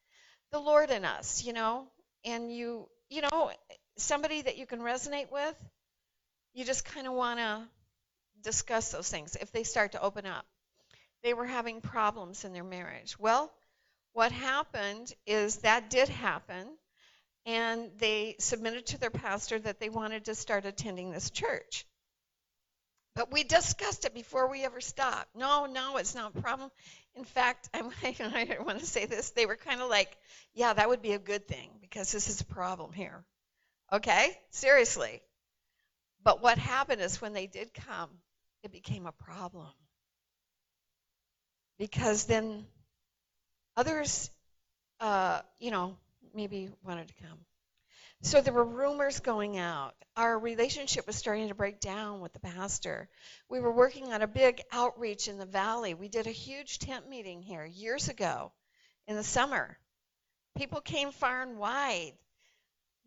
The 0.52 0.60
Lord 0.60 0.90
in 0.90 1.04
us, 1.04 1.44
you 1.44 1.52
know, 1.52 1.86
and 2.24 2.54
you 2.54 2.88
you 3.12 3.20
know, 3.20 3.50
somebody 3.98 4.40
that 4.40 4.56
you 4.56 4.66
can 4.66 4.80
resonate 4.80 5.30
with, 5.30 5.54
you 6.54 6.64
just 6.64 6.84
kind 6.84 7.06
of 7.06 7.12
want 7.12 7.38
to 7.40 7.62
discuss 8.42 8.90
those 8.90 9.10
things 9.10 9.36
if 9.36 9.52
they 9.52 9.64
start 9.64 9.92
to 9.92 10.02
open 10.02 10.24
up. 10.24 10.46
They 11.22 11.34
were 11.34 11.46
having 11.46 11.82
problems 11.82 12.44
in 12.44 12.52
their 12.54 12.64
marriage. 12.64 13.18
Well, 13.18 13.52
what 14.14 14.32
happened 14.32 15.12
is 15.26 15.56
that 15.58 15.90
did 15.90 16.08
happen, 16.08 16.66
and 17.46 17.90
they 17.98 18.36
submitted 18.38 18.86
to 18.86 18.98
their 18.98 19.10
pastor 19.10 19.58
that 19.58 19.78
they 19.78 19.90
wanted 19.90 20.24
to 20.24 20.34
start 20.34 20.64
attending 20.64 21.10
this 21.10 21.30
church. 21.30 21.86
But 23.14 23.30
we 23.30 23.44
discussed 23.44 24.06
it 24.06 24.14
before 24.14 24.48
we 24.50 24.64
ever 24.64 24.80
stopped. 24.80 25.36
No, 25.36 25.66
no, 25.66 25.98
it's 25.98 26.14
not 26.14 26.34
a 26.34 26.40
problem. 26.40 26.70
In 27.14 27.24
fact, 27.24 27.68
I, 27.74 27.80
I 28.58 28.62
want 28.62 28.78
to 28.78 28.86
say 28.86 29.04
this. 29.06 29.30
They 29.30 29.46
were 29.46 29.56
kind 29.56 29.82
of 29.82 29.90
like, 29.90 30.16
yeah, 30.54 30.72
that 30.72 30.88
would 30.88 31.02
be 31.02 31.12
a 31.12 31.18
good 31.18 31.46
thing 31.46 31.70
because 31.80 32.10
this 32.10 32.28
is 32.28 32.40
a 32.40 32.46
problem 32.46 32.92
here. 32.92 33.22
Okay? 33.92 34.38
Seriously. 34.50 35.20
But 36.24 36.42
what 36.42 36.56
happened 36.56 37.02
is 37.02 37.20
when 37.20 37.34
they 37.34 37.46
did 37.46 37.74
come, 37.74 38.08
it 38.62 38.72
became 38.72 39.06
a 39.06 39.12
problem. 39.12 39.68
Because 41.78 42.24
then 42.24 42.64
others, 43.76 44.30
uh, 45.00 45.40
you 45.58 45.70
know, 45.70 45.96
maybe 46.34 46.70
wanted 46.84 47.08
to 47.08 47.14
come. 47.22 47.38
So 48.24 48.40
there 48.40 48.54
were 48.54 48.64
rumors 48.64 49.18
going 49.18 49.58
out. 49.58 49.96
Our 50.16 50.38
relationship 50.38 51.08
was 51.08 51.16
starting 51.16 51.48
to 51.48 51.56
break 51.56 51.80
down 51.80 52.20
with 52.20 52.32
the 52.32 52.38
pastor. 52.38 53.08
We 53.48 53.58
were 53.58 53.72
working 53.72 54.12
on 54.12 54.22
a 54.22 54.28
big 54.28 54.62
outreach 54.70 55.26
in 55.26 55.38
the 55.38 55.46
valley. 55.46 55.94
We 55.94 56.08
did 56.08 56.28
a 56.28 56.30
huge 56.32 56.78
tent 56.78 57.08
meeting 57.08 57.42
here 57.42 57.64
years 57.64 58.08
ago 58.08 58.52
in 59.08 59.16
the 59.16 59.24
summer. 59.24 59.76
People 60.56 60.80
came 60.80 61.10
far 61.10 61.42
and 61.42 61.58
wide, 61.58 62.12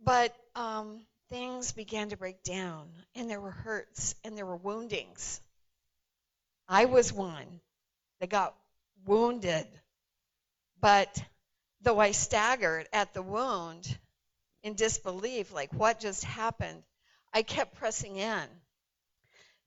but 0.04 0.36
um, 0.54 1.00
things 1.30 1.72
began 1.72 2.10
to 2.10 2.18
break 2.18 2.44
down, 2.44 2.90
and 3.16 3.30
there 3.30 3.40
were 3.40 3.52
hurts 3.52 4.16
and 4.26 4.38
there 4.38 4.46
were 4.46 4.58
woundings. 4.58 5.40
I 6.68 6.86
was 6.86 7.14
one 7.14 7.62
that 8.20 8.30
got 8.30 8.54
wounded, 9.06 9.68
but 10.82 11.24
though 11.82 12.00
I 12.00 12.12
staggered 12.12 12.90
at 12.92 13.14
the 13.14 13.22
wound, 13.22 13.98
in 14.66 14.74
disbelief, 14.74 15.54
like 15.54 15.72
what 15.74 16.00
just 16.00 16.24
happened, 16.24 16.82
I 17.32 17.44
kept 17.44 17.76
pressing 17.76 18.18
in. 18.18 18.44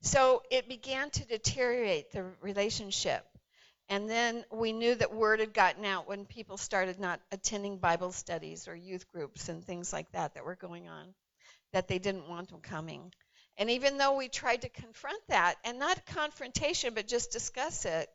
So 0.01 0.43
it 0.51 0.67
began 0.67 1.09
to 1.11 1.25
deteriorate 1.25 2.11
the 2.11 2.25
relationship. 2.41 3.25
And 3.87 4.09
then 4.09 4.43
we 4.51 4.73
knew 4.73 4.93
that 4.93 5.15
word 5.15 5.39
had 5.39 5.53
gotten 5.53 5.85
out 5.85 6.07
when 6.07 6.25
people 6.25 6.57
started 6.57 6.99
not 6.99 7.21
attending 7.31 7.77
Bible 7.77 8.11
studies 8.11 8.67
or 8.67 8.75
youth 8.75 9.07
groups 9.07 9.47
and 9.47 9.63
things 9.63 9.93
like 9.93 10.11
that 10.11 10.33
that 10.33 10.43
were 10.43 10.55
going 10.55 10.89
on, 10.89 11.07
that 11.71 11.87
they 11.87 11.97
didn't 11.97 12.27
want 12.27 12.49
them 12.49 12.59
coming. 12.59 13.13
And 13.57 13.69
even 13.69 13.97
though 13.97 14.17
we 14.17 14.27
tried 14.27 14.63
to 14.63 14.69
confront 14.69 15.21
that, 15.29 15.55
and 15.63 15.79
not 15.79 16.05
confrontation, 16.07 16.93
but 16.93 17.07
just 17.07 17.31
discuss 17.31 17.85
it, 17.85 18.09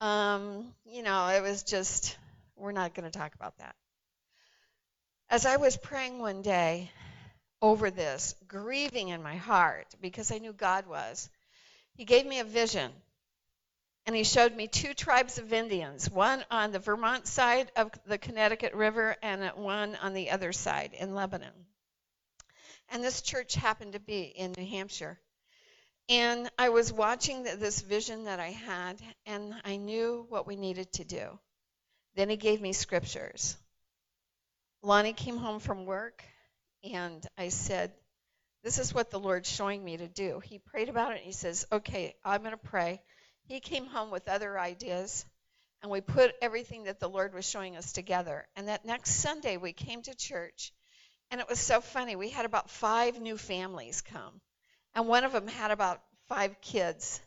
um, 0.00 0.72
you 0.86 1.02
know, 1.02 1.28
it 1.28 1.42
was 1.42 1.64
just, 1.64 2.16
we're 2.56 2.72
not 2.72 2.94
going 2.94 3.10
to 3.10 3.16
talk 3.18 3.34
about 3.34 3.58
that. 3.58 3.76
As 5.30 5.44
I 5.44 5.56
was 5.56 5.76
praying 5.76 6.20
one 6.20 6.40
day 6.40 6.90
over 7.60 7.90
this, 7.90 8.34
grieving 8.46 9.08
in 9.08 9.22
my 9.22 9.36
heart 9.36 9.94
because 10.00 10.30
I 10.32 10.38
knew 10.38 10.54
God 10.54 10.86
was, 10.86 11.28
He 11.92 12.06
gave 12.06 12.24
me 12.24 12.40
a 12.40 12.44
vision. 12.44 12.90
And 14.06 14.16
He 14.16 14.24
showed 14.24 14.56
me 14.56 14.68
two 14.68 14.94
tribes 14.94 15.36
of 15.36 15.52
Indians, 15.52 16.10
one 16.10 16.42
on 16.50 16.72
the 16.72 16.78
Vermont 16.78 17.26
side 17.26 17.70
of 17.76 17.90
the 18.06 18.16
Connecticut 18.16 18.72
River 18.72 19.16
and 19.22 19.44
one 19.56 19.96
on 19.96 20.14
the 20.14 20.30
other 20.30 20.50
side 20.54 20.94
in 20.94 21.14
Lebanon. 21.14 21.52
And 22.88 23.04
this 23.04 23.20
church 23.20 23.54
happened 23.54 23.92
to 23.92 24.00
be 24.00 24.22
in 24.22 24.54
New 24.56 24.64
Hampshire. 24.64 25.20
And 26.08 26.50
I 26.58 26.70
was 26.70 26.90
watching 26.90 27.42
this 27.42 27.82
vision 27.82 28.24
that 28.24 28.40
I 28.40 28.52
had, 28.52 28.98
and 29.26 29.54
I 29.62 29.76
knew 29.76 30.24
what 30.30 30.46
we 30.46 30.56
needed 30.56 30.90
to 30.94 31.04
do. 31.04 31.38
Then 32.14 32.30
he 32.30 32.36
gave 32.36 32.62
me 32.62 32.72
scriptures. 32.72 33.58
Lonnie 34.82 35.12
came 35.12 35.36
home 35.36 35.58
from 35.58 35.86
work, 35.86 36.22
and 36.84 37.26
I 37.36 37.48
said, 37.48 37.92
This 38.62 38.78
is 38.78 38.94
what 38.94 39.10
the 39.10 39.18
Lord's 39.18 39.50
showing 39.50 39.84
me 39.84 39.96
to 39.96 40.06
do. 40.06 40.40
He 40.40 40.60
prayed 40.60 40.88
about 40.88 41.12
it, 41.12 41.16
and 41.16 41.24
he 41.24 41.32
says, 41.32 41.66
Okay, 41.72 42.14
I'm 42.24 42.42
going 42.42 42.52
to 42.52 42.56
pray. 42.56 43.02
He 43.46 43.60
came 43.60 43.86
home 43.86 44.10
with 44.10 44.28
other 44.28 44.58
ideas, 44.58 45.26
and 45.82 45.90
we 45.90 46.00
put 46.00 46.34
everything 46.40 46.84
that 46.84 47.00
the 47.00 47.08
Lord 47.08 47.34
was 47.34 47.48
showing 47.48 47.76
us 47.76 47.92
together. 47.92 48.46
And 48.54 48.68
that 48.68 48.84
next 48.84 49.16
Sunday, 49.16 49.56
we 49.56 49.72
came 49.72 50.02
to 50.02 50.14
church, 50.14 50.72
and 51.30 51.40
it 51.40 51.48
was 51.48 51.58
so 51.58 51.80
funny. 51.80 52.14
We 52.14 52.28
had 52.28 52.44
about 52.44 52.70
five 52.70 53.20
new 53.20 53.36
families 53.36 54.00
come, 54.00 54.40
and 54.94 55.08
one 55.08 55.24
of 55.24 55.32
them 55.32 55.48
had 55.48 55.72
about 55.72 56.00
five 56.28 56.60
kids. 56.60 57.20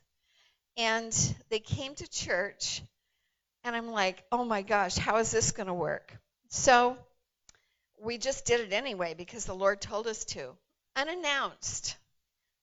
And 0.78 1.14
they 1.49 1.60
came 1.60 1.95
to 1.95 2.08
church, 2.08 2.82
and 3.66 3.76
I'm 3.76 3.91
like, 3.91 4.24
oh 4.32 4.45
my 4.45 4.62
gosh, 4.62 4.95
how 4.95 5.18
is 5.18 5.32
this 5.32 5.52
going 5.52 5.68
to 5.68 5.74
work? 5.74 6.18
So 6.47 6.97
we 8.02 8.18
just 8.18 8.45
did 8.45 8.62
it 8.62 8.74
anyway 8.74 9.14
because 9.14 9.45
the 9.45 9.56
Lord 9.56 9.80
told 9.80 10.08
us 10.08 10.26
to. 10.26 10.56
Unannounced. 10.95 11.97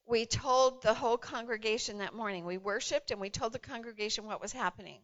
We 0.06 0.26
told 0.26 0.82
the 0.82 0.94
whole 0.94 1.16
congregation 1.16 1.98
that 1.98 2.14
morning. 2.14 2.44
We 2.44 2.58
worshiped 2.58 3.10
and 3.10 3.20
we 3.20 3.30
told 3.30 3.52
the 3.52 3.58
congregation 3.58 4.26
what 4.26 4.40
was 4.40 4.52
happening. 4.52 5.00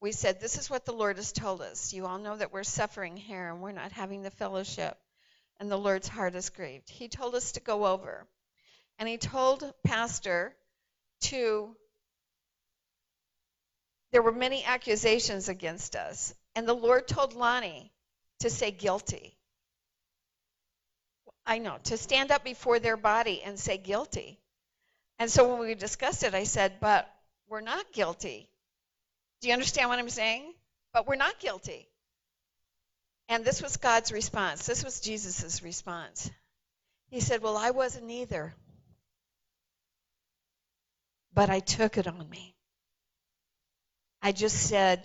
We 0.00 0.12
said, 0.12 0.40
This 0.40 0.58
is 0.58 0.68
what 0.68 0.84
the 0.84 0.92
Lord 0.92 1.16
has 1.16 1.32
told 1.32 1.62
us. 1.62 1.92
You 1.92 2.06
all 2.06 2.18
know 2.18 2.36
that 2.36 2.52
we're 2.52 2.64
suffering 2.64 3.16
here 3.16 3.48
and 3.48 3.62
we're 3.62 3.72
not 3.72 3.92
having 3.92 4.22
the 4.22 4.30
fellowship, 4.30 4.98
and 5.58 5.70
the 5.70 5.78
Lord's 5.78 6.08
heart 6.08 6.34
is 6.34 6.50
grieved. 6.50 6.90
He 6.90 7.08
told 7.08 7.34
us 7.34 7.52
to 7.52 7.60
go 7.60 7.86
over. 7.86 8.26
And 8.98 9.08
he 9.08 9.16
told 9.16 9.72
Pastor 9.84 10.54
to, 11.22 11.74
there 14.12 14.22
were 14.22 14.32
many 14.32 14.64
accusations 14.64 15.48
against 15.48 15.96
us. 15.96 16.34
And 16.54 16.68
the 16.68 16.74
Lord 16.74 17.08
told 17.08 17.34
Lonnie 17.34 17.92
to 18.40 18.50
say 18.50 18.70
guilty. 18.70 19.35
I 21.46 21.58
know, 21.58 21.78
to 21.84 21.96
stand 21.96 22.32
up 22.32 22.42
before 22.42 22.80
their 22.80 22.96
body 22.96 23.42
and 23.42 23.58
say 23.58 23.78
guilty. 23.78 24.40
And 25.18 25.30
so 25.30 25.48
when 25.48 25.60
we 25.60 25.74
discussed 25.74 26.24
it, 26.24 26.34
I 26.34 26.44
said, 26.44 26.80
but 26.80 27.08
we're 27.48 27.60
not 27.60 27.92
guilty. 27.92 28.48
Do 29.40 29.48
you 29.48 29.54
understand 29.54 29.88
what 29.88 29.98
I'm 29.98 30.10
saying? 30.10 30.52
But 30.92 31.06
we're 31.06 31.16
not 31.16 31.38
guilty. 31.38 31.88
And 33.28 33.44
this 33.44 33.62
was 33.62 33.76
God's 33.76 34.12
response. 34.12 34.66
This 34.66 34.84
was 34.84 35.00
Jesus' 35.00 35.62
response. 35.62 36.30
He 37.10 37.20
said, 37.20 37.42
Well, 37.42 37.56
I 37.56 37.70
wasn't 37.70 38.10
either. 38.10 38.54
But 41.34 41.50
I 41.50 41.60
took 41.60 41.98
it 41.98 42.06
on 42.06 42.28
me. 42.30 42.54
I 44.22 44.32
just 44.32 44.56
said, 44.68 45.02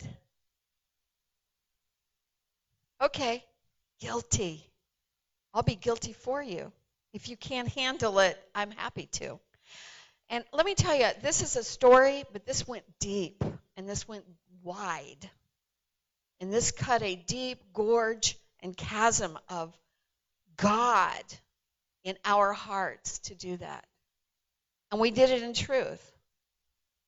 Okay, 3.02 3.44
guilty. 4.00 4.70
I'll 5.54 5.64
be 5.64 5.76
guilty 5.76 6.14
for 6.14 6.41
you. 6.41 6.72
If 7.14 7.28
you 7.28 7.36
can't 7.36 7.68
handle 7.68 8.20
it, 8.20 8.41
I'm 8.56 8.72
happy 8.72 9.08
to. 9.14 9.39
And 10.30 10.45
let 10.54 10.66
me 10.66 10.76
tell 10.76 10.95
you, 10.95 11.08
this 11.22 11.41
is 11.41 11.58
a 11.58 11.64
story, 11.64 12.24
but 12.32 12.45
this 12.45 12.66
went 12.66 12.86
deep 12.99 13.43
and 13.76 13.88
this 13.88 14.08
went 14.08 14.24
wide. 14.64 15.30
And 16.39 16.54
this 16.54 16.72
cut 16.72 17.04
a 17.04 17.16
deep 17.16 17.62
gorge 17.74 18.38
and 18.62 18.76
chasm 18.76 19.38
of 19.49 19.78
God 20.56 21.24
in 22.04 22.18
our 22.24 22.54
hearts 22.54 23.20
to 23.20 23.36
do 23.36 23.58
that. 23.58 23.86
And 24.91 24.99
we 25.02 25.12
did 25.12 25.30
it 25.30 25.43
in 25.43 25.54
truth. 25.54 26.12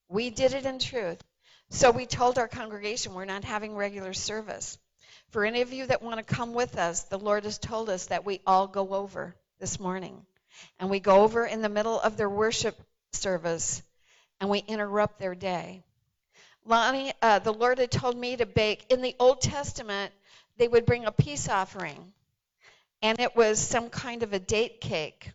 We 0.10 0.30
did 0.30 0.54
it 0.54 0.66
in 0.66 0.80
truth. 0.80 1.22
So 1.70 1.92
we 1.92 2.06
told 2.06 2.38
our 2.38 2.48
congregation 2.48 3.14
we're 3.14 3.26
not 3.26 3.44
having 3.44 3.76
regular 3.76 4.14
service. 4.14 4.78
For 5.30 5.46
any 5.46 5.62
of 5.62 5.74
you 5.74 5.88
that 5.88 6.02
want 6.02 6.18
to 6.18 6.36
come 6.36 6.54
with 6.54 6.78
us, 6.78 7.04
the 7.04 7.20
Lord 7.20 7.44
has 7.46 7.58
told 7.58 7.90
us 7.90 8.08
that 8.08 8.26
we 8.26 8.42
all 8.46 8.68
go 8.68 8.94
over 8.94 9.36
this 9.60 9.80
morning. 9.80 10.26
and 10.80 10.90
we 10.90 11.00
go 11.00 11.22
over 11.22 11.46
in 11.46 11.62
the 11.62 11.70
middle 11.70 12.00
of 12.00 12.18
their 12.18 12.30
worship 12.30 12.80
service 13.12 13.82
and 14.40 14.50
we 14.50 14.60
interrupt 14.60 15.20
their 15.20 15.36
day. 15.36 15.84
Lonnie, 16.66 17.14
uh, 17.22 17.40
the 17.40 17.54
Lord 17.54 17.80
had 17.80 17.92
told 17.92 18.18
me 18.18 18.36
to 18.38 18.46
bake. 18.46 18.86
In 18.90 19.02
the 19.02 19.16
Old 19.20 19.42
Testament, 19.42 20.14
they 20.58 20.68
would 20.68 20.86
bring 20.86 21.06
a 21.06 21.12
peace 21.12 21.50
offering, 21.50 22.14
and 23.02 23.20
it 23.20 23.36
was 23.36 23.60
some 23.60 23.90
kind 23.90 24.24
of 24.24 24.34
a 24.34 24.40
date 24.40 24.80
cake 24.80 25.32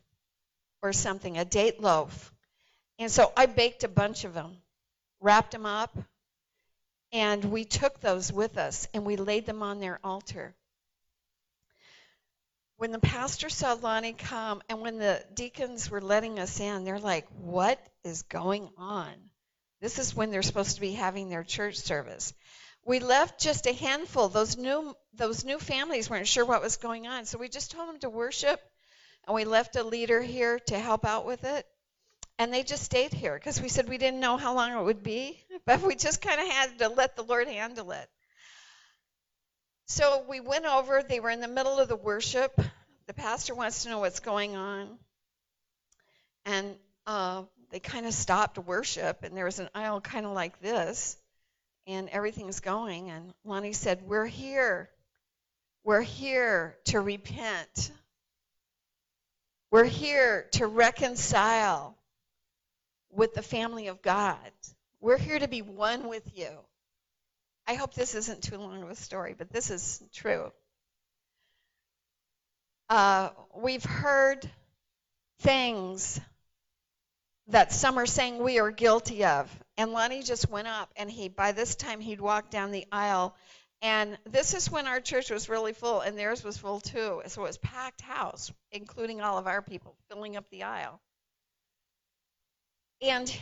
or 0.82 0.92
something, 0.92 1.36
a 1.36 1.44
date 1.44 1.80
loaf. 1.80 2.32
And 2.98 3.10
so 3.10 3.32
I 3.36 3.46
baked 3.46 3.84
a 3.84 3.88
bunch 3.88 4.24
of 4.24 4.34
them, 4.34 4.56
wrapped 5.20 5.52
them 5.52 5.66
up, 5.66 5.96
and 7.12 7.44
we 7.44 7.64
took 7.64 8.00
those 8.00 8.32
with 8.32 8.58
us 8.58 8.88
and 8.92 9.04
we 9.04 9.16
laid 9.16 9.46
them 9.46 9.62
on 9.62 9.80
their 9.80 9.98
altar. 10.04 10.54
When 12.76 12.92
the 12.92 13.00
pastor 13.00 13.48
saw 13.48 13.72
Lonnie 13.72 14.12
come 14.12 14.62
and 14.68 14.80
when 14.80 14.98
the 14.98 15.24
deacons 15.34 15.90
were 15.90 16.00
letting 16.00 16.38
us 16.38 16.60
in, 16.60 16.84
they're 16.84 17.00
like, 17.00 17.26
What 17.40 17.84
is 18.04 18.22
going 18.22 18.70
on? 18.76 19.12
This 19.80 19.98
is 19.98 20.14
when 20.14 20.30
they're 20.30 20.42
supposed 20.42 20.74
to 20.76 20.80
be 20.80 20.92
having 20.92 21.28
their 21.28 21.44
church 21.44 21.76
service. 21.76 22.32
We 22.84 23.00
left 23.00 23.40
just 23.40 23.66
a 23.66 23.72
handful. 23.72 24.28
Those 24.28 24.56
new 24.56 24.94
those 25.12 25.44
new 25.44 25.58
families 25.58 26.08
weren't 26.08 26.28
sure 26.28 26.44
what 26.44 26.62
was 26.62 26.76
going 26.76 27.06
on, 27.06 27.26
so 27.26 27.38
we 27.38 27.48
just 27.48 27.70
told 27.70 27.88
them 27.88 27.98
to 28.00 28.10
worship, 28.10 28.60
and 29.26 29.34
we 29.34 29.44
left 29.44 29.76
a 29.76 29.82
leader 29.82 30.22
here 30.22 30.58
to 30.68 30.78
help 30.78 31.04
out 31.04 31.26
with 31.26 31.44
it. 31.44 31.66
And 32.38 32.52
they 32.52 32.62
just 32.62 32.84
stayed 32.84 33.12
here 33.12 33.34
because 33.34 33.60
we 33.60 33.68
said 33.68 33.88
we 33.88 33.98
didn't 33.98 34.20
know 34.20 34.36
how 34.36 34.54
long 34.54 34.72
it 34.72 34.82
would 34.82 35.02
be, 35.02 35.42
but 35.66 35.82
we 35.82 35.96
just 35.96 36.22
kind 36.22 36.40
of 36.40 36.46
had 36.46 36.78
to 36.78 36.88
let 36.88 37.16
the 37.16 37.22
Lord 37.22 37.48
handle 37.48 37.90
it. 37.90 38.08
So 39.86 40.24
we 40.28 40.40
went 40.40 40.66
over. 40.66 41.02
They 41.02 41.18
were 41.18 41.30
in 41.30 41.40
the 41.40 41.48
middle 41.48 41.78
of 41.78 41.88
the 41.88 41.96
worship. 41.96 42.60
The 43.06 43.14
pastor 43.14 43.54
wants 43.54 43.82
to 43.82 43.88
know 43.88 44.00
what's 44.00 44.20
going 44.20 44.54
on, 44.54 44.98
and 46.44 46.76
uh, 47.06 47.44
they 47.70 47.80
kind 47.80 48.06
of 48.06 48.12
stopped 48.12 48.58
worship, 48.58 49.24
and 49.24 49.34
there 49.34 49.46
was 49.46 49.58
an 49.58 49.70
aisle 49.74 50.02
kind 50.02 50.26
of 50.26 50.32
like 50.32 50.60
this, 50.60 51.16
and 51.86 52.10
everything's 52.10 52.60
going. 52.60 53.10
And 53.10 53.32
Lonnie 53.44 53.72
said, 53.72 54.02
We're 54.02 54.26
here. 54.26 54.90
We're 55.84 56.02
here 56.02 56.76
to 56.86 57.00
repent. 57.00 57.90
We're 59.70 59.84
here 59.84 60.46
to 60.52 60.66
reconcile 60.66 61.97
with 63.18 63.34
the 63.34 63.42
family 63.42 63.88
of 63.88 64.00
God. 64.00 64.38
We're 65.00 65.18
here 65.18 65.40
to 65.40 65.48
be 65.48 65.60
one 65.60 66.06
with 66.08 66.22
you. 66.38 66.48
I 67.66 67.74
hope 67.74 67.92
this 67.92 68.14
isn't 68.14 68.44
too 68.44 68.56
long 68.56 68.80
of 68.84 68.90
a 68.90 68.94
story, 68.94 69.34
but 69.36 69.50
this 69.50 69.70
is 69.70 70.00
true. 70.14 70.52
Uh, 72.88 73.30
we've 73.56 73.84
heard 73.84 74.48
things 75.40 76.20
that 77.48 77.72
some 77.72 77.98
are 77.98 78.06
saying 78.06 78.38
we 78.38 78.60
are 78.60 78.70
guilty 78.70 79.24
of. 79.24 79.50
And 79.76 79.92
Lonnie 79.92 80.22
just 80.22 80.48
went 80.48 80.68
up, 80.68 80.90
and 80.96 81.10
he 81.10 81.28
by 81.28 81.50
this 81.50 81.74
time 81.74 82.00
he'd 82.00 82.20
walked 82.20 82.52
down 82.52 82.70
the 82.70 82.86
aisle, 82.92 83.34
and 83.82 84.16
this 84.26 84.54
is 84.54 84.70
when 84.70 84.86
our 84.86 85.00
church 85.00 85.30
was 85.30 85.48
really 85.48 85.72
full, 85.72 86.00
and 86.00 86.16
theirs 86.16 86.44
was 86.44 86.56
full 86.56 86.80
too. 86.80 87.22
So 87.26 87.42
it 87.42 87.48
was 87.48 87.58
packed 87.58 88.00
house, 88.00 88.52
including 88.70 89.20
all 89.20 89.38
of 89.38 89.48
our 89.48 89.62
people 89.62 89.96
filling 90.08 90.36
up 90.36 90.48
the 90.50 90.62
aisle. 90.62 91.00
And 93.00 93.40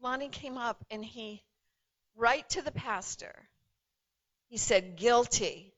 Lonnie 0.00 0.28
came 0.28 0.58
up, 0.58 0.84
and 0.90 1.04
he, 1.04 1.42
right 2.16 2.48
to 2.50 2.62
the 2.62 2.72
pastor, 2.72 3.48
he 4.48 4.56
said, 4.56 4.96
"Guilty. 4.96 5.74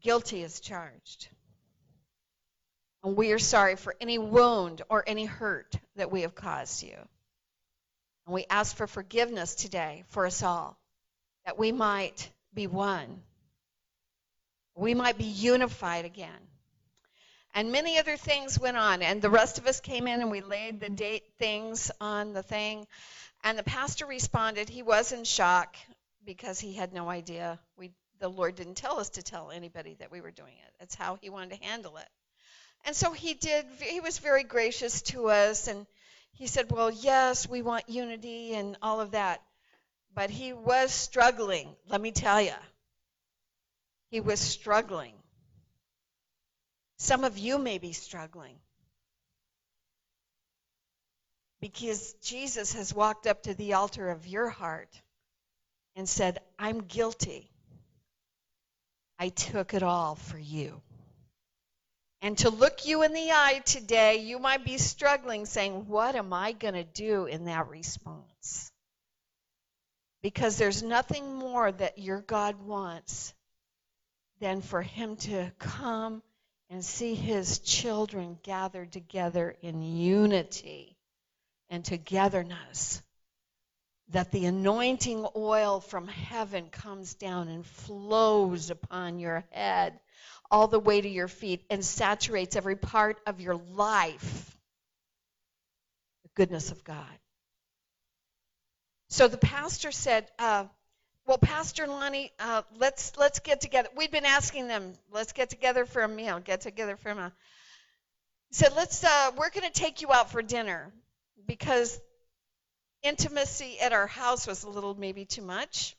Guilty 0.00 0.42
is 0.42 0.60
charged." 0.60 1.28
And 3.04 3.16
we 3.16 3.32
are 3.32 3.38
sorry 3.38 3.76
for 3.76 3.94
any 4.00 4.18
wound 4.18 4.82
or 4.88 5.04
any 5.06 5.24
hurt 5.24 5.76
that 5.96 6.10
we 6.10 6.22
have 6.22 6.34
caused 6.34 6.82
you. 6.82 6.96
And 8.26 8.34
we 8.34 8.46
ask 8.48 8.76
for 8.76 8.86
forgiveness 8.86 9.54
today 9.56 10.04
for 10.08 10.26
us 10.26 10.42
all, 10.42 10.78
that 11.44 11.58
we 11.58 11.72
might 11.72 12.30
be 12.54 12.66
one. 12.66 13.22
We 14.74 14.94
might 14.94 15.18
be 15.18 15.24
unified 15.24 16.04
again. 16.04 16.48
And 17.54 17.70
many 17.70 17.98
other 17.98 18.16
things 18.16 18.58
went 18.58 18.76
on. 18.76 19.02
And 19.02 19.20
the 19.20 19.30
rest 19.30 19.58
of 19.58 19.66
us 19.66 19.80
came 19.80 20.06
in 20.06 20.20
and 20.20 20.30
we 20.30 20.40
laid 20.40 20.80
the 20.80 20.88
date 20.88 21.24
things 21.38 21.90
on 22.00 22.32
the 22.32 22.42
thing. 22.42 22.86
And 23.44 23.58
the 23.58 23.62
pastor 23.62 24.06
responded. 24.06 24.68
He 24.68 24.82
was 24.82 25.12
in 25.12 25.24
shock 25.24 25.76
because 26.24 26.60
he 26.60 26.72
had 26.72 26.92
no 26.92 27.10
idea. 27.10 27.58
We, 27.76 27.90
the 28.20 28.28
Lord 28.28 28.54
didn't 28.54 28.76
tell 28.76 28.98
us 28.98 29.10
to 29.10 29.22
tell 29.22 29.50
anybody 29.50 29.96
that 29.98 30.10
we 30.10 30.20
were 30.20 30.30
doing 30.30 30.54
it. 30.54 30.74
That's 30.78 30.94
how 30.94 31.18
he 31.20 31.28
wanted 31.28 31.58
to 31.58 31.64
handle 31.64 31.96
it. 31.98 32.08
And 32.84 32.96
so 32.96 33.12
he 33.12 33.34
did, 33.34 33.66
he 33.80 34.00
was 34.00 34.18
very 34.18 34.44
gracious 34.44 35.02
to 35.02 35.28
us. 35.28 35.68
And 35.68 35.86
he 36.32 36.46
said, 36.46 36.70
Well, 36.70 36.90
yes, 36.90 37.48
we 37.48 37.62
want 37.62 37.88
unity 37.88 38.54
and 38.54 38.76
all 38.82 39.00
of 39.00 39.12
that. 39.12 39.42
But 40.14 40.30
he 40.30 40.52
was 40.52 40.92
struggling, 40.92 41.74
let 41.88 42.00
me 42.00 42.12
tell 42.12 42.40
you. 42.40 42.54
He 44.10 44.20
was 44.20 44.40
struggling. 44.40 45.14
Some 47.02 47.24
of 47.24 47.36
you 47.36 47.58
may 47.58 47.78
be 47.78 47.92
struggling. 47.92 48.54
Because 51.60 52.12
Jesus 52.22 52.74
has 52.74 52.94
walked 52.94 53.26
up 53.26 53.42
to 53.42 53.54
the 53.54 53.72
altar 53.72 54.08
of 54.08 54.28
your 54.28 54.48
heart 54.48 54.88
and 55.96 56.08
said, 56.08 56.38
I'm 56.60 56.78
guilty. 56.78 57.50
I 59.18 59.30
took 59.30 59.74
it 59.74 59.82
all 59.82 60.14
for 60.14 60.38
you. 60.38 60.80
And 62.20 62.38
to 62.38 62.50
look 62.50 62.86
you 62.86 63.02
in 63.02 63.12
the 63.12 63.32
eye 63.32 63.62
today, 63.64 64.18
you 64.18 64.38
might 64.38 64.64
be 64.64 64.78
struggling 64.78 65.44
saying, 65.44 65.88
What 65.88 66.14
am 66.14 66.32
I 66.32 66.52
going 66.52 66.74
to 66.74 66.84
do 66.84 67.26
in 67.26 67.46
that 67.46 67.68
response? 67.68 68.70
Because 70.22 70.56
there's 70.56 70.84
nothing 70.84 71.34
more 71.34 71.72
that 71.72 71.98
your 71.98 72.20
God 72.20 72.62
wants 72.64 73.34
than 74.38 74.60
for 74.60 74.82
Him 74.82 75.16
to 75.16 75.50
come 75.58 76.22
and 76.72 76.82
see 76.82 77.14
His 77.14 77.58
children 77.58 78.38
gathered 78.42 78.92
together 78.92 79.54
in 79.60 79.82
unity 79.82 80.96
and 81.68 81.84
togetherness. 81.84 83.02
That 84.08 84.30
the 84.32 84.46
anointing 84.46 85.26
oil 85.36 85.80
from 85.80 86.08
heaven 86.08 86.70
comes 86.70 87.12
down 87.14 87.48
and 87.48 87.64
flows 87.64 88.70
upon 88.70 89.18
your 89.18 89.44
head 89.50 90.00
all 90.50 90.66
the 90.66 90.80
way 90.80 91.00
to 91.00 91.08
your 91.08 91.28
feet 91.28 91.62
and 91.68 91.84
saturates 91.84 92.56
every 92.56 92.76
part 92.76 93.18
of 93.26 93.40
your 93.40 93.56
life. 93.56 94.58
The 96.22 96.30
goodness 96.34 96.72
of 96.72 96.84
God. 96.84 97.18
So 99.10 99.28
the 99.28 99.38
pastor 99.38 99.92
said, 99.92 100.26
uh, 100.38 100.64
"Well, 101.26 101.38
Pastor 101.38 101.86
Lonnie, 101.86 102.32
uh, 102.38 102.62
let's 102.76 103.16
let's 103.16 103.38
get 103.40 103.60
together." 103.60 103.88
We'd 103.96 104.10
been 104.10 104.26
asking 104.26 104.68
them, 104.68 104.94
"Let's 105.10 105.32
get 105.32 105.50
together 105.50 105.86
for 105.86 106.02
a 106.02 106.08
meal. 106.08 106.40
Get 106.40 106.60
together 106.60 106.96
for 106.96 107.10
a 107.10 107.14
meal." 107.14 107.32
He 108.48 108.54
said, 108.54 108.74
"Let's. 108.74 109.02
Uh, 109.04 109.32
we're 109.36 109.50
going 109.50 109.70
to 109.70 109.80
take 109.80 110.02
you 110.02 110.12
out 110.12 110.30
for 110.30 110.42
dinner 110.42 110.92
because 111.46 112.00
intimacy 113.02 113.80
at 113.80 113.92
our 113.92 114.06
house 114.06 114.46
was 114.46 114.64
a 114.64 114.70
little 114.70 114.94
maybe 114.94 115.24
too 115.24 115.42
much. 115.42 115.96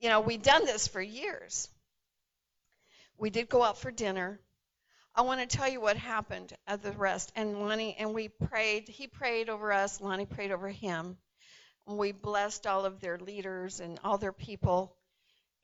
You 0.00 0.08
know, 0.08 0.20
we'd 0.20 0.42
done 0.42 0.64
this 0.64 0.88
for 0.88 1.00
years." 1.00 1.68
we 3.18 3.30
did 3.30 3.48
go 3.48 3.62
out 3.62 3.78
for 3.78 3.90
dinner. 3.90 4.40
I 5.14 5.22
want 5.22 5.40
to 5.40 5.56
tell 5.56 5.68
you 5.68 5.80
what 5.80 5.96
happened 5.96 6.52
at 6.66 6.82
the 6.82 6.92
rest. 6.92 7.32
And 7.34 7.60
Lonnie 7.60 7.96
and 7.98 8.14
we 8.14 8.28
prayed. 8.28 8.88
He 8.88 9.08
prayed 9.08 9.48
over 9.48 9.72
us. 9.72 10.00
Lonnie 10.00 10.26
prayed 10.26 10.52
over 10.52 10.68
him. 10.68 11.18
We 11.88 12.12
blessed 12.12 12.66
all 12.66 12.84
of 12.84 13.00
their 13.00 13.18
leaders 13.18 13.80
and 13.80 13.98
all 14.04 14.18
their 14.18 14.32
people. 14.32 14.94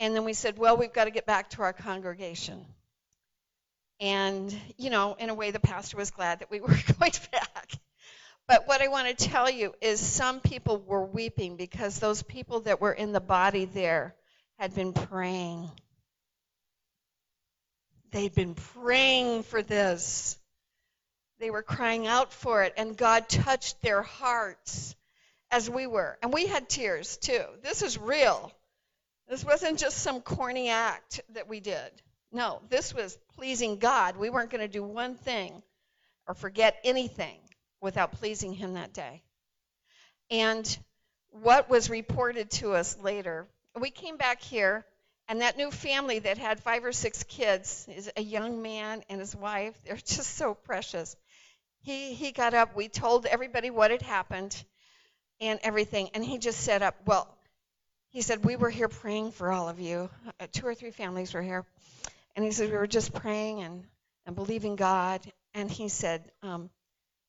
And 0.00 0.14
then 0.16 0.24
we 0.24 0.32
said, 0.32 0.58
well, 0.58 0.76
we've 0.76 0.92
got 0.92 1.04
to 1.04 1.10
get 1.10 1.26
back 1.26 1.50
to 1.50 1.62
our 1.62 1.72
congregation. 1.72 2.64
And, 4.00 4.54
you 4.76 4.90
know, 4.90 5.14
in 5.18 5.30
a 5.30 5.34
way, 5.34 5.50
the 5.50 5.60
pastor 5.60 5.96
was 5.96 6.10
glad 6.10 6.40
that 6.40 6.50
we 6.50 6.60
were 6.62 6.68
going 6.98 7.12
back. 7.30 7.70
But 8.46 8.66
what 8.66 8.82
I 8.82 8.88
want 8.88 9.16
to 9.16 9.28
tell 9.28 9.48
you 9.48 9.74
is 9.80 10.00
some 10.00 10.40
people 10.40 10.78
were 10.78 11.04
weeping 11.04 11.56
because 11.56 11.98
those 11.98 12.22
people 12.22 12.60
that 12.60 12.80
were 12.80 12.92
in 12.92 13.12
the 13.12 13.20
body 13.20 13.64
there 13.64 14.14
had 14.58 14.74
been 14.74 14.92
praying 14.92 15.70
They'd 18.14 18.34
been 18.34 18.54
praying 18.54 19.42
for 19.42 19.60
this. 19.60 20.38
They 21.40 21.50
were 21.50 21.64
crying 21.64 22.06
out 22.06 22.32
for 22.32 22.62
it, 22.62 22.72
and 22.76 22.96
God 22.96 23.28
touched 23.28 23.82
their 23.82 24.02
hearts 24.02 24.94
as 25.54 25.70
we 25.70 25.86
were. 25.86 26.18
And 26.22 26.32
we 26.32 26.46
had 26.46 26.68
tears 26.68 27.16
too. 27.16 27.44
This 27.62 27.82
is 27.82 27.96
real. 27.96 28.52
This 29.28 29.44
wasn't 29.44 29.78
just 29.78 29.98
some 29.98 30.20
corny 30.20 30.68
act 30.70 31.20
that 31.34 31.48
we 31.48 31.60
did. 31.60 31.90
No, 32.32 32.60
this 32.70 32.92
was 32.92 33.16
pleasing 33.36 33.78
God. 33.78 34.16
We 34.16 34.30
weren't 34.30 34.50
going 34.50 34.62
to 34.62 34.68
do 34.68 34.82
one 34.82 35.14
thing 35.14 35.62
or 36.26 36.34
forget 36.34 36.76
anything 36.84 37.38
without 37.80 38.12
pleasing 38.12 38.52
Him 38.52 38.74
that 38.74 38.92
day. 38.92 39.22
And 40.30 40.66
what 41.30 41.70
was 41.70 41.88
reported 41.90 42.50
to 42.52 42.74
us 42.74 42.98
later, 42.98 43.46
we 43.80 43.90
came 43.90 44.16
back 44.16 44.42
here 44.42 44.84
And 45.28 45.40
that 45.40 45.56
new 45.56 45.70
family 45.70 46.18
that 46.20 46.38
had 46.38 46.60
five 46.62 46.84
or 46.84 46.92
six 46.92 47.22
kids 47.24 47.88
is 47.94 48.10
a 48.16 48.22
young 48.22 48.62
man 48.62 49.02
and 49.08 49.20
his 49.20 49.36
wife. 49.36 49.74
They're 49.84 49.96
just 50.16 50.36
so 50.36 50.54
precious. 50.54 51.16
He 51.82 52.14
he 52.14 52.32
got 52.32 52.54
up. 52.54 52.76
We 52.76 52.88
told 52.88 53.26
everybody 53.26 53.70
what 53.70 53.90
had 53.92 54.02
happened 54.02 54.64
and 55.40 55.60
everything, 55.62 56.10
and 56.14 56.24
he 56.24 56.38
just 56.38 56.60
set 56.60 56.82
up. 56.82 56.96
Well, 57.06 57.28
he 58.10 58.22
said 58.22 58.44
we 58.44 58.56
were 58.56 58.70
here 58.70 58.88
praying 58.88 59.32
for 59.32 59.50
all 59.50 59.68
of 59.68 59.80
you. 59.80 60.08
Uh, 60.40 60.46
two 60.52 60.66
or 60.66 60.74
three 60.74 60.90
families 60.90 61.34
were 61.34 61.42
here, 61.42 61.64
and 62.36 62.44
he 62.44 62.52
said 62.52 62.70
we 62.70 62.76
were 62.76 62.86
just 62.86 63.12
praying 63.12 63.62
and 63.62 63.84
and 64.26 64.34
believing 64.36 64.76
God. 64.76 65.20
And 65.52 65.70
he 65.70 65.88
said, 65.88 66.22
um, 66.42 66.70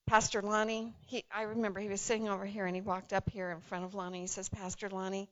Pastor 0.07 0.41
Lonnie, 0.41 0.93
he 1.07 1.23
I 1.33 1.43
remember 1.43 1.79
he 1.79 1.89
was 1.89 2.01
sitting 2.01 2.29
over 2.29 2.45
here 2.45 2.65
and 2.65 2.75
he 2.75 2.81
walked 2.81 3.13
up 3.13 3.29
here 3.29 3.49
in 3.51 3.59
front 3.61 3.85
of 3.85 3.95
Lonnie. 3.95 4.21
He 4.21 4.27
says, 4.27 4.49
Pastor 4.49 4.89
Lonnie, 4.89 5.29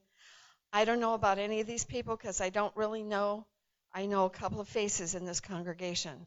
I 0.72 0.84
don't 0.84 1.00
know 1.00 1.14
about 1.14 1.38
any 1.38 1.60
of 1.60 1.66
these 1.66 1.84
people 1.84 2.16
because 2.16 2.40
I 2.40 2.50
don't 2.50 2.76
really 2.76 3.02
know. 3.02 3.46
I 3.92 4.06
know 4.06 4.24
a 4.24 4.30
couple 4.30 4.60
of 4.60 4.68
faces 4.68 5.14
in 5.14 5.24
this 5.24 5.40
congregation. 5.40 6.26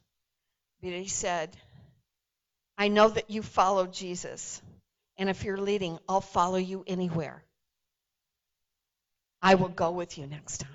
But 0.82 0.91
he 0.91 1.08
said, 1.08 1.50
I 2.78 2.88
know 2.88 3.10
that 3.10 3.30
you 3.30 3.41
follow 3.41 3.88
Jesus. 3.88 4.62
And 5.18 5.30
if 5.30 5.43
you're 5.43 5.57
leading, 5.57 5.97
I'll 6.07 6.22
follow 6.22 6.57
you 6.57 6.84
anywhere. 6.86 7.43
I 9.41 9.55
will 9.55 9.70
go 9.70 9.91
with 9.91 10.18
you 10.18 10.28
next 10.28 10.59
time. 10.59 10.72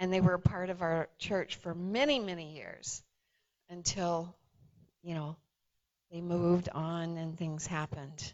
And 0.00 0.12
they 0.12 0.20
were 0.20 0.34
a 0.34 0.40
part 0.40 0.70
of 0.70 0.82
our 0.82 1.08
church 1.18 1.56
for 1.56 1.74
many, 1.74 2.20
many 2.20 2.54
years 2.54 3.02
until, 3.68 4.34
you 5.02 5.14
know, 5.14 5.36
they 6.10 6.20
moved 6.20 6.68
on 6.72 7.16
and 7.16 7.36
things 7.36 7.66
happened. 7.66 8.32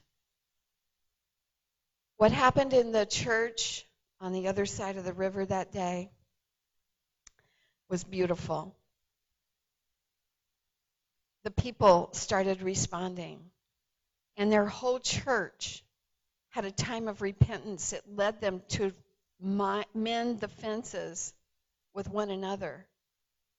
What 2.16 2.32
happened 2.32 2.72
in 2.72 2.92
the 2.92 3.06
church 3.06 3.84
on 4.20 4.32
the 4.32 4.48
other 4.48 4.66
side 4.66 4.96
of 4.96 5.04
the 5.04 5.12
river 5.12 5.44
that 5.44 5.72
day 5.72 6.10
was 7.88 8.04
beautiful. 8.04 8.74
The 11.42 11.50
people 11.50 12.10
started 12.12 12.62
responding, 12.62 13.40
and 14.36 14.50
their 14.50 14.66
whole 14.66 14.98
church 14.98 15.84
had 16.50 16.64
a 16.64 16.70
time 16.70 17.08
of 17.08 17.22
repentance. 17.22 17.92
It 17.92 18.02
led 18.06 18.40
them 18.40 18.62
to 18.70 18.92
mend 19.40 20.40
the 20.40 20.48
fences 20.48 21.34
with 21.94 22.08
one 22.08 22.30
another. 22.30 22.86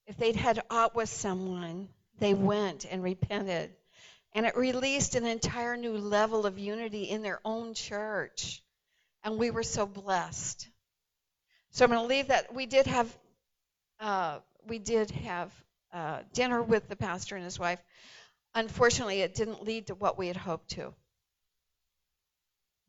If 0.07 0.17
they'd 0.17 0.35
had 0.35 0.61
aught 0.69 0.95
with 0.95 1.09
someone, 1.09 1.89
they 2.19 2.33
went 2.33 2.85
and 2.85 3.03
repented. 3.03 3.71
And 4.33 4.45
it 4.45 4.57
released 4.57 5.15
an 5.15 5.25
entire 5.25 5.77
new 5.77 5.97
level 5.97 6.45
of 6.45 6.59
unity 6.59 7.03
in 7.03 7.21
their 7.21 7.39
own 7.45 7.73
church. 7.73 8.61
And 9.23 9.37
we 9.37 9.49
were 9.49 9.63
so 9.63 9.85
blessed. 9.85 10.67
So 11.71 11.85
I'm 11.85 11.91
going 11.91 12.01
to 12.01 12.07
leave 12.07 12.27
that. 12.27 12.53
We 12.53 12.65
did 12.65 12.85
have, 12.87 13.17
uh, 13.99 14.39
we 14.67 14.79
did 14.79 15.11
have 15.11 15.51
uh, 15.93 16.19
dinner 16.33 16.61
with 16.61 16.87
the 16.89 16.95
pastor 16.95 17.35
and 17.35 17.43
his 17.43 17.57
wife. 17.57 17.79
Unfortunately, 18.55 19.21
it 19.21 19.35
didn't 19.35 19.63
lead 19.63 19.87
to 19.87 19.95
what 19.95 20.17
we 20.17 20.27
had 20.27 20.37
hoped 20.37 20.69
to. 20.69 20.93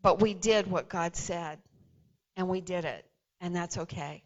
But 0.00 0.20
we 0.20 0.32
did 0.32 0.70
what 0.70 0.88
God 0.88 1.16
said, 1.16 1.58
and 2.36 2.48
we 2.48 2.60
did 2.60 2.84
it, 2.84 3.04
and 3.40 3.54
that's 3.54 3.76
okay. 3.76 4.22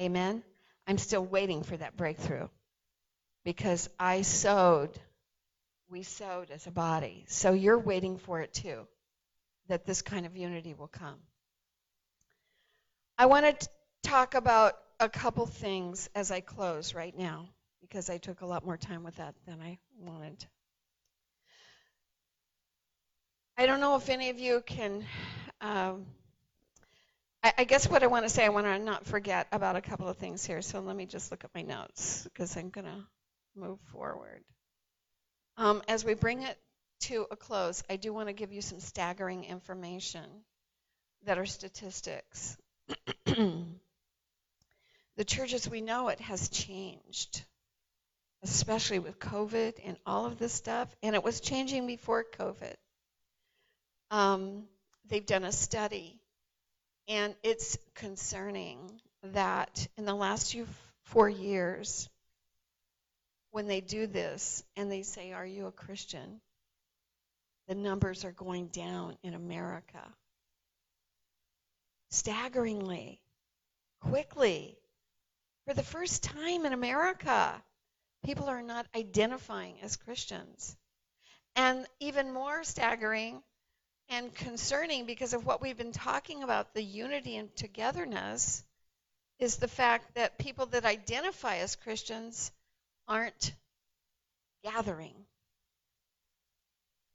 Amen? 0.00 0.42
I'm 0.88 0.98
still 0.98 1.24
waiting 1.24 1.62
for 1.62 1.76
that 1.76 1.96
breakthrough 1.96 2.48
because 3.44 3.88
I 4.00 4.22
sowed, 4.22 4.90
we 5.88 6.02
sowed 6.02 6.50
as 6.50 6.66
a 6.66 6.72
body. 6.72 7.24
So 7.28 7.52
you're 7.52 7.78
waiting 7.78 8.18
for 8.18 8.40
it 8.40 8.52
too, 8.52 8.88
that 9.68 9.86
this 9.86 10.02
kind 10.02 10.26
of 10.26 10.36
unity 10.36 10.74
will 10.74 10.88
come. 10.88 11.18
I 13.16 13.26
want 13.26 13.60
to 13.60 13.68
talk 14.02 14.34
about 14.34 14.74
a 14.98 15.08
couple 15.08 15.46
things 15.46 16.10
as 16.16 16.32
I 16.32 16.40
close 16.40 16.94
right 16.94 17.16
now 17.16 17.48
because 17.80 18.10
I 18.10 18.18
took 18.18 18.40
a 18.40 18.46
lot 18.46 18.64
more 18.64 18.76
time 18.76 19.04
with 19.04 19.16
that 19.16 19.36
than 19.46 19.60
I 19.60 19.78
wanted. 20.00 20.44
I 23.62 23.66
don't 23.66 23.78
know 23.78 23.94
if 23.94 24.08
any 24.08 24.28
of 24.30 24.40
you 24.40 24.60
can. 24.66 25.04
Um, 25.60 26.06
I, 27.44 27.52
I 27.58 27.62
guess 27.64 27.88
what 27.88 28.02
I 28.02 28.08
want 28.08 28.24
to 28.24 28.28
say, 28.28 28.44
I 28.44 28.48
want 28.48 28.66
to 28.66 28.76
not 28.80 29.06
forget 29.06 29.46
about 29.52 29.76
a 29.76 29.80
couple 29.80 30.08
of 30.08 30.16
things 30.16 30.44
here. 30.44 30.62
So 30.62 30.80
let 30.80 30.96
me 30.96 31.06
just 31.06 31.30
look 31.30 31.44
at 31.44 31.54
my 31.54 31.62
notes 31.62 32.24
because 32.24 32.56
I'm 32.56 32.70
going 32.70 32.86
to 32.86 33.06
move 33.54 33.78
forward. 33.92 34.42
Um, 35.56 35.80
as 35.86 36.04
we 36.04 36.14
bring 36.14 36.42
it 36.42 36.58
to 37.02 37.24
a 37.30 37.36
close, 37.36 37.84
I 37.88 37.94
do 37.94 38.12
want 38.12 38.26
to 38.30 38.32
give 38.32 38.52
you 38.52 38.62
some 38.62 38.80
staggering 38.80 39.44
information 39.44 40.24
that 41.26 41.38
are 41.38 41.46
statistics. 41.46 42.56
the 43.26 43.64
church 45.24 45.54
as 45.54 45.70
we 45.70 45.82
know 45.82 46.08
it 46.08 46.20
has 46.20 46.48
changed, 46.48 47.44
especially 48.42 48.98
with 48.98 49.20
COVID 49.20 49.74
and 49.84 49.96
all 50.04 50.26
of 50.26 50.40
this 50.40 50.52
stuff, 50.52 50.92
and 51.00 51.14
it 51.14 51.22
was 51.22 51.40
changing 51.40 51.86
before 51.86 52.24
COVID. 52.24 52.74
Um, 54.12 54.68
they've 55.08 55.26
done 55.26 55.42
a 55.42 55.50
study 55.50 56.20
and 57.08 57.34
it's 57.42 57.76
concerning 57.94 58.78
that 59.24 59.88
in 59.96 60.04
the 60.04 60.14
last 60.14 60.52
few 60.52 60.68
four 61.06 61.28
years, 61.28 62.08
when 63.50 63.66
they 63.66 63.80
do 63.80 64.06
this 64.06 64.62
and 64.76 64.92
they 64.92 65.02
say, 65.02 65.32
Are 65.32 65.44
you 65.44 65.66
a 65.66 65.72
Christian? 65.72 66.40
the 67.68 67.74
numbers 67.74 68.24
are 68.24 68.32
going 68.32 68.66
down 68.66 69.16
in 69.22 69.34
America. 69.34 70.02
Staggeringly, 72.10 73.20
quickly. 74.00 74.76
For 75.66 75.74
the 75.74 75.82
first 75.82 76.22
time 76.22 76.66
in 76.66 76.72
America, 76.72 77.62
people 78.24 78.46
are 78.48 78.62
not 78.62 78.86
identifying 78.94 79.76
as 79.82 79.96
Christians. 79.96 80.76
And 81.54 81.86
even 82.00 82.32
more 82.32 82.64
staggering, 82.64 83.42
and 84.12 84.34
concerning 84.34 85.06
because 85.06 85.32
of 85.32 85.46
what 85.46 85.62
we've 85.62 85.78
been 85.78 85.90
talking 85.90 86.42
about 86.42 86.74
the 86.74 86.82
unity 86.82 87.36
and 87.36 87.54
togetherness 87.56 88.62
is 89.38 89.56
the 89.56 89.68
fact 89.68 90.14
that 90.14 90.38
people 90.38 90.66
that 90.66 90.84
identify 90.84 91.56
as 91.56 91.76
Christians 91.76 92.52
aren't 93.08 93.54
gathering. 94.62 95.14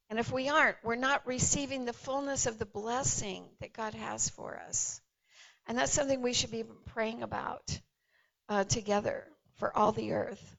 And 0.10 0.18
if 0.18 0.32
we 0.32 0.50
aren't, 0.50 0.78
we're 0.84 0.96
not 0.96 1.28
receiving 1.28 1.86
the 1.86 1.94
fullness 1.94 2.48
of 2.48 2.58
the 2.58 2.66
blessing 2.66 3.44
that 3.62 3.74
God 3.74 3.94
has 3.94 4.30
for 4.30 4.60
us. 4.68 5.00
And 5.68 5.78
that's 5.78 5.94
something 5.94 6.24
we 6.24 6.34
should 6.34 6.52
be 6.52 6.64
praying 6.88 7.22
about 7.22 7.80
uh, 8.50 8.64
together 8.64 9.24
for 9.58 9.76
all 9.78 9.92
the 9.92 10.14
earth. 10.14 10.58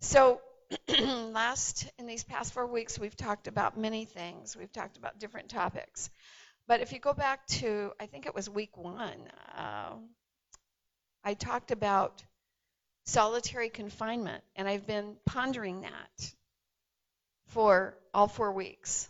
So, 0.00 0.40
last 1.32 1.88
in 1.98 2.06
these 2.06 2.24
past 2.24 2.52
four 2.52 2.66
weeks, 2.66 2.98
we've 2.98 3.16
talked 3.16 3.48
about 3.48 3.78
many 3.78 4.04
things. 4.04 4.56
We've 4.56 4.72
talked 4.72 4.96
about 4.96 5.18
different 5.18 5.48
topics. 5.48 6.10
But 6.66 6.80
if 6.80 6.92
you 6.92 6.98
go 6.98 7.14
back 7.14 7.46
to, 7.46 7.92
I 7.98 8.06
think 8.06 8.26
it 8.26 8.34
was 8.34 8.50
week 8.50 8.76
one, 8.76 9.18
uh, 9.56 9.94
I 11.24 11.34
talked 11.34 11.70
about 11.70 12.22
solitary 13.06 13.70
confinement, 13.70 14.44
and 14.56 14.68
I've 14.68 14.86
been 14.86 15.16
pondering 15.24 15.80
that 15.82 16.32
for 17.46 17.96
all 18.12 18.28
four 18.28 18.52
weeks. 18.52 19.08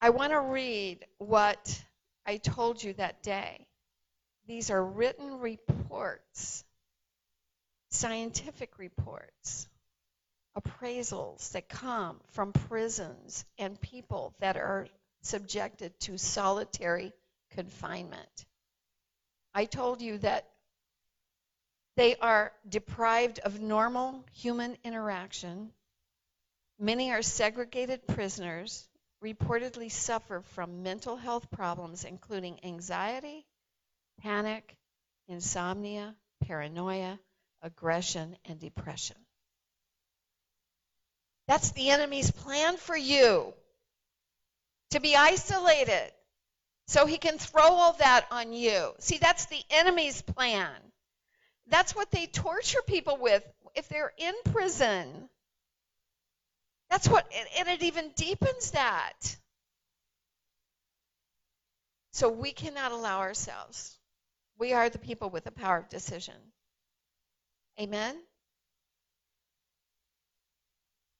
I 0.00 0.10
want 0.10 0.32
to 0.32 0.40
read 0.40 1.04
what 1.18 1.82
I 2.24 2.36
told 2.36 2.82
you 2.82 2.92
that 2.94 3.22
day. 3.22 3.66
These 4.46 4.70
are 4.70 4.84
written 4.84 5.38
reports 5.38 6.64
scientific 7.92 8.78
reports, 8.78 9.68
appraisals 10.56 11.52
that 11.52 11.68
come 11.68 12.18
from 12.32 12.52
prisons 12.52 13.44
and 13.58 13.80
people 13.80 14.34
that 14.40 14.56
are 14.56 14.86
subjected 15.22 15.98
to 16.00 16.18
solitary 16.18 17.12
confinement. 17.50 18.46
I 19.54 19.66
told 19.66 20.00
you 20.00 20.18
that 20.18 20.48
they 21.96 22.16
are 22.16 22.52
deprived 22.66 23.40
of 23.40 23.60
normal 23.60 24.24
human 24.32 24.78
interaction. 24.82 25.70
Many 26.78 27.12
are 27.12 27.22
segregated 27.22 28.06
prisoners, 28.06 28.88
reportedly 29.22 29.90
suffer 29.90 30.40
from 30.54 30.82
mental 30.82 31.16
health 31.16 31.50
problems, 31.50 32.04
including 32.04 32.58
anxiety, 32.64 33.44
panic, 34.22 34.76
insomnia, 35.28 36.14
paranoia, 36.40 37.18
aggression, 37.62 38.36
and 38.44 38.58
depression. 38.58 39.16
That's 41.48 41.72
the 41.72 41.90
enemy's 41.90 42.30
plan 42.30 42.76
for 42.76 42.96
you 42.96 43.52
to 44.90 45.00
be 45.00 45.16
isolated 45.16 46.12
so 46.86 47.06
he 47.06 47.18
can 47.18 47.38
throw 47.38 47.62
all 47.62 47.94
that 47.94 48.26
on 48.30 48.52
you. 48.52 48.92
See, 48.98 49.18
that's 49.18 49.46
the 49.46 49.62
enemy's 49.70 50.22
plan. 50.22 50.74
That's 51.68 51.94
what 51.94 52.10
they 52.10 52.26
torture 52.26 52.82
people 52.86 53.18
with 53.20 53.44
if 53.74 53.88
they're 53.88 54.12
in 54.18 54.34
prison. 54.52 55.28
That's 56.90 57.08
what, 57.08 57.26
and 57.58 57.68
it 57.68 57.82
even 57.82 58.10
deepens 58.16 58.72
that. 58.72 59.36
So 62.12 62.28
we 62.28 62.52
cannot 62.52 62.92
allow 62.92 63.20
ourselves. 63.20 63.98
We 64.58 64.74
are 64.74 64.90
the 64.90 64.98
people 64.98 65.30
with 65.30 65.44
the 65.44 65.50
power 65.50 65.78
of 65.78 65.88
decision. 65.88 66.34
Amen? 67.80 68.16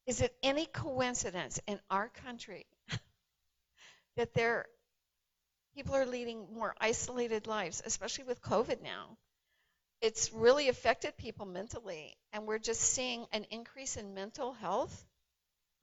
Is 0.06 0.20
it 0.20 0.34
any 0.42 0.66
coincidence 0.66 1.60
in 1.66 1.78
our 1.90 2.08
country 2.08 2.66
that 4.16 4.34
there 4.34 4.66
people 5.76 5.94
are 5.94 6.06
leading 6.06 6.46
more 6.52 6.74
isolated 6.80 7.46
lives, 7.46 7.82
especially 7.84 8.24
with 8.24 8.42
COVID 8.42 8.82
now? 8.82 9.16
It's 10.00 10.32
really 10.32 10.68
affected 10.68 11.16
people 11.16 11.46
mentally, 11.46 12.16
and 12.32 12.44
we're 12.46 12.58
just 12.58 12.80
seeing 12.80 13.24
an 13.32 13.44
increase 13.50 13.96
in 13.96 14.14
mental 14.14 14.52
health 14.52 15.04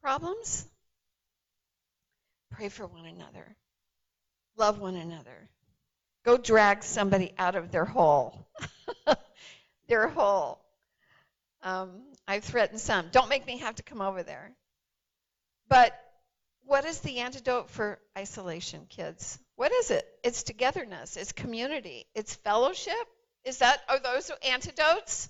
problems. 0.02 0.66
Pray 2.50 2.68
for 2.68 2.86
one 2.86 3.06
another. 3.06 3.56
Love 4.56 4.78
one 4.78 4.96
another. 4.96 5.48
Go 6.24 6.36
drag 6.36 6.82
somebody 6.82 7.32
out 7.38 7.54
of 7.54 7.72
their 7.72 7.86
hole. 7.86 8.46
their 9.90 10.08
hole. 10.08 10.58
Um, 11.62 11.90
I've 12.26 12.44
threatened 12.44 12.80
some. 12.80 13.08
Don't 13.12 13.28
make 13.28 13.46
me 13.46 13.58
have 13.58 13.74
to 13.74 13.82
come 13.82 14.00
over 14.00 14.22
there. 14.22 14.52
But 15.68 15.92
what 16.64 16.84
is 16.84 17.00
the 17.00 17.18
antidote 17.18 17.68
for 17.68 17.98
isolation, 18.16 18.86
kids? 18.88 19.38
What 19.56 19.72
is 19.72 19.90
it? 19.90 20.06
It's 20.24 20.44
togetherness, 20.44 21.16
it's 21.16 21.32
community, 21.32 22.06
it's 22.14 22.34
fellowship. 22.34 22.94
Is 23.44 23.58
that 23.58 23.80
are 23.88 23.98
those 23.98 24.30
antidotes? 24.48 25.28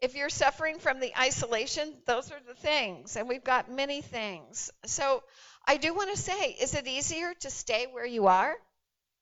If 0.00 0.14
you're 0.14 0.28
suffering 0.28 0.78
from 0.78 1.00
the 1.00 1.12
isolation, 1.18 1.92
those 2.06 2.30
are 2.30 2.40
the 2.46 2.54
things, 2.54 3.16
and 3.16 3.28
we've 3.28 3.44
got 3.44 3.70
many 3.70 4.02
things. 4.02 4.70
So 4.86 5.22
I 5.66 5.76
do 5.76 5.94
want 5.94 6.10
to 6.10 6.20
say, 6.20 6.56
is 6.60 6.74
it 6.74 6.86
easier 6.86 7.32
to 7.40 7.50
stay 7.50 7.86
where 7.90 8.06
you 8.06 8.26
are 8.26 8.54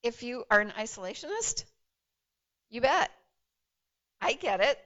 if 0.02 0.22
you 0.22 0.44
are 0.50 0.60
an 0.60 0.72
isolationist? 0.78 1.64
You 2.68 2.80
bet. 2.80 3.10
I 4.26 4.32
get 4.32 4.58
it. 4.58 4.76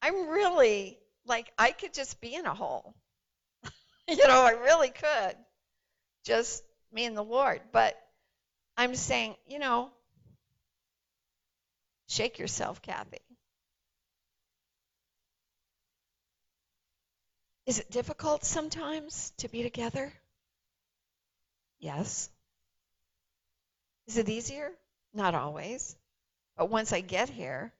I'm 0.00 0.28
really 0.28 1.00
like 1.26 1.52
I 1.58 1.72
could 1.72 1.92
just 1.92 2.20
be 2.20 2.32
in 2.32 2.46
a 2.46 2.54
hole. 2.54 2.94
you 4.08 4.24
know, 4.28 4.40
I 4.40 4.52
really 4.52 4.90
could. 4.90 5.34
Just 6.24 6.62
me 6.92 7.06
and 7.06 7.16
the 7.16 7.24
Lord. 7.24 7.60
But 7.72 8.00
I'm 8.76 8.94
saying, 8.94 9.34
you 9.48 9.58
know, 9.58 9.90
shake 12.08 12.38
yourself, 12.38 12.80
Kathy. 12.82 13.18
Is 17.66 17.80
it 17.80 17.90
difficult 17.90 18.44
sometimes 18.44 19.32
to 19.38 19.48
be 19.48 19.64
together? 19.64 20.12
Yes. 21.80 22.30
Is 24.06 24.18
it 24.18 24.28
easier? 24.28 24.70
Not 25.12 25.34
always. 25.34 25.96
But 26.56 26.70
once 26.70 26.92
I 26.92 27.00
get 27.00 27.28
here, 27.28 27.72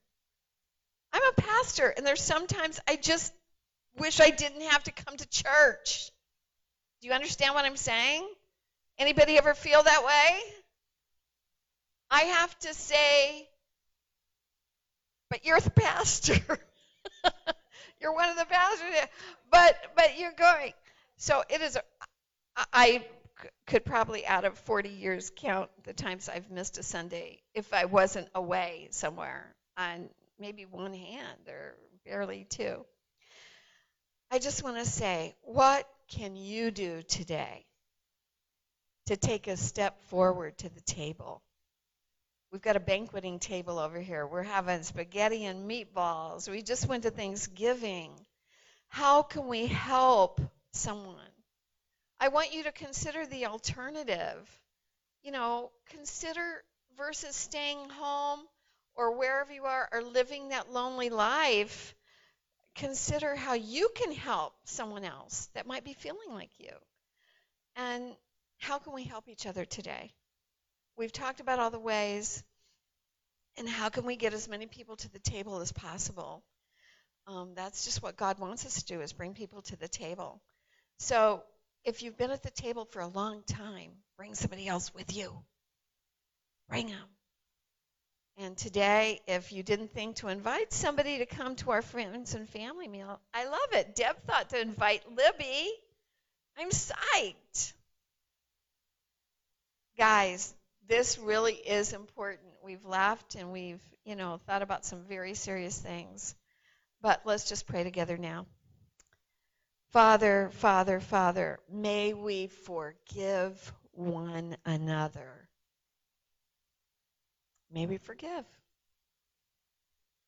I'm 1.17 1.33
a 1.35 1.41
pastor, 1.41 1.91
and 1.97 2.05
there's 2.05 2.21
sometimes 2.21 2.79
I 2.87 2.95
just 2.95 3.33
wish 3.97 4.19
I 4.19 4.29
didn't 4.29 4.61
have 4.61 4.83
to 4.83 4.91
come 4.91 5.17
to 5.17 5.27
church. 5.29 6.11
Do 7.01 7.07
you 7.07 7.13
understand 7.13 7.55
what 7.55 7.65
I'm 7.65 7.75
saying? 7.75 8.27
Anybody 8.99 9.35
ever 9.37 9.55
feel 9.55 9.81
that 9.81 10.05
way? 10.05 10.39
I 12.11 12.21
have 12.21 12.57
to 12.59 12.73
say, 12.73 13.49
but 15.31 15.43
you're 15.43 15.59
the 15.59 15.71
pastor. 15.71 16.59
you're 17.99 18.13
one 18.13 18.29
of 18.29 18.37
the 18.37 18.45
pastors, 18.45 19.09
but 19.49 19.75
but 19.95 20.19
you're 20.19 20.33
going. 20.33 20.73
So 21.17 21.43
it 21.49 21.61
is. 21.61 21.77
A, 21.77 21.81
I 22.71 23.03
could 23.65 23.85
probably 23.85 24.25
out 24.25 24.45
of 24.45 24.57
40 24.59 24.89
years 24.89 25.31
count 25.35 25.69
the 25.83 25.93
times 25.93 26.29
I've 26.29 26.49
missed 26.51 26.77
a 26.77 26.83
Sunday 26.83 27.41
if 27.55 27.73
I 27.73 27.85
wasn't 27.85 28.27
away 28.35 28.87
somewhere 28.91 29.55
on 29.77 30.09
maybe 30.39 30.65
one 30.65 30.93
hand 30.93 31.47
or 31.47 31.75
barely 32.05 32.45
two. 32.49 32.85
I 34.31 34.39
just 34.39 34.63
want 34.63 34.77
to 34.77 34.85
say, 34.85 35.35
what 35.41 35.87
can 36.09 36.35
you 36.35 36.71
do 36.71 37.01
today 37.01 37.65
to 39.05 39.15
take 39.15 39.47
a 39.47 39.57
step 39.57 40.01
forward 40.03 40.57
to 40.59 40.69
the 40.69 40.81
table? 40.81 41.41
We've 42.51 42.61
got 42.61 42.75
a 42.75 42.81
banqueting 42.81 43.39
table 43.39 43.77
over 43.77 43.99
here. 43.99 44.25
We're 44.25 44.43
having 44.43 44.83
spaghetti 44.83 45.45
and 45.45 45.69
meatballs. 45.69 46.49
We 46.49 46.61
just 46.61 46.87
went 46.87 47.03
to 47.03 47.11
Thanksgiving. 47.11 48.11
How 48.87 49.21
can 49.21 49.47
we 49.47 49.67
help 49.67 50.39
someone? 50.71 51.15
I 52.19 52.29
want 52.29 52.53
you 52.53 52.63
to 52.63 52.71
consider 52.71 53.25
the 53.25 53.47
alternative. 53.47 54.59
You 55.23 55.31
know, 55.31 55.71
consider 55.89 56.63
versus 56.97 57.35
staying 57.35 57.89
home 57.89 58.39
or 58.97 59.17
wherever 59.17 59.53
you 59.53 59.63
are 59.63 59.87
or 59.91 60.01
living 60.01 60.49
that 60.49 60.71
lonely 60.71 61.09
life. 61.09 61.95
Consider 62.75 63.35
how 63.35 63.53
you 63.53 63.89
can 63.95 64.11
help 64.11 64.53
someone 64.65 65.03
else 65.03 65.49
that 65.53 65.67
might 65.67 65.83
be 65.83 65.93
feeling 65.93 66.29
like 66.29 66.51
you. 66.59 66.71
And 67.75 68.15
how 68.59 68.79
can 68.79 68.93
we 68.93 69.03
help 69.03 69.29
each 69.29 69.45
other 69.45 69.65
today? 69.65 70.11
We've 70.97 71.11
talked 71.11 71.39
about 71.39 71.59
all 71.59 71.69
the 71.69 71.79
ways, 71.79 72.43
and 73.57 73.69
how 73.69 73.89
can 73.89 74.05
we 74.05 74.15
get 74.15 74.33
as 74.33 74.47
many 74.47 74.65
people 74.65 74.95
to 74.95 75.11
the 75.11 75.19
table 75.19 75.59
as 75.59 75.71
possible? 75.71 76.43
Um, 77.27 77.53
that's 77.55 77.85
just 77.85 78.01
what 78.01 78.17
God 78.17 78.39
wants 78.39 78.65
us 78.65 78.81
to 78.81 78.85
do 78.85 79.01
is 79.01 79.13
bring 79.13 79.33
people 79.33 79.61
to 79.63 79.75
the 79.75 79.87
table. 79.87 80.41
So 80.99 81.43
if 81.83 82.01
you've 82.01 82.17
been 82.17 82.31
at 82.31 82.43
the 82.43 82.51
table 82.51 82.85
for 82.85 83.01
a 83.01 83.07
long 83.07 83.43
time, 83.43 83.91
bring 84.17 84.33
somebody 84.33 84.67
else 84.67 84.93
with 84.93 85.15
you. 85.15 85.33
Bring 86.69 86.87
them. 86.87 87.16
And 88.39 88.55
today, 88.55 89.19
if 89.27 89.51
you 89.51 89.63
didn't 89.63 89.93
think 89.93 90.17
to 90.17 90.27
invite 90.27 90.71
somebody 90.71 91.17
to 91.17 91.25
come 91.25 91.55
to 91.57 91.71
our 91.71 91.81
friends 91.81 92.35
and 92.35 92.47
family 92.47 92.87
meal, 92.87 93.19
I 93.33 93.45
love 93.45 93.73
it. 93.73 93.95
Deb 93.95 94.15
thought 94.27 94.49
to 94.51 94.61
invite 94.61 95.01
Libby. 95.11 95.71
I'm 96.55 96.69
psyched. 96.69 97.73
Guys, 99.97 100.53
this 100.87 101.17
really 101.17 101.55
is 101.55 101.93
important. 101.93 102.47
We've 102.63 102.85
laughed 102.85 103.33
and 103.33 103.51
we've, 103.51 103.81
you 104.05 104.15
know, 104.15 104.39
thought 104.45 104.61
about 104.61 104.85
some 104.85 105.03
very 105.09 105.33
serious 105.33 105.75
things. 105.75 106.35
But 107.01 107.21
let's 107.25 107.49
just 107.49 107.65
pray 107.65 107.83
together 107.83 108.17
now. 108.17 108.45
Father, 109.93 110.51
Father, 110.53 110.99
Father, 110.99 111.59
may 111.71 112.13
we 112.13 112.47
forgive 112.47 113.73
one 113.93 114.57
another. 114.63 115.46
May 117.71 117.85
we 117.85 117.97
forgive. 117.97 118.45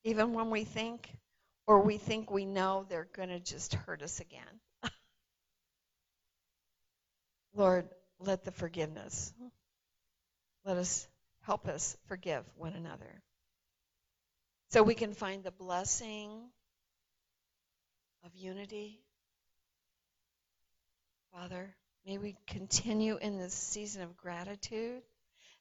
Even 0.04 0.34
when 0.34 0.50
we 0.50 0.64
think 0.64 1.10
or 1.68 1.82
we 1.82 1.98
think 1.98 2.32
we 2.32 2.46
know 2.46 2.86
they're 2.90 3.08
going 3.16 3.30
to 3.30 3.40
just 3.40 3.74
hurt 3.74 4.02
us 4.02 4.20
again. 4.20 4.42
Lord, 7.56 7.88
let 8.20 8.44
the 8.44 8.52
forgiveness, 8.52 9.34
let 10.66 10.78
us 10.78 11.08
help 11.42 11.68
us 11.68 11.96
forgive 12.08 12.44
one 12.56 12.74
another. 12.74 13.22
So 14.70 14.84
we 14.84 14.96
can 14.96 15.14
find 15.14 15.44
the 15.44 15.52
blessing 15.52 16.30
of 18.24 18.36
unity 18.36 19.00
Father, 21.34 21.76
may 22.08 22.18
we 22.18 22.36
continue 22.48 23.18
in 23.18 23.38
this 23.38 23.54
season 23.54 24.02
of 24.02 24.18
gratitude. 24.18 25.04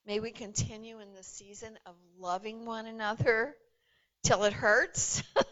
May 0.09 0.21
we 0.21 0.31
continue 0.31 1.01
in 1.01 1.13
the 1.13 1.23
season 1.23 1.79
of 1.85 1.95
loving 2.19 2.65
one 2.65 2.87
another 2.87 3.55
till 4.23 4.45
it 4.45 4.55
hurts. 4.55 5.23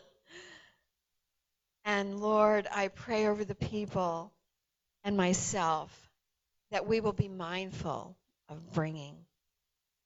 and 1.85 2.19
Lord, 2.19 2.67
I 2.75 2.89
pray 2.89 3.27
over 3.27 3.45
the 3.45 3.55
people 3.55 4.33
and 5.05 5.15
myself 5.15 5.95
that 6.71 6.87
we 6.87 7.01
will 7.01 7.13
be 7.13 7.29
mindful 7.29 8.17
of 8.49 8.73
bringing 8.73 9.17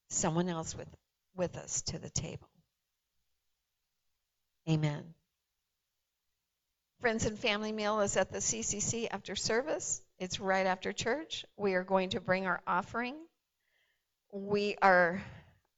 someone 0.08 0.48
else 0.48 0.76
with, 0.76 0.88
with 1.36 1.56
us 1.56 1.82
to 1.82 2.00
the 2.00 2.10
table. 2.10 2.48
Amen. 4.68 5.14
Friends 6.98 7.24
and 7.24 7.38
Family 7.38 7.70
Meal 7.70 8.00
is 8.00 8.16
at 8.16 8.32
the 8.32 8.38
CCC 8.38 9.06
after 9.12 9.36
service. 9.36 10.02
It's 10.18 10.40
right 10.40 10.66
after 10.66 10.92
church. 10.92 11.44
We 11.56 11.74
are 11.74 11.84
going 11.84 12.10
to 12.10 12.20
bring 12.20 12.48
our 12.48 12.60
offering. 12.66 13.14
We 14.32 14.76
are 14.80 15.22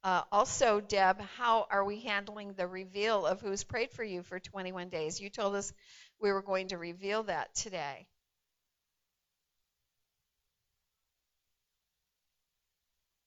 uh, 0.04 0.22
also, 0.32 0.80
Deb, 0.80 1.20
how 1.36 1.66
are 1.70 1.84
we 1.84 2.00
handling 2.00 2.54
the 2.54 2.66
reveal 2.66 3.24
of 3.24 3.40
who's 3.40 3.64
prayed 3.64 3.90
for 3.92 4.02
you 4.02 4.22
for 4.22 4.40
21 4.40 4.88
days? 4.88 5.20
You 5.20 5.30
told 5.30 5.54
us 5.54 5.72
we 6.20 6.32
were 6.32 6.42
going 6.42 6.68
to 6.68 6.78
reveal 6.78 7.22
that 7.24 7.54
today. 7.54 8.06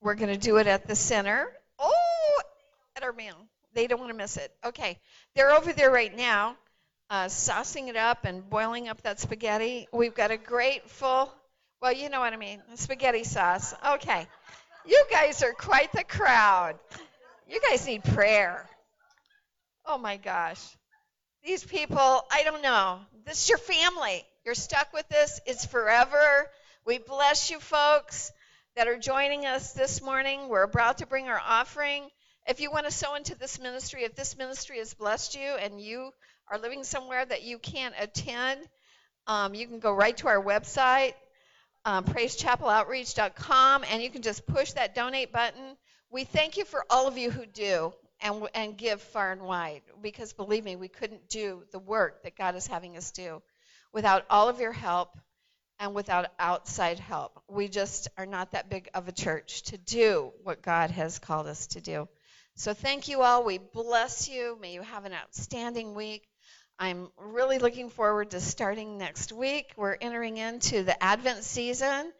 We're 0.01 0.15
going 0.15 0.34
to 0.34 0.39
do 0.39 0.57
it 0.57 0.67
at 0.67 0.86
the 0.86 0.95
center. 0.95 1.51
Oh, 1.80 2.41
at 2.95 3.03
our 3.03 3.13
meal. 3.13 3.38
They 3.73 3.88
don't 3.88 3.99
want 3.99 4.11
to 4.11 4.17
miss 4.17 4.38
it. 4.38 4.51
Okay. 4.63 4.99
They're 5.36 5.51
over 5.51 5.73
there 5.73 5.89
right 5.89 6.15
now 6.15 6.57
uh, 7.09 7.26
saucing 7.26 7.88
it 7.88 7.95
up 7.95 8.26
and 8.26 8.47
boiling 8.49 8.88
up 8.88 9.01
that 9.03 9.19
spaghetti. 9.19 9.88
We've 9.91 10.13
got 10.15 10.32
a 10.32 10.38
great 10.38 10.89
full, 10.89 11.34
well, 11.82 11.93
you 11.93 12.09
know 12.09 12.19
what 12.19 12.34
I 12.34 12.38
mean, 12.38 12.61
spaghetti 12.76 13.23
sauce. 13.23 13.73
Okay. 13.93 14.28
You 14.88 15.03
guys 15.11 15.41
are 15.41 15.53
quite 15.53 15.91
the 15.93 16.03
crowd. 16.03 16.75
You 17.49 17.59
guys 17.59 17.88
need 17.88 18.03
prayer. 18.03 18.67
Oh 19.86 19.97
my 19.97 20.17
gosh. 20.17 20.61
These 21.43 21.63
people, 21.63 21.97
I 22.31 22.43
don't 22.43 22.61
know. 22.61 22.99
This 23.25 23.43
is 23.43 23.49
your 23.49 23.57
family. 23.57 24.23
You're 24.45 24.55
stuck 24.55 24.93
with 24.93 25.07
this. 25.09 25.39
It's 25.47 25.65
forever. 25.65 26.47
We 26.86 26.99
bless 26.99 27.49
you 27.49 27.59
folks 27.59 28.31
that 28.75 28.88
are 28.88 28.97
joining 28.99 29.47
us 29.47 29.73
this 29.73 30.03
morning. 30.03 30.49
We're 30.49 30.63
about 30.63 30.99
to 30.99 31.07
bring 31.07 31.27
our 31.29 31.41
offering. 31.43 32.07
If 32.47 32.59
you 32.59 32.69
want 32.69 32.86
to 32.86 32.91
sow 32.91 33.15
into 33.15 33.36
this 33.36 33.59
ministry, 33.59 34.03
if 34.03 34.15
this 34.15 34.38
ministry 34.38 34.77
has 34.77 34.93
blessed 34.93 35.36
you 35.36 35.55
and 35.59 35.81
you 35.81 36.11
are 36.51 36.59
living 36.59 36.83
somewhere 36.83 37.25
that 37.25 37.41
you 37.41 37.57
can't 37.57 37.95
attend, 37.99 38.61
um, 39.25 39.55
you 39.55 39.65
can 39.65 39.79
go 39.79 39.91
right 39.91 40.15
to 40.17 40.27
our 40.27 40.43
website, 40.43 41.13
um, 41.86 42.03
praisechapel.outreach.com, 42.03 43.86
and 43.89 44.01
you 44.01 44.09
can 44.09 44.21
just 44.21 44.45
push 44.47 44.73
that 44.73 44.95
donate 44.95 45.31
button. 45.31 45.77
We 46.09 46.23
thank 46.23 46.57
you 46.57 46.65
for 46.65 46.83
all 46.89 47.07
of 47.07 47.17
you 47.17 47.29
who 47.29 47.45
do 47.45 47.93
and, 48.21 48.47
and 48.53 48.77
give 48.77 49.01
far 49.01 49.31
and 49.31 49.41
wide 49.41 49.81
because 50.01 50.33
believe 50.33 50.63
me, 50.63 50.75
we 50.75 50.88
couldn't 50.88 51.29
do 51.29 51.63
the 51.71 51.79
work 51.79 52.23
that 52.23 52.36
God 52.36 52.55
is 52.55 52.65
having 52.67 52.97
us 52.97 53.11
do 53.11 53.41
without 53.93 54.25
all 54.29 54.49
of 54.49 54.59
your 54.59 54.71
help 54.71 55.17
and 55.79 55.93
without 55.93 56.27
outside 56.39 56.99
help. 56.99 57.41
We 57.47 57.67
just 57.67 58.07
are 58.17 58.25
not 58.25 58.51
that 58.51 58.69
big 58.69 58.89
of 58.93 59.07
a 59.07 59.11
church 59.11 59.63
to 59.63 59.77
do 59.77 60.31
what 60.43 60.61
God 60.61 60.89
has 60.91 61.19
called 61.19 61.47
us 61.47 61.67
to 61.67 61.81
do. 61.81 62.07
So 62.55 62.73
thank 62.73 63.09
you 63.09 63.21
all. 63.21 63.43
We 63.43 63.57
bless 63.57 64.29
you. 64.29 64.57
May 64.61 64.73
you 64.73 64.81
have 64.81 65.05
an 65.05 65.13
outstanding 65.13 65.93
week. 65.93 66.23
I'm 66.78 67.07
really 67.17 67.57
looking 67.57 67.89
forward 67.89 68.32
to 68.32 68.41
starting 68.41 68.97
next 68.97 69.32
week. 69.32 69.71
We're 69.78 69.95
entering 69.95 70.36
into 70.36 70.84
the 70.84 71.01
Advent 71.01 71.45
season. 71.45 72.11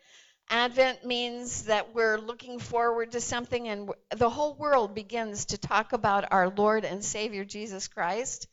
Advent 0.50 1.06
means 1.06 1.64
that 1.64 1.94
we're 1.94 2.18
looking 2.18 2.60
forward 2.60 3.12
to 3.12 3.22
something, 3.22 3.68
and 3.68 3.92
the 4.16 4.30
whole 4.30 4.54
world 4.54 4.96
begins 4.96 5.46
to 5.48 5.58
talk 5.58 5.92
about 5.92 6.32
our 6.32 6.48
Lord 6.48 6.86
and 6.86 7.04
Savior 7.04 7.44
Jesus 7.44 7.90
Christ. 7.90 8.48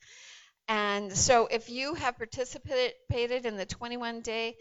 And 0.66 1.16
so, 1.16 1.46
if 1.46 1.70
you 1.70 1.94
have 1.94 2.16
participated 2.16 3.46
in 3.46 3.57
the 3.57 3.66
21 3.66 4.22
day 4.22 4.57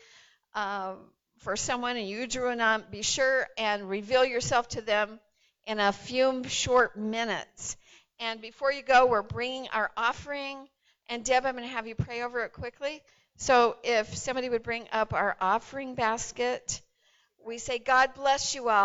uh, 0.54 0.94
for 1.40 1.56
someone 1.56 1.98
and 1.98 2.08
you 2.08 2.28
drew 2.28 2.50
a 2.50 2.56
name, 2.56 2.84
be 2.92 3.02
sure 3.02 3.48
and 3.58 3.90
reveal 3.90 4.24
yourself 4.24 4.68
to 4.70 4.82
them 4.82 5.20
in 5.66 5.80
a 5.80 5.92
few 5.92 6.44
short 6.48 6.98
minutes. 6.98 7.78
And 8.20 8.42
before 8.42 8.72
you 8.72 8.84
go, 8.84 9.08
we're 9.08 9.24
bringing 9.24 9.70
our 9.70 9.90
offering. 9.98 10.68
And 11.12 11.26
Deb, 11.26 11.46
I'm 11.46 11.58
going 11.58 11.68
to 11.68 11.76
have 11.76 11.88
you 11.88 11.96
pray 11.96 12.24
over 12.24 12.46
it 12.46 12.54
quickly. 12.54 13.02
So 13.36 13.76
if 13.84 14.16
somebody 14.16 14.48
would 14.48 14.64
bring 14.64 14.88
up 14.94 15.14
our 15.14 15.36
offering 15.42 15.94
basket, 15.94 16.82
we 17.46 17.58
say, 17.58 17.80
God 17.80 18.14
bless 18.16 18.56
you 18.56 18.70
all. 18.70 18.80